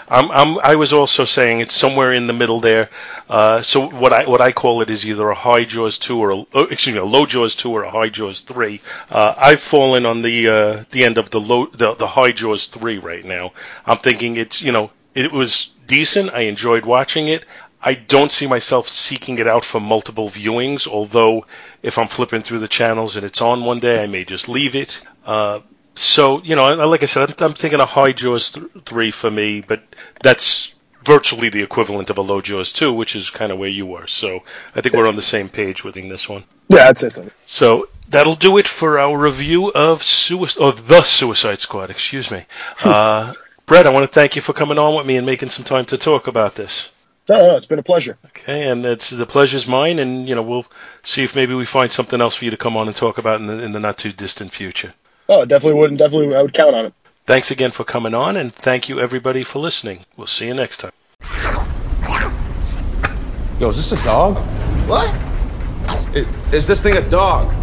I'm, 0.08 0.32
I'm, 0.32 0.60
I 0.60 0.76
was 0.76 0.94
also 0.94 1.26
saying 1.26 1.60
it's 1.60 1.76
somewhere 1.76 2.14
in 2.14 2.28
the 2.28 2.34
middle 2.34 2.62
there. 2.62 2.90
Uh, 3.30 3.62
so 3.62 3.90
what 3.90 4.14
I, 4.14 4.26
what 4.26 4.40
I 4.40 4.54
call 4.54 4.82
it 4.82 4.90
is 4.90 5.06
either 5.06 5.30
a 5.30 5.36
high 5.36 5.66
Jaws 5.66 5.98
two 6.00 6.18
or 6.18 6.32
a, 6.32 6.46
oh, 6.54 6.64
excuse 6.72 6.94
me, 6.96 7.02
a 7.02 7.06
low 7.06 7.26
Jaws 7.26 7.56
two 7.56 7.72
or 7.72 7.84
a 7.84 7.92
high 7.92 8.08
Jaws 8.08 8.40
three. 8.40 8.80
Uh, 9.10 9.34
I've 9.38 9.60
fallen 9.60 10.06
on 10.06 10.22
the, 10.22 10.48
uh, 10.48 10.84
the 10.92 11.04
end 11.04 11.18
of 11.18 11.30
the 11.30 11.42
low, 11.42 11.66
the, 11.66 11.94
the 11.96 12.08
high 12.08 12.32
Jaws 12.32 12.68
three 12.68 13.00
right 13.00 13.26
now. 13.26 13.52
I'm 13.86 13.98
thinking 13.98 14.38
it's, 14.38 14.62
you 14.62 14.72
know, 14.72 14.92
it 15.14 15.34
was 15.34 15.72
decent. 15.88 16.34
I 16.34 16.42
enjoyed 16.42 16.86
watching 16.86 17.28
it. 17.28 17.46
I 17.82 17.96
don't 17.96 18.32
see 18.32 18.48
myself 18.48 18.88
seeking 18.88 19.40
it 19.40 19.48
out 19.48 19.66
for 19.66 19.82
multiple 19.82 20.30
viewings, 20.30 20.88
although 20.88 21.46
if 21.84 21.98
I'm 21.98 22.08
flipping 22.08 22.44
through 22.44 22.60
the 22.60 22.68
channels 22.68 23.18
and 23.18 23.26
it's 23.26 23.42
on 23.42 23.66
one 23.66 23.80
day, 23.80 24.02
I 24.02 24.08
may 24.08 24.24
just 24.24 24.48
leave 24.48 24.76
it. 24.76 25.02
Uh, 25.26 25.60
so, 25.98 26.42
you 26.44 26.56
know, 26.56 26.74
like 26.88 27.04
I 27.04 27.08
said, 27.08 27.30
I'm, 27.30 27.36
I'm 27.46 27.54
thinking 27.54 27.80
a 27.80 27.86
high 27.86 28.12
Jaws 28.12 28.52
th- 28.52 28.66
3 28.86 29.12
for 29.12 29.32
me, 29.32 29.62
but 29.62 29.82
that's 30.22 30.74
virtually 31.06 31.50
the 31.50 31.64
equivalent 31.64 32.10
of 32.10 32.18
a 32.18 32.22
Low 32.22 32.42
Jaws 32.42 32.72
2, 32.74 32.94
which 32.94 33.16
is 33.16 33.30
kind 33.30 33.52
of 33.52 33.58
where 33.58 33.70
you 33.70 33.86
were. 33.86 34.08
So 34.08 34.44
I 34.76 34.82
think 34.82 34.94
we're 34.94 35.08
on 35.08 35.16
the 35.16 35.22
same 35.22 35.50
page 35.50 35.84
with 35.84 35.96
this 35.96 36.30
one. 36.30 36.44
Yeah, 36.68 36.90
I'd 36.90 37.00
say 37.00 37.10
so. 37.10 37.26
So 37.46 37.88
that'll 38.10 38.36
do 38.36 38.58
it 38.58 38.68
for 38.68 39.00
our 39.00 39.18
review 39.18 39.72
of 39.72 40.04
suicide 40.04 40.62
of 40.62 40.88
the 40.88 41.02
Suicide 41.02 41.60
Squad. 41.60 41.90
Excuse 41.90 42.30
me, 42.30 42.46
uh, 42.84 43.34
Brett. 43.66 43.88
I 43.88 43.90
want 43.90 44.04
to 44.04 44.14
thank 44.14 44.36
you 44.36 44.42
for 44.42 44.54
coming 44.54 44.78
on 44.78 44.96
with 44.96 45.06
me 45.06 45.18
and 45.18 45.26
making 45.26 45.50
some 45.50 45.66
time 45.66 45.86
to 45.86 45.98
talk 45.98 46.28
about 46.28 46.56
this. 46.56 46.92
No, 47.30 47.38
no, 47.40 47.58
it's 47.58 47.66
been 47.66 47.80
a 47.80 47.84
pleasure. 47.84 48.18
Okay, 48.28 48.70
and 48.70 48.86
it's 48.86 49.10
the 49.10 49.26
pleasure's 49.26 49.68
mine, 49.68 50.00
and 50.00 50.28
you 50.28 50.36
know 50.36 50.44
we'll 50.44 50.66
see 51.04 51.24
if 51.24 51.36
maybe 51.36 51.54
we 51.54 51.66
find 51.66 51.92
something 51.92 52.22
else 52.22 52.36
for 52.36 52.46
you 52.46 52.52
to 52.52 52.58
come 52.58 52.78
on 52.78 52.88
and 52.88 52.96
talk 52.96 53.18
about 53.18 53.40
in 53.40 53.48
the, 53.48 53.64
in 53.64 53.72
the 53.72 53.80
not 53.80 53.98
too 53.98 54.12
distant 54.12 54.52
future. 54.54 54.94
Oh, 55.30 55.46
definitely 55.46 55.80
would, 55.80 55.90
and 55.90 56.00
definitely 56.00 56.36
I 56.36 56.42
would 56.42 56.54
count 56.54 56.76
on 56.76 56.86
it. 56.86 56.94
Thanks 57.26 57.52
again 57.52 57.72
for 57.72 57.84
coming 57.84 58.14
on, 58.14 58.38
and 58.38 58.54
thank 58.54 58.88
you 58.88 59.02
everybody 59.02 59.44
for 59.44 59.60
listening. 59.60 60.06
We'll 60.16 60.28
see 60.28 60.48
you 60.48 60.54
next 60.54 60.78
time. 60.78 60.92
Yo, 63.60 63.70
is 63.70 63.76
this 63.76 63.92
a 64.00 64.04
dog? 64.06 64.38
What? 64.88 65.14
Is, 66.16 66.54
is 66.54 66.68
this 66.68 66.80
thing 66.80 66.96
a 66.96 67.10
dog? 67.10 67.54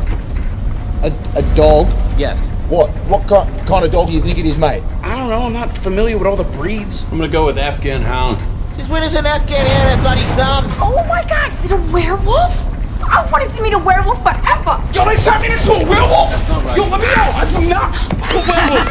A, 1.03 1.07
a 1.37 1.43
dog? 1.57 1.87
Yes. 2.19 2.41
What? 2.69 2.91
What 3.09 3.27
kind, 3.27 3.49
kind 3.67 3.85
of 3.85 3.91
dog 3.91 4.09
do 4.09 4.13
you 4.13 4.21
think 4.21 4.39
it 4.39 4.45
is, 4.45 4.59
mate? 4.59 4.83
I 5.03 5.17
don't 5.17 5.29
know. 5.29 5.43
I'm 5.43 5.53
not 5.53 5.77
familiar 5.79 6.19
with 6.19 6.27
all 6.27 6.37
the 6.37 6.45
breeds. 6.45 7.05
I'm 7.05 7.11
gonna 7.11 7.29
go 7.29 7.47
with 7.47 7.57
Afghan 7.57 8.03
Hound. 8.03 8.39
Since 8.77 8.89
when 8.89 9.03
does 9.03 9.15
an 9.15 9.25
Afghan 9.25 9.67
hound 9.67 9.89
have 9.89 10.01
bloody 10.03 10.21
thumbs? 10.37 10.75
Oh 10.83 11.05
my 11.09 11.23
god, 11.29 11.53
is 11.53 11.71
it 11.71 11.71
a 11.71 11.93
werewolf? 11.93 12.74
I 13.07 13.29
wanted 13.31 13.51
to 13.55 13.63
meet 13.63 13.73
a 13.73 13.79
werewolf 13.79 14.23
forever. 14.23 14.81
Yo, 14.93 15.05
they 15.05 15.17
turned 15.17 15.43
me 15.43 15.53
into 15.53 15.73
a 15.73 15.85
werewolf? 15.87 16.33
Right. 16.49 16.77
Yo, 16.77 16.89
let 16.89 17.01
me 17.01 17.09
out. 17.15 17.35
I 17.35 17.45
do 17.49 17.69
not 17.69 17.95
a 18.33 18.41
werewolf. 18.41 18.91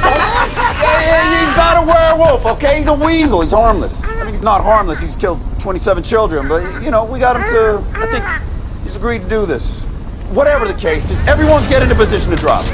yeah, 0.82 0.99
yeah, 1.01 1.45
he's 1.45 1.55
not 1.57 1.84
a 1.84 1.86
werewolf, 1.88 2.45
okay? 2.57 2.78
He's 2.78 2.88
a 2.88 2.93
weasel. 2.93 3.41
He's 3.41 3.51
harmless. 3.51 4.03
I 4.03 4.24
mean, 4.24 4.30
he's 4.30 4.43
not 4.43 4.64
harmless. 4.64 4.99
He's 5.01 5.16
killed 5.16 5.39
27 5.59 6.03
children, 6.03 6.47
but, 6.47 6.84
you 6.84 6.91
know, 6.91 7.05
we 7.05 7.20
got 7.20 7.36
him 7.36 7.43
to, 7.43 7.84
I 7.97 8.07
think 8.07 8.24
he's 8.84 8.95
agreed 8.95 9.24
to 9.24 9.30
do 9.30 9.45
this. 9.45 9.84
Whatever 10.32 10.66
the 10.66 10.74
case, 10.74 11.05
just 11.05 11.26
everyone 11.28 11.68
get 11.70 11.84
in 11.84 11.91
a 11.91 11.95
position 11.95 12.32
to 12.32 12.38
drop. 12.38 12.66